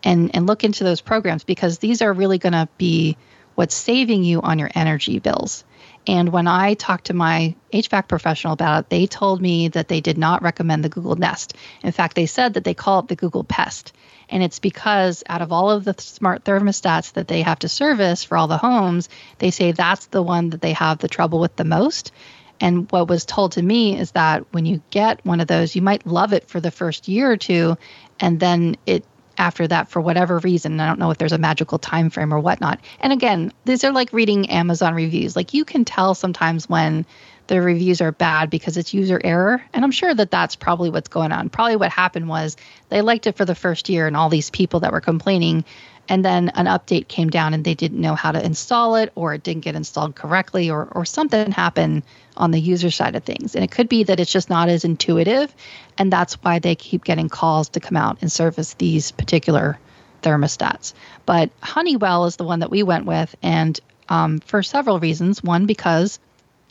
and 0.05 0.31
and 0.35 0.47
look 0.47 0.63
into 0.63 0.85
those 0.85 1.01
programs 1.01 1.43
because 1.45 1.79
these 1.79 2.03
are 2.03 2.13
really 2.13 2.39
going 2.39 2.53
to 2.53 2.69
be 2.79 3.17
what's 3.55 3.75
saving 3.75 4.25
you 4.25 4.43
on 4.43 4.59
your 4.59 4.71
energy 4.75 5.19
bills. 5.19 5.65
And 6.07 6.31
when 6.31 6.47
I 6.47 6.75
talked 6.75 7.07
to 7.07 7.15
my 7.15 7.55
HVAC 7.73 8.09
professional 8.09 8.53
about 8.53 8.81
it, 8.81 8.91
they 8.91 9.07
told 9.07 9.41
me 9.41 9.69
that 9.69 9.89
they 9.89 10.01
did 10.01 10.19
not 10.19 10.43
recommend 10.43 10.85
the 10.85 10.91
Google 10.91 11.17
Nest. 11.17 11.55
In 11.83 11.93
fact, 11.93 12.15
they 12.15 12.27
said 12.27 12.55
that 12.55 12.65
they 12.65 12.75
call 12.75 13.01
it 13.01 13.09
the 13.09 13.17
Google 13.17 13.45
Pest. 13.45 13.95
And 14.29 14.43
it's 14.43 14.59
because 14.59 15.23
out 15.29 15.41
of 15.41 15.53
all 15.53 15.71
of 15.71 15.85
the 15.85 15.95
smart 15.99 16.45
thermostats 16.45 17.13
that 17.15 17.29
they 17.29 17.43
have 17.43 17.61
to 17.61 17.69
service 17.69 18.25
for 18.25 18.37
all 18.37 18.49
the 18.49 18.59
homes, 18.59 19.09
they 19.39 19.51
say 19.51 19.73
that's 19.73 20.07
the 20.07 20.23
one 20.23 20.51
that 20.51 20.61
they 20.61 20.73
have 20.73 20.99
the 20.99 21.09
trouble 21.09 21.41
with 21.41 21.57
the 21.57 21.65
most. 21.65 22.13
And 22.61 22.91
what 22.91 23.09
was 23.09 23.25
told 23.25 23.53
to 23.53 23.63
me 23.63 23.99
is 23.99 24.13
that 24.13 24.45
when 24.53 24.67
you 24.67 24.83
get 24.91 25.25
one 25.25 25.41
of 25.41 25.47
those, 25.47 25.75
you 25.75 25.83
might 25.83 26.07
love 26.07 26.33
it 26.33 26.49
for 26.49 26.61
the 26.61 26.71
first 26.71 27.09
year 27.09 27.31
or 27.31 27.37
two, 27.37 27.77
and 28.21 28.39
then 28.39 28.77
it 28.87 29.05
after 29.39 29.67
that 29.67 29.89
for 29.89 30.01
whatever 30.01 30.39
reason 30.39 30.81
i 30.81 30.87
don't 30.87 30.99
know 30.99 31.11
if 31.11 31.19
there's 31.19 31.33
a 31.33 31.39
magical 31.39 31.79
time 31.79 32.11
frame 32.11 32.33
or 32.33 32.41
whatnot. 32.41 32.81
And 33.01 33.13
again 33.13 33.53
these 33.65 33.85
are 33.85 33.93
like 33.93 34.13
reading 34.13 34.51
amazon 34.51 34.95
reviews. 34.95 35.37
Like 35.37 35.55
you 35.55 35.65
can 35.65 35.85
tell 35.85 36.15
sometimes 36.15 36.69
when 36.69 37.07
the 37.47 37.61
reviews 37.61 38.01
are 38.01 38.13
bad 38.13 38.49
because 38.49 38.79
it's 38.79 38.95
user 38.95 39.21
error 39.23 39.63
and 39.75 39.85
i'm 39.85 39.91
sure 39.91 40.15
that 40.15 40.31
that's 40.31 40.57
probably 40.57 40.91
what's 40.91 41.09
going 41.09 41.33
on. 41.33 41.51
Probably 41.51 41.77
what 41.77 41.91
happened 41.91 42.29
was 42.29 42.57
they 42.89 43.03
liked 43.03 43.27
it 43.27 43.37
for 43.37 43.45
the 43.45 43.55
first 43.55 43.89
year 43.89 44.07
and 44.07 44.17
all 44.17 44.29
these 44.29 44.51
people 44.51 44.81
that 44.81 44.93
were 44.93 45.01
complaining 45.01 45.65
and 46.09 46.25
then 46.25 46.51
an 46.51 46.67
update 46.67 47.09
came 47.09 47.31
down 47.31 47.55
and 47.55 47.65
they 47.65 47.75
didn't 47.75 48.01
know 48.01 48.15
how 48.15 48.33
to 48.33 48.45
install 48.45 48.97
it 48.97 49.13
or 49.15 49.35
it 49.35 49.43
didn't 49.43 49.63
get 49.63 49.75
installed 49.75 50.15
correctly 50.15 50.71
or, 50.71 50.87
or 50.93 51.05
something 51.05 51.51
happened 51.51 52.03
on 52.37 52.51
the 52.51 52.61
user 52.61 52.91
side 52.91 53.15
of 53.15 53.25
things 53.25 53.55
and 53.55 53.65
it 53.65 53.71
could 53.71 53.89
be 53.89 54.05
that 54.05 54.21
it's 54.21 54.33
just 54.33 54.51
not 54.51 54.69
as 54.69 54.85
intuitive 54.85 55.55
and 55.99 56.13
that's 56.13 56.35
why 56.43 56.59
they 56.59 56.75
keep 56.75 57.05
getting 57.05 57.29
calls 57.29 57.69
to 57.69 57.81
come 57.81 57.97
out 57.97 58.19
and 58.21 58.31
service 58.31 58.75
these 58.75 59.13
particular 59.13 59.79
thermostats 60.23 60.95
but 61.27 61.51
honeywell 61.63 62.25
is 62.25 62.37
the 62.37 62.45
one 62.45 62.61
that 62.61 62.71
we 62.71 62.83
went 62.83 63.07
with 63.07 63.35
and 63.43 63.81
um, 64.09 64.41
for 64.41 64.63
several 64.63 64.99
reasons 64.99 65.43
one 65.43 65.67
because 65.67 66.19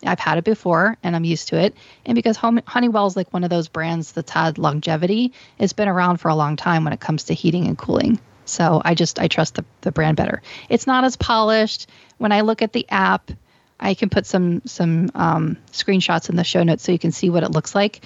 I've 0.05 0.19
had 0.19 0.38
it 0.38 0.43
before 0.43 0.97
and 1.03 1.15
I'm 1.15 1.23
used 1.23 1.47
to 1.49 1.57
it. 1.57 1.75
And 2.05 2.15
because 2.15 2.38
Honeywell 2.38 3.07
is 3.07 3.15
like 3.15 3.31
one 3.34 3.43
of 3.43 3.49
those 3.49 3.67
brands 3.67 4.11
that's 4.11 4.31
had 4.31 4.57
longevity, 4.57 5.34
it's 5.57 5.73
been 5.73 5.88
around 5.88 6.17
for 6.17 6.27
a 6.27 6.36
long 6.36 6.55
time 6.55 6.84
when 6.84 6.93
it 6.93 6.99
comes 6.99 7.25
to 7.25 7.34
heating 7.34 7.67
and 7.67 7.77
cooling. 7.77 8.19
So 8.45 8.81
I 8.83 8.95
just 8.95 9.19
I 9.19 9.27
trust 9.27 9.55
the, 9.55 9.65
the 9.81 9.91
brand 9.91 10.17
better. 10.17 10.41
It's 10.69 10.87
not 10.87 11.03
as 11.03 11.15
polished. 11.15 11.89
When 12.17 12.31
I 12.31 12.41
look 12.41 12.61
at 12.61 12.73
the 12.73 12.85
app, 12.89 13.31
I 13.79 13.93
can 13.93 14.09
put 14.09 14.25
some 14.25 14.61
some 14.65 15.11
um, 15.15 15.57
screenshots 15.71 16.29
in 16.29 16.35
the 16.35 16.43
show 16.43 16.63
notes 16.63 16.83
so 16.83 16.91
you 16.91 16.99
can 16.99 17.11
see 17.11 17.29
what 17.29 17.43
it 17.43 17.51
looks 17.51 17.75
like. 17.75 18.05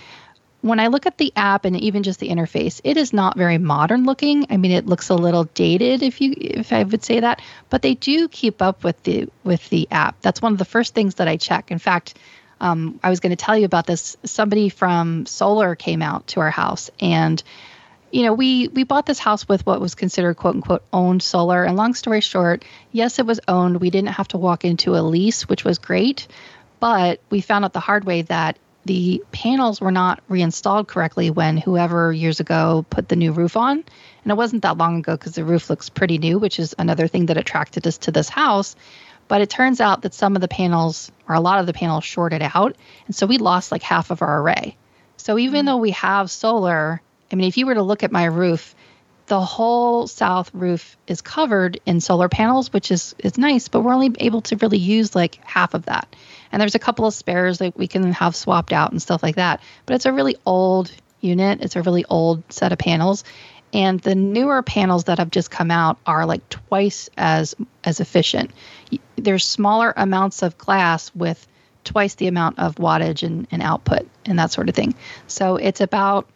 When 0.61 0.79
I 0.79 0.87
look 0.87 1.05
at 1.05 1.19
the 1.19 1.31
app 1.35 1.65
and 1.65 1.79
even 1.79 2.01
just 2.01 2.19
the 2.19 2.29
interface, 2.29 2.81
it 2.83 2.97
is 2.97 3.13
not 3.13 3.37
very 3.37 3.59
modern 3.59 4.05
looking. 4.05 4.47
I 4.49 4.57
mean, 4.57 4.71
it 4.71 4.87
looks 4.87 5.09
a 5.09 5.15
little 5.15 5.43
dated 5.43 6.01
if 6.01 6.19
you 6.19 6.33
if 6.35 6.73
I 6.73 6.83
would 6.83 7.03
say 7.03 7.19
that, 7.19 7.41
but 7.69 7.81
they 7.83 7.93
do 7.93 8.27
keep 8.27 8.61
up 8.61 8.83
with 8.83 9.01
the 9.03 9.29
with 9.43 9.69
the 9.69 9.87
app. 9.91 10.19
That's 10.21 10.41
one 10.41 10.51
of 10.51 10.57
the 10.57 10.65
first 10.65 10.95
things 10.95 11.15
that 11.15 11.27
I 11.27 11.37
check. 11.37 11.71
In 11.71 11.79
fact, 11.79 12.17
um, 12.59 12.99
I 13.03 13.09
was 13.09 13.19
going 13.19 13.29
to 13.29 13.35
tell 13.35 13.57
you 13.57 13.65
about 13.65 13.85
this. 13.85 14.17
Somebody 14.23 14.69
from 14.69 15.25
Solar 15.25 15.75
came 15.75 16.01
out 16.01 16.27
to 16.27 16.39
our 16.39 16.51
house 16.51 16.89
and 16.99 17.41
you 18.11 18.23
know, 18.23 18.33
we 18.33 18.67
we 18.69 18.83
bought 18.83 19.05
this 19.05 19.19
house 19.19 19.47
with 19.47 19.65
what 19.65 19.81
was 19.81 19.95
considered 19.95 20.35
quote 20.35 20.55
unquote 20.55 20.83
owned 20.93 21.21
solar. 21.21 21.63
And 21.63 21.75
long 21.75 21.93
story 21.93 22.21
short, 22.21 22.63
yes, 22.91 23.19
it 23.19 23.25
was 23.25 23.39
owned. 23.47 23.81
We 23.81 23.89
didn't 23.89 24.09
have 24.09 24.29
to 24.29 24.37
walk 24.37 24.65
into 24.65 24.95
a 24.95 25.01
lease, 25.01 25.47
which 25.49 25.63
was 25.63 25.77
great, 25.77 26.27
but 26.79 27.21
we 27.29 27.41
found 27.41 27.65
out 27.65 27.73
the 27.73 27.79
hard 27.79 28.05
way 28.05 28.21
that 28.23 28.57
the 28.85 29.21
panels 29.31 29.81
were 29.81 29.91
not 29.91 30.23
reinstalled 30.29 30.87
correctly 30.87 31.29
when 31.29 31.57
whoever 31.57 32.11
years 32.13 32.39
ago 32.39 32.85
put 32.89 33.09
the 33.09 33.17
new 33.17 33.33
roof 33.33 33.57
on. 33.57 33.83
And 34.23 34.31
it 34.31 34.35
wasn't 34.35 34.61
that 34.63 34.77
long 34.77 34.99
ago 34.99 35.15
because 35.17 35.35
the 35.35 35.43
roof 35.43 35.69
looks 35.69 35.89
pretty 35.89 36.17
new, 36.17 36.39
which 36.39 36.57
is 36.57 36.73
another 36.79 37.07
thing 37.07 37.25
that 37.27 37.37
attracted 37.37 37.85
us 37.85 37.97
to 37.99 38.11
this 38.11 38.29
house. 38.29 38.75
But 39.27 39.41
it 39.41 39.49
turns 39.49 39.81
out 39.81 40.03
that 40.03 40.13
some 40.13 40.35
of 40.35 40.41
the 40.41 40.47
panels, 40.47 41.11
or 41.27 41.35
a 41.35 41.41
lot 41.41 41.59
of 41.59 41.65
the 41.65 41.73
panels, 41.73 42.05
shorted 42.05 42.41
out. 42.41 42.77
And 43.07 43.15
so 43.15 43.27
we 43.27 43.37
lost 43.37 43.73
like 43.73 43.83
half 43.83 44.09
of 44.09 44.21
our 44.21 44.41
array. 44.41 44.77
So 45.17 45.37
even 45.37 45.59
mm-hmm. 45.59 45.65
though 45.65 45.77
we 45.77 45.91
have 45.91 46.31
solar, 46.31 47.01
I 47.31 47.35
mean, 47.35 47.47
if 47.47 47.57
you 47.57 47.65
were 47.65 47.75
to 47.75 47.83
look 47.83 48.03
at 48.03 48.11
my 48.11 48.25
roof, 48.25 48.75
the 49.27 49.41
whole 49.41 50.07
south 50.07 50.49
roof 50.53 50.97
is 51.05 51.21
covered 51.21 51.79
in 51.85 51.99
solar 51.99 52.29
panels, 52.29 52.71
which 52.71 52.91
is 52.91 53.13
is 53.19 53.37
nice, 53.37 53.67
but 53.67 53.81
we're 53.81 53.93
only 53.93 54.13
able 54.19 54.41
to 54.41 54.55
really 54.57 54.77
use 54.77 55.13
like 55.13 55.39
half 55.43 55.73
of 55.73 55.85
that. 55.85 56.15
And 56.51 56.61
there's 56.61 56.75
a 56.75 56.79
couple 56.79 57.05
of 57.05 57.13
spares 57.13 57.57
that 57.57 57.77
we 57.77 57.87
can 57.87 58.13
have 58.13 58.35
swapped 58.35 58.71
out 58.71 58.91
and 58.91 59.01
stuff 59.01 59.21
like 59.21 59.35
that. 59.35 59.61
But 59.85 59.95
it's 59.95 60.05
a 60.05 60.13
really 60.13 60.37
old 60.45 60.91
unit. 61.19 61.61
It's 61.61 61.75
a 61.75 61.81
really 61.81 62.05
old 62.05 62.43
set 62.51 62.71
of 62.71 62.77
panels. 62.77 63.25
And 63.73 63.99
the 63.99 64.15
newer 64.15 64.63
panels 64.63 65.05
that 65.05 65.19
have 65.19 65.29
just 65.29 65.51
come 65.51 65.71
out 65.71 65.97
are 66.05 66.25
like 66.25 66.47
twice 66.47 67.09
as 67.17 67.53
as 67.83 67.99
efficient. 67.99 68.51
There's 69.17 69.43
smaller 69.45 69.93
amounts 69.97 70.41
of 70.41 70.57
glass 70.57 71.13
with 71.13 71.45
twice 71.83 72.15
the 72.15 72.27
amount 72.27 72.59
of 72.59 72.75
wattage 72.75 73.23
and, 73.23 73.47
and 73.51 73.61
output 73.61 74.07
and 74.25 74.39
that 74.39 74.51
sort 74.51 74.69
of 74.69 74.75
thing. 74.75 74.95
So 75.27 75.57
it's 75.57 75.81
about 75.81 76.27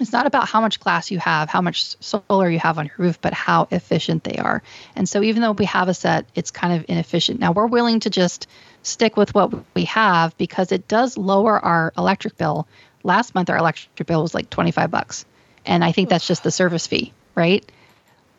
it's 0.00 0.12
not 0.12 0.26
about 0.26 0.48
how 0.48 0.60
much 0.60 0.80
glass 0.80 1.10
you 1.10 1.18
have, 1.18 1.48
how 1.48 1.60
much 1.60 1.96
solar 2.02 2.50
you 2.50 2.58
have 2.58 2.78
on 2.78 2.86
your 2.86 2.94
roof, 2.98 3.20
but 3.20 3.32
how 3.32 3.68
efficient 3.70 4.24
they 4.24 4.36
are. 4.36 4.62
And 4.94 5.08
so 5.08 5.22
even 5.22 5.42
though 5.42 5.52
we 5.52 5.64
have 5.66 5.88
a 5.88 5.94
set, 5.94 6.26
it's 6.34 6.50
kind 6.50 6.74
of 6.74 6.84
inefficient. 6.88 7.40
Now 7.40 7.52
we're 7.52 7.66
willing 7.66 8.00
to 8.00 8.10
just 8.10 8.46
stick 8.82 9.16
with 9.16 9.34
what 9.34 9.52
we 9.74 9.84
have 9.84 10.36
because 10.36 10.72
it 10.72 10.86
does 10.88 11.16
lower 11.16 11.58
our 11.58 11.92
electric 11.96 12.36
bill. 12.36 12.66
Last 13.02 13.34
month 13.34 13.50
our 13.50 13.56
electric 13.56 14.06
bill 14.06 14.22
was 14.22 14.34
like 14.34 14.50
25 14.50 14.90
bucks. 14.90 15.24
And 15.64 15.84
I 15.84 15.92
think 15.92 16.08
that's 16.08 16.26
just 16.26 16.42
the 16.42 16.50
service 16.50 16.86
fee, 16.86 17.12
right? 17.34 17.64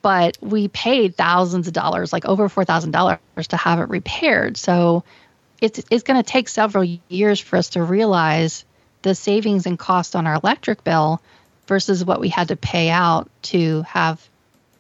But 0.02 0.38
we 0.42 0.68
paid 0.68 1.16
thousands 1.16 1.68
of 1.68 1.74
dollars, 1.74 2.14
like 2.14 2.26
over 2.26 2.48
$4,000 2.48 3.48
to 3.48 3.58
have 3.58 3.80
it 3.80 3.90
repaired. 3.90 4.58
So 4.58 5.04
it's 5.60 5.82
it's 5.90 6.04
going 6.04 6.22
to 6.22 6.30
take 6.30 6.48
several 6.50 6.84
years 7.10 7.40
for 7.40 7.58
us 7.58 7.70
to 7.72 7.84
realize 7.84 8.64
the 9.02 9.16
savings 9.16 9.66
and 9.66 9.78
cost 9.78 10.16
on 10.16 10.28
our 10.28 10.36
electric 10.36 10.84
bill 10.84 11.22
versus 11.68 12.04
what 12.04 12.20
we 12.20 12.30
had 12.30 12.50
to 12.50 12.56
pay 12.56 12.90
out 12.90 13.30
to 13.44 13.84
have 13.84 14.28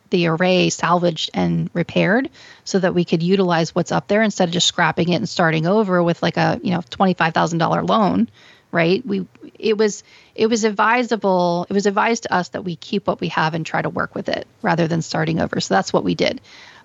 the 0.09 0.27
array 0.27 0.69
salvaged 0.69 1.29
and 1.33 1.69
repaired 1.73 2.29
so 2.63 2.79
that 2.79 2.93
we 2.93 3.03
could 3.03 3.21
utilize 3.21 3.75
what's 3.75 3.91
up 3.91 4.07
there 4.07 4.21
instead 4.21 4.47
of 4.47 4.53
just 4.53 4.67
scrapping 4.67 5.09
it 5.09 5.15
and 5.15 5.27
starting 5.27 5.67
over 5.67 6.01
with 6.01 6.23
like 6.23 6.37
a 6.37 6.59
you 6.63 6.71
know 6.71 6.79
$25,000 6.79 7.89
loan 7.89 8.29
right? 8.71 9.05
We 9.05 9.25
it 9.57 9.77
was 9.77 10.03
it 10.35 10.47
was 10.47 10.63
advisable 10.63 11.65
it 11.69 11.73
was 11.73 11.85
advised 11.85 12.23
to 12.23 12.33
us 12.33 12.49
that 12.49 12.63
we 12.63 12.75
keep 12.75 13.07
what 13.07 13.19
we 13.19 13.29
have 13.29 13.53
and 13.53 13.65
try 13.65 13.81
to 13.81 13.89
work 13.89 14.15
with 14.15 14.29
it 14.29 14.47
rather 14.61 14.87
than 14.87 15.01
starting 15.01 15.39
over. 15.39 15.59
So 15.59 15.73
that's 15.73 15.93
what 15.93 16.03
we 16.03 16.15
did. 16.15 16.41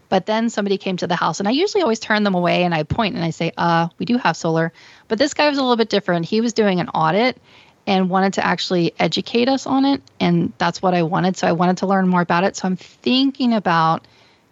But 0.09 0.27
then 0.27 0.51
somebody 0.51 0.77
came 0.77 0.99
to 0.99 1.07
the 1.07 1.17
house 1.17 1.41
and 1.41 1.49
I 1.49 1.53
usually 1.53 1.83
always 1.83 1.99
turn 1.99 2.23
them 2.23 2.35
away 2.35 2.65
and 2.65 2.75
I 2.75 2.83
point 2.83 3.15
and 3.15 3.25
I 3.25 3.31
say 3.31 3.53
uh 3.57 3.89
we 3.99 4.07
do 4.07 4.19
have 4.19 4.37
solar. 4.37 4.73
But 5.09 5.19
this 5.19 5.35
guy 5.35 5.49
was 5.49 5.59
a 5.59 5.63
little 5.63 5.77
bit 5.77 5.89
different. 5.89 6.27
He 6.27 6.41
was 6.41 6.53
doing 6.53 6.81
an 6.81 6.89
audit 6.89 7.41
and 7.87 8.09
wanted 8.09 8.35
to 8.35 8.47
actually 8.47 8.95
educate 8.99 9.49
us 9.49 9.67
on 9.67 9.85
it. 9.85 10.03
And 10.21 10.53
that's 10.59 10.81
what 10.81 10.95
I 10.95 11.03
wanted. 11.03 11.37
So 11.37 11.49
I 11.49 11.53
wanted 11.53 11.79
to 11.79 11.87
learn 11.87 12.09
more 12.09 12.21
about 12.21 12.45
it. 12.45 12.57
So 12.57 12.67
I'm 12.67 12.77
thinking 12.77 13.53
about 13.53 14.07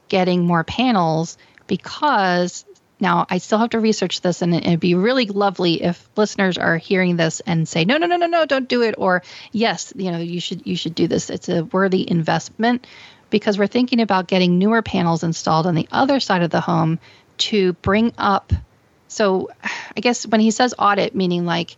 getting 0.09 0.45
more 0.45 0.65
panels 0.65 1.39
because 1.67 2.65
now 2.99 3.27
I 3.31 3.39
still 3.39 3.59
have 3.59 3.71
to 3.71 3.81
research 3.81 4.21
this 4.21 4.43
and 4.43 4.55
it'd 4.55 4.81
be 4.81 4.95
really 4.95 5.27
lovely 5.27 5.83
if 5.83 6.09
listeners 6.17 6.59
are 6.59 6.77
hearing 6.77 7.17
this 7.17 7.41
and 7.41 7.67
say, 7.67 7.85
no, 7.85 7.97
no, 7.97 8.07
no, 8.07 8.17
no, 8.17 8.27
no, 8.27 8.45
don't 8.45 8.69
do 8.69 8.83
it. 8.83 8.97
Or 8.99 9.23
yes, 9.53 9.93
you 9.97 10.11
know, 10.11 10.19
you 10.19 10.41
should, 10.41 10.67
you 10.67 10.77
should 10.77 10.95
do 10.95 11.07
this. 11.07 11.31
It's 11.31 11.49
a 11.49 11.65
worthy 11.65 12.09
investment 12.09 12.87
because 13.31 13.59
we're 13.59 13.69
thinking 13.69 14.01
about 14.01 14.27
getting 14.27 14.59
newer 14.59 14.83
panels 14.83 15.23
installed 15.23 15.67
on 15.67 15.75
the 15.75 15.89
other 15.93 16.21
side 16.21 16.43
of 16.43 16.51
the 16.51 16.61
home 16.61 16.99
to 17.39 17.73
bring 17.75 18.13
up. 18.19 18.53
So 19.09 19.51
I 19.97 20.01
guess 20.01 20.27
when 20.27 20.41
he 20.41 20.51
says 20.51 20.75
audit, 20.79 21.15
meaning 21.15 21.47
like 21.47 21.77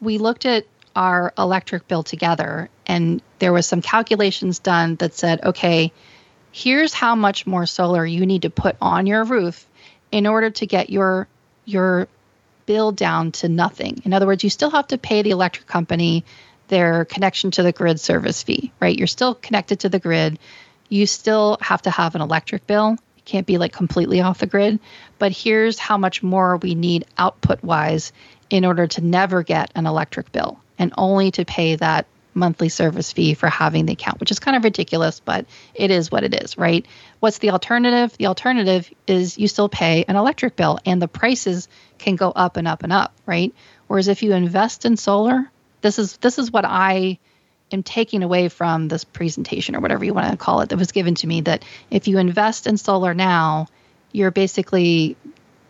we 0.00 0.18
looked 0.18 0.46
at 0.46 0.66
our 0.94 1.32
electric 1.38 1.88
bill 1.88 2.02
together. 2.02 2.68
And 2.86 3.22
there 3.38 3.52
was 3.52 3.66
some 3.66 3.82
calculations 3.82 4.58
done 4.58 4.96
that 4.96 5.14
said 5.14 5.44
okay 5.44 5.92
here's 6.52 6.92
how 6.92 7.14
much 7.14 7.46
more 7.46 7.66
solar 7.66 8.04
you 8.04 8.26
need 8.26 8.42
to 8.42 8.50
put 8.50 8.76
on 8.80 9.06
your 9.06 9.24
roof 9.24 9.66
in 10.10 10.26
order 10.26 10.50
to 10.50 10.66
get 10.66 10.90
your 10.90 11.28
your 11.64 12.08
bill 12.66 12.92
down 12.92 13.32
to 13.32 13.48
nothing. 13.48 14.02
In 14.04 14.12
other 14.12 14.26
words 14.26 14.44
you 14.44 14.50
still 14.50 14.70
have 14.70 14.88
to 14.88 14.98
pay 14.98 15.22
the 15.22 15.30
electric 15.30 15.66
company 15.66 16.24
their 16.68 17.04
connection 17.04 17.50
to 17.52 17.62
the 17.62 17.72
grid 17.72 17.98
service 17.98 18.42
fee 18.42 18.72
right? 18.80 18.96
You're 18.96 19.06
still 19.06 19.34
connected 19.34 19.80
to 19.80 19.88
the 19.88 19.98
grid. 19.98 20.38
You 20.88 21.06
still 21.06 21.58
have 21.60 21.82
to 21.82 21.90
have 21.90 22.14
an 22.14 22.20
electric 22.20 22.66
bill. 22.66 22.96
You 23.16 23.22
can't 23.24 23.46
be 23.46 23.58
like 23.58 23.72
completely 23.72 24.20
off 24.20 24.38
the 24.38 24.46
grid. 24.46 24.80
But 25.18 25.32
here's 25.32 25.78
how 25.78 25.98
much 25.98 26.22
more 26.22 26.56
we 26.56 26.74
need 26.74 27.06
output 27.16 27.62
wise 27.62 28.12
in 28.48 28.64
order 28.64 28.88
to 28.88 29.00
never 29.00 29.44
get 29.44 29.70
an 29.76 29.86
electric 29.86 30.32
bill 30.32 30.60
and 30.80 30.92
only 30.98 31.30
to 31.32 31.44
pay 31.44 31.76
that 31.76 32.06
monthly 32.34 32.68
service 32.68 33.12
fee 33.12 33.34
for 33.34 33.48
having 33.48 33.86
the 33.86 33.92
account, 33.92 34.18
which 34.18 34.30
is 34.30 34.38
kind 34.38 34.56
of 34.56 34.64
ridiculous, 34.64 35.20
but 35.20 35.46
it 35.74 35.90
is 35.90 36.10
what 36.10 36.24
it 36.24 36.34
is, 36.34 36.56
right? 36.56 36.86
What's 37.20 37.38
the 37.38 37.50
alternative? 37.50 38.16
The 38.16 38.26
alternative 38.26 38.90
is 39.06 39.36
you 39.36 39.46
still 39.46 39.68
pay 39.68 40.04
an 40.08 40.16
electric 40.16 40.56
bill 40.56 40.78
and 40.86 41.02
the 41.02 41.08
prices 41.08 41.68
can 41.98 42.16
go 42.16 42.30
up 42.30 42.56
and 42.56 42.66
up 42.66 42.82
and 42.82 42.92
up, 42.92 43.12
right? 43.26 43.54
Whereas 43.86 44.08
if 44.08 44.22
you 44.22 44.32
invest 44.32 44.84
in 44.84 44.96
solar, 44.96 45.50
this 45.82 45.98
is 45.98 46.16
this 46.18 46.38
is 46.38 46.50
what 46.50 46.64
I 46.64 47.18
am 47.72 47.82
taking 47.82 48.22
away 48.22 48.48
from 48.48 48.88
this 48.88 49.04
presentation 49.04 49.76
or 49.76 49.80
whatever 49.80 50.04
you 50.04 50.14
want 50.14 50.30
to 50.30 50.36
call 50.36 50.62
it 50.62 50.70
that 50.70 50.78
was 50.78 50.92
given 50.92 51.14
to 51.16 51.26
me 51.26 51.42
that 51.42 51.64
if 51.90 52.08
you 52.08 52.18
invest 52.18 52.66
in 52.66 52.76
solar 52.76 53.12
now, 53.12 53.66
you're 54.12 54.30
basically 54.30 55.16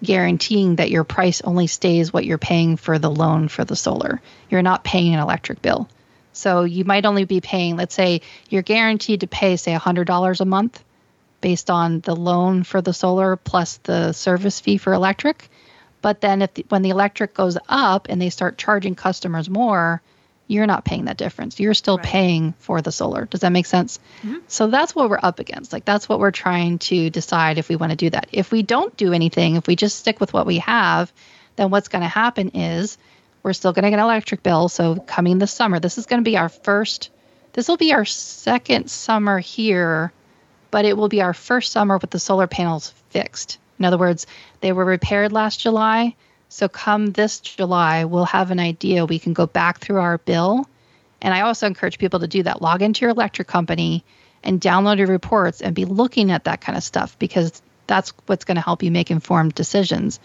guaranteeing 0.03 0.76
that 0.76 0.90
your 0.90 1.05
price 1.05 1.40
only 1.42 1.66
stays 1.66 2.12
what 2.12 2.24
you're 2.24 2.38
paying 2.38 2.76
for 2.76 2.98
the 2.98 3.11
loan 3.11 3.48
for 3.48 3.64
the 3.64 3.76
solar. 3.76 4.20
You're 4.48 4.62
not 4.62 4.84
paying 4.84 5.14
an 5.14 5.20
electric 5.20 5.62
bill. 5.62 5.88
So 6.32 6.64
you 6.64 6.84
might 6.84 7.07
only 7.07 7.24
be 7.24 7.40
paying, 7.40 7.76
let's 7.76 7.94
say 7.94 8.22
you're 8.48 8.62
guaranteed 8.62 9.20
to 9.20 9.26
pay, 9.26 9.57
say, 9.57 9.74
$100 9.74 10.40
a 10.40 10.44
month 10.44 10.82
based 11.40 11.70
on 11.70 12.01
the 12.01 12.14
loan 12.14 12.62
for 12.62 12.80
the 12.80 12.92
solar 12.92 13.36
plus 13.36 13.78
the 13.78 14.12
service 14.12 14.61
fee 14.61 14.78
for 14.78 14.92
electric. 14.92 15.51
But 16.03 16.20
then 16.20 16.42
if 16.42 16.55
the, 16.55 16.64
when 16.68 16.82
the 16.82 16.90
electric 16.90 17.34
goes 17.34 17.59
up 17.68 18.07
and 18.09 18.20
they 18.20 18.30
start 18.30 18.59
charging 18.59 18.94
customers 18.94 19.51
more, 19.51 20.01
you're 20.51 20.66
not 20.66 20.84
paying 20.84 21.05
that 21.05 21.16
difference. 21.16 21.61
You're 21.61 21.74
still 21.74 21.96
right. 21.96 22.07
paying 22.07 22.55
for 22.59 22.82
the 22.82 22.90
solar. 22.90 23.24
Does 23.24 23.40
that 23.40 23.53
make 23.53 23.66
sense? 23.66 24.01
Mm-hmm. 24.22 24.38
So 24.48 24.66
that's 24.66 24.94
what 24.94 25.09
we're 25.09 25.20
up 25.22 25.38
against. 25.38 25.72
Like 25.72 25.84
that's 25.84 26.09
what 26.09 26.18
we're 26.18 26.32
trying 26.32 26.78
to 26.80 27.09
decide 27.09 27.59
if 27.59 27.68
we 27.68 27.76
want 27.76 27.90
to 27.90 27.96
do 27.96 28.11
that. 28.11 28.28
If 28.32 28.51
we 28.51 28.62
don't 28.62 28.96
do 28.96 29.12
anything, 29.12 29.55
if 29.55 29.68
we 29.68 29.76
just 29.76 29.98
stick 29.98 30.18
with 30.18 30.32
what 30.32 30.46
we 30.46 30.59
have, 30.59 31.12
then 31.55 31.70
what's 31.70 31.88
going 31.88 32.03
to 32.03 32.09
happen 32.09 32.51
is 32.55 32.98
we're 33.44 33.53
still 33.53 33.72
going 33.72 33.84
to 33.84 33.90
get 33.90 34.01
an 34.01 34.05
electric 34.05 34.42
bill. 34.42 34.68
So 34.68 34.96
coming 34.96 35.38
this 35.38 35.53
summer, 35.53 35.78
this 35.78 35.98
is 35.98 36.07
going 36.07 36.20
to 36.20 36.28
be 36.28 36.36
our 36.36 36.48
first 36.48 37.11
this 37.53 37.68
will 37.68 37.76
be 37.76 37.92
our 37.92 38.05
second 38.05 38.90
summer 38.90 39.38
here, 39.38 40.12
but 40.70 40.84
it 40.84 40.96
will 40.96 41.09
be 41.09 41.20
our 41.20 41.34
first 41.34 41.72
summer 41.72 41.98
with 41.98 42.11
the 42.11 42.20
solar 42.20 42.46
panels 42.46 42.94
fixed. 43.11 43.59
In 43.78 43.84
other 43.84 43.98
words, 43.98 44.26
they 44.61 44.72
were 44.72 44.84
repaired 44.84 45.32
last 45.32 45.59
July 45.59 46.14
so 46.51 46.68
come 46.68 47.07
this 47.07 47.38
July, 47.38 48.05
we'll 48.05 48.24
have 48.24 48.51
an 48.51 48.59
idea. 48.59 49.07
We 49.07 49.20
can 49.20 49.34
go 49.34 49.46
back 49.46 49.78
through 49.78 50.01
our 50.01 50.18
bill. 50.18 50.68
And 51.22 51.32
I 51.32 51.42
also 51.42 51.68
encourage 51.68 51.98
people 51.98 52.20
to 52.20 52.26
do 52.26 52.42
that. 52.42 52.61
Log 52.61 52.82
into 52.82 53.03
your 53.03 53.11
electric 53.11 53.46
company 53.46 54.05
and 54.42 54.61
download 54.61 54.98
your 54.98 55.07
reports 55.07 55.62
and 55.62 55.76
be 55.76 55.84
looking 55.84 56.32
at 56.32 56.44
that 56.44 56.61
kind 56.61 56.76
of 56.76 56.82
stuff 56.82 57.16
because 57.20 57.62
that's 57.86 58.12
what's 58.26 58.44
going 58.44 58.57
to 58.57 58.62
help 58.62 58.82
you 58.82 58.90
make 58.90 59.12
informed 59.12 59.55
decisions. 59.55 60.18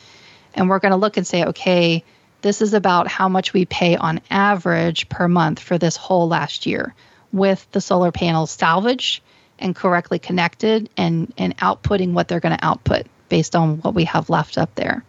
And 0.56 0.68
we're 0.68 0.80
going 0.80 0.94
to 0.94 0.98
look 0.98 1.18
and 1.18 1.28
say, 1.28 1.46
okay, 1.46 2.04
this 2.42 2.60
is 2.60 2.74
about 2.74 3.08
how 3.08 3.30
much 3.30 3.54
we 3.54 3.66
pay 3.66 3.96
on 3.96 4.20
average 4.32 5.10
per 5.10 5.28
month 5.28 5.60
for 5.60 5.78
this 5.78 5.96
whole 5.96 6.28
last 6.28 6.66
year 6.66 6.96
with 7.32 7.68
the 7.72 7.82
solar 7.82 8.12
panels 8.12 8.50
salvaged 8.50 9.22
and 9.60 9.76
correctly 9.76 10.18
connected 10.18 10.90
and, 10.98 11.32
and 11.38 11.56
outputting 11.58 12.14
what 12.14 12.28
they're 12.28 12.40
going 12.40 12.58
to 12.58 12.66
output 12.66 13.06
based 13.30 13.56
on 13.56 13.78
what 13.78 13.94
we 13.94 14.06
have 14.06 14.32
left 14.32 14.58
up 14.58 14.74
there. 14.74 15.04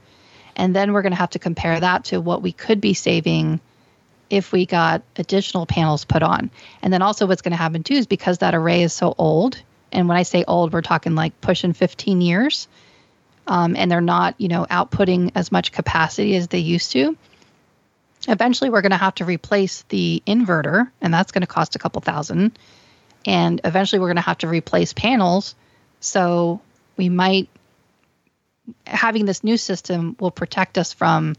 And 0.56 0.74
then 0.74 0.92
we're 0.92 1.02
going 1.02 1.12
to 1.12 1.18
have 1.18 1.30
to 1.30 1.38
compare 1.38 1.78
that 1.78 2.06
to 2.06 2.20
what 2.20 2.42
we 2.42 2.50
could 2.50 2.80
be 2.80 2.94
saving 2.94 3.60
if 4.28 4.50
we 4.52 4.66
got 4.66 5.02
additional 5.16 5.66
panels 5.66 6.04
put 6.04 6.22
on. 6.22 6.50
And 6.82 6.92
then 6.92 7.02
also 7.02 7.26
what's 7.26 7.42
going 7.42 7.52
to 7.52 7.58
happen 7.58 7.82
too 7.82 7.94
is 7.94 8.06
because 8.06 8.38
that 8.38 8.54
array 8.54 8.82
is 8.82 8.92
so 8.92 9.14
old, 9.16 9.62
and 9.92 10.08
when 10.08 10.16
I 10.16 10.24
say 10.24 10.44
old, 10.46 10.72
we're 10.72 10.82
talking 10.82 11.14
like 11.14 11.40
pushing 11.40 11.72
15 11.72 12.20
years, 12.20 12.68
um, 13.46 13.76
and 13.76 13.90
they're 13.90 14.00
not, 14.00 14.34
you 14.38 14.48
know, 14.48 14.66
outputting 14.68 15.32
as 15.34 15.52
much 15.52 15.72
capacity 15.72 16.36
as 16.36 16.48
they 16.48 16.58
used 16.58 16.92
to. 16.92 17.16
Eventually, 18.28 18.70
we're 18.70 18.82
going 18.82 18.90
to 18.90 18.96
have 18.96 19.14
to 19.16 19.24
replace 19.24 19.82
the 19.88 20.22
inverter, 20.26 20.90
and 21.00 21.14
that's 21.14 21.30
going 21.30 21.42
to 21.42 21.46
cost 21.46 21.76
a 21.76 21.78
couple 21.78 22.00
thousand. 22.00 22.58
And 23.24 23.60
eventually, 23.62 24.00
we're 24.00 24.08
going 24.08 24.16
to 24.16 24.22
have 24.22 24.38
to 24.38 24.48
replace 24.48 24.92
panels. 24.92 25.54
So 26.00 26.60
we 26.96 27.08
might 27.08 27.48
having 28.86 29.24
this 29.24 29.44
new 29.44 29.56
system 29.56 30.16
will 30.18 30.30
protect 30.30 30.78
us 30.78 30.92
from 30.92 31.36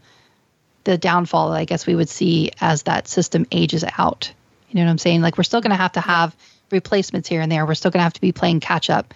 the 0.84 0.98
downfall 0.98 1.50
that 1.50 1.58
I 1.58 1.64
guess 1.64 1.86
we 1.86 1.94
would 1.94 2.08
see 2.08 2.52
as 2.60 2.84
that 2.84 3.08
system 3.08 3.46
ages 3.50 3.84
out. 3.98 4.32
You 4.68 4.76
know 4.76 4.84
what 4.84 4.90
I'm 4.90 4.98
saying? 4.98 5.22
Like 5.22 5.36
we're 5.36 5.44
still 5.44 5.60
going 5.60 5.70
to 5.70 5.76
have 5.76 5.92
to 5.92 6.00
have 6.00 6.34
replacements 6.70 7.28
here 7.28 7.40
and 7.40 7.50
there. 7.50 7.66
We're 7.66 7.74
still 7.74 7.90
going 7.90 8.00
to 8.00 8.04
have 8.04 8.14
to 8.14 8.20
be 8.20 8.32
playing 8.32 8.60
catch 8.60 8.90
up. 8.90 9.14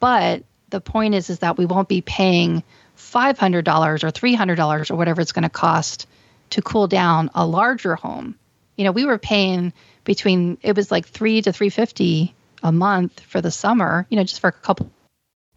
But 0.00 0.44
the 0.70 0.80
point 0.80 1.14
is 1.14 1.30
is 1.30 1.40
that 1.40 1.56
we 1.56 1.66
won't 1.66 1.88
be 1.88 2.00
paying 2.00 2.62
$500 2.98 4.04
or 4.04 4.10
$300 4.10 4.90
or 4.90 4.96
whatever 4.96 5.20
it's 5.20 5.32
going 5.32 5.44
to 5.44 5.48
cost 5.48 6.06
to 6.50 6.62
cool 6.62 6.86
down 6.86 7.30
a 7.34 7.46
larger 7.46 7.94
home. 7.96 8.36
You 8.76 8.84
know, 8.84 8.92
we 8.92 9.04
were 9.04 9.18
paying 9.18 9.72
between 10.04 10.58
it 10.62 10.76
was 10.76 10.90
like 10.90 11.06
3 11.06 11.42
to 11.42 11.52
350 11.52 12.34
a 12.62 12.72
month 12.72 13.20
for 13.20 13.40
the 13.40 13.50
summer, 13.50 14.06
you 14.08 14.16
know, 14.16 14.24
just 14.24 14.40
for 14.40 14.48
a 14.48 14.52
couple 14.52 14.90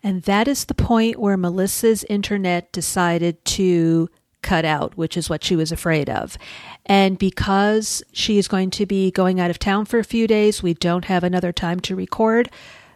And 0.07 0.21
that 0.21 0.47
is 0.47 0.63
the 0.63 0.73
point 0.73 1.19
where 1.19 1.35
Melissa's 1.35 2.05
internet 2.05 2.71
decided 2.71 3.43
to 3.43 4.07
cut 4.41 4.63
out, 4.63 4.95
which 4.95 5.17
is 5.17 5.29
what 5.29 5.43
she 5.43 5.53
was 5.53 5.69
afraid 5.69 6.09
of. 6.09 6.37
And 6.85 7.19
because 7.19 8.01
she 8.13 8.37
is 8.37 8.47
going 8.47 8.69
to 8.69 8.85
be 8.85 9.11
going 9.11 9.41
out 9.41 9.49
of 9.49 9.59
town 9.59 9.83
for 9.83 9.99
a 9.99 10.05
few 10.05 10.25
days, 10.25 10.63
we 10.63 10.73
don't 10.73 11.03
have 11.03 11.25
another 11.25 11.51
time 11.51 11.81
to 11.81 11.93
record. 11.93 12.49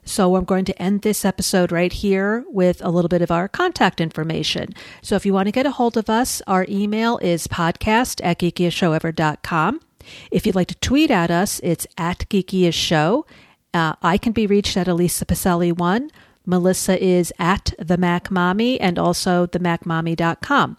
So 0.06 0.38
I'm 0.38 0.46
going 0.46 0.64
to 0.64 0.82
end 0.82 1.02
this 1.02 1.26
episode 1.26 1.70
right 1.70 1.92
here 1.92 2.46
with 2.48 2.82
a 2.82 2.90
little 2.90 3.10
bit 3.10 3.22
of 3.22 3.30
our 3.30 3.50
contact 3.50 4.00
information. 4.00 4.70
So 5.02 5.18
if 5.18 5.26
you 5.26 5.34
want 5.34 5.48
to 5.48 5.52
get 5.52 5.66
a 5.66 5.72
hold 5.72 5.98
of 5.98 6.10
us, 6.10 6.42
our 6.48 6.66
email 6.70 7.18
is 7.18 7.46
podcast 7.46 8.22
at 8.24 8.40
geekiestshowever.com. 8.40 9.82
If 10.32 10.46
you'd 10.46 10.56
like 10.56 10.70
to 10.70 10.76
tweet 10.76 11.12
at 11.12 11.30
us, 11.30 11.60
it's 11.62 11.86
at 11.98 12.20
geekiestshow. 12.30 13.28
Uh, 13.74 13.96
I 14.02 14.18
can 14.18 14.32
be 14.32 14.48
reached 14.48 14.78
at 14.78 14.88
Elisa 14.88 15.26
Pacelli1. 15.26 16.10
Melissa 16.46 17.02
is 17.04 17.32
at 17.40 17.74
the 17.78 17.98
Mac 17.98 18.32
Mommy 18.32 18.80
and 18.80 18.98
also 18.98 19.46
themacmommy.com. 19.48 20.78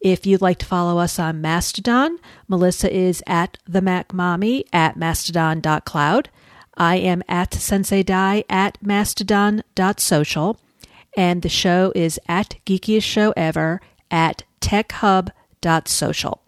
If 0.00 0.26
you'd 0.26 0.42
like 0.42 0.58
to 0.58 0.66
follow 0.66 0.98
us 0.98 1.18
on 1.18 1.40
Mastodon, 1.40 2.18
Melissa 2.48 2.92
is 2.92 3.22
at 3.26 3.58
the 3.66 3.80
Mac 3.80 4.12
Mommy 4.12 4.64
at 4.72 4.96
mastodon.cloud. 4.96 6.28
I 6.76 6.96
am 6.96 7.22
at 7.28 7.54
Sensei 7.54 8.02
Dai 8.02 8.44
at 8.48 8.78
mastodon.social. 8.82 10.58
And 11.16 11.42
the 11.42 11.48
show 11.48 11.92
is 11.94 12.18
at 12.26 12.56
Geekiest 12.64 13.04
Show 13.04 13.32
Ever 13.36 13.80
at 14.10 14.44
techhub.social. 14.60 16.42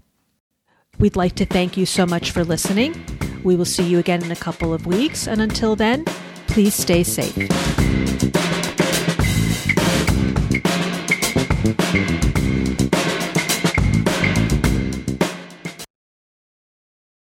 We'd 0.98 1.16
like 1.16 1.34
to 1.36 1.46
thank 1.46 1.76
you 1.76 1.86
so 1.86 2.06
much 2.06 2.30
for 2.30 2.44
listening. 2.44 2.94
We 3.44 3.56
will 3.56 3.64
see 3.64 3.84
you 3.84 3.98
again 3.98 4.24
in 4.24 4.32
a 4.32 4.36
couple 4.36 4.72
of 4.72 4.86
weeks. 4.86 5.28
And 5.28 5.40
until 5.40 5.76
then, 5.76 6.04
please 6.46 6.74
stay 6.74 7.02
safe. 7.02 7.36
Música 11.64 12.43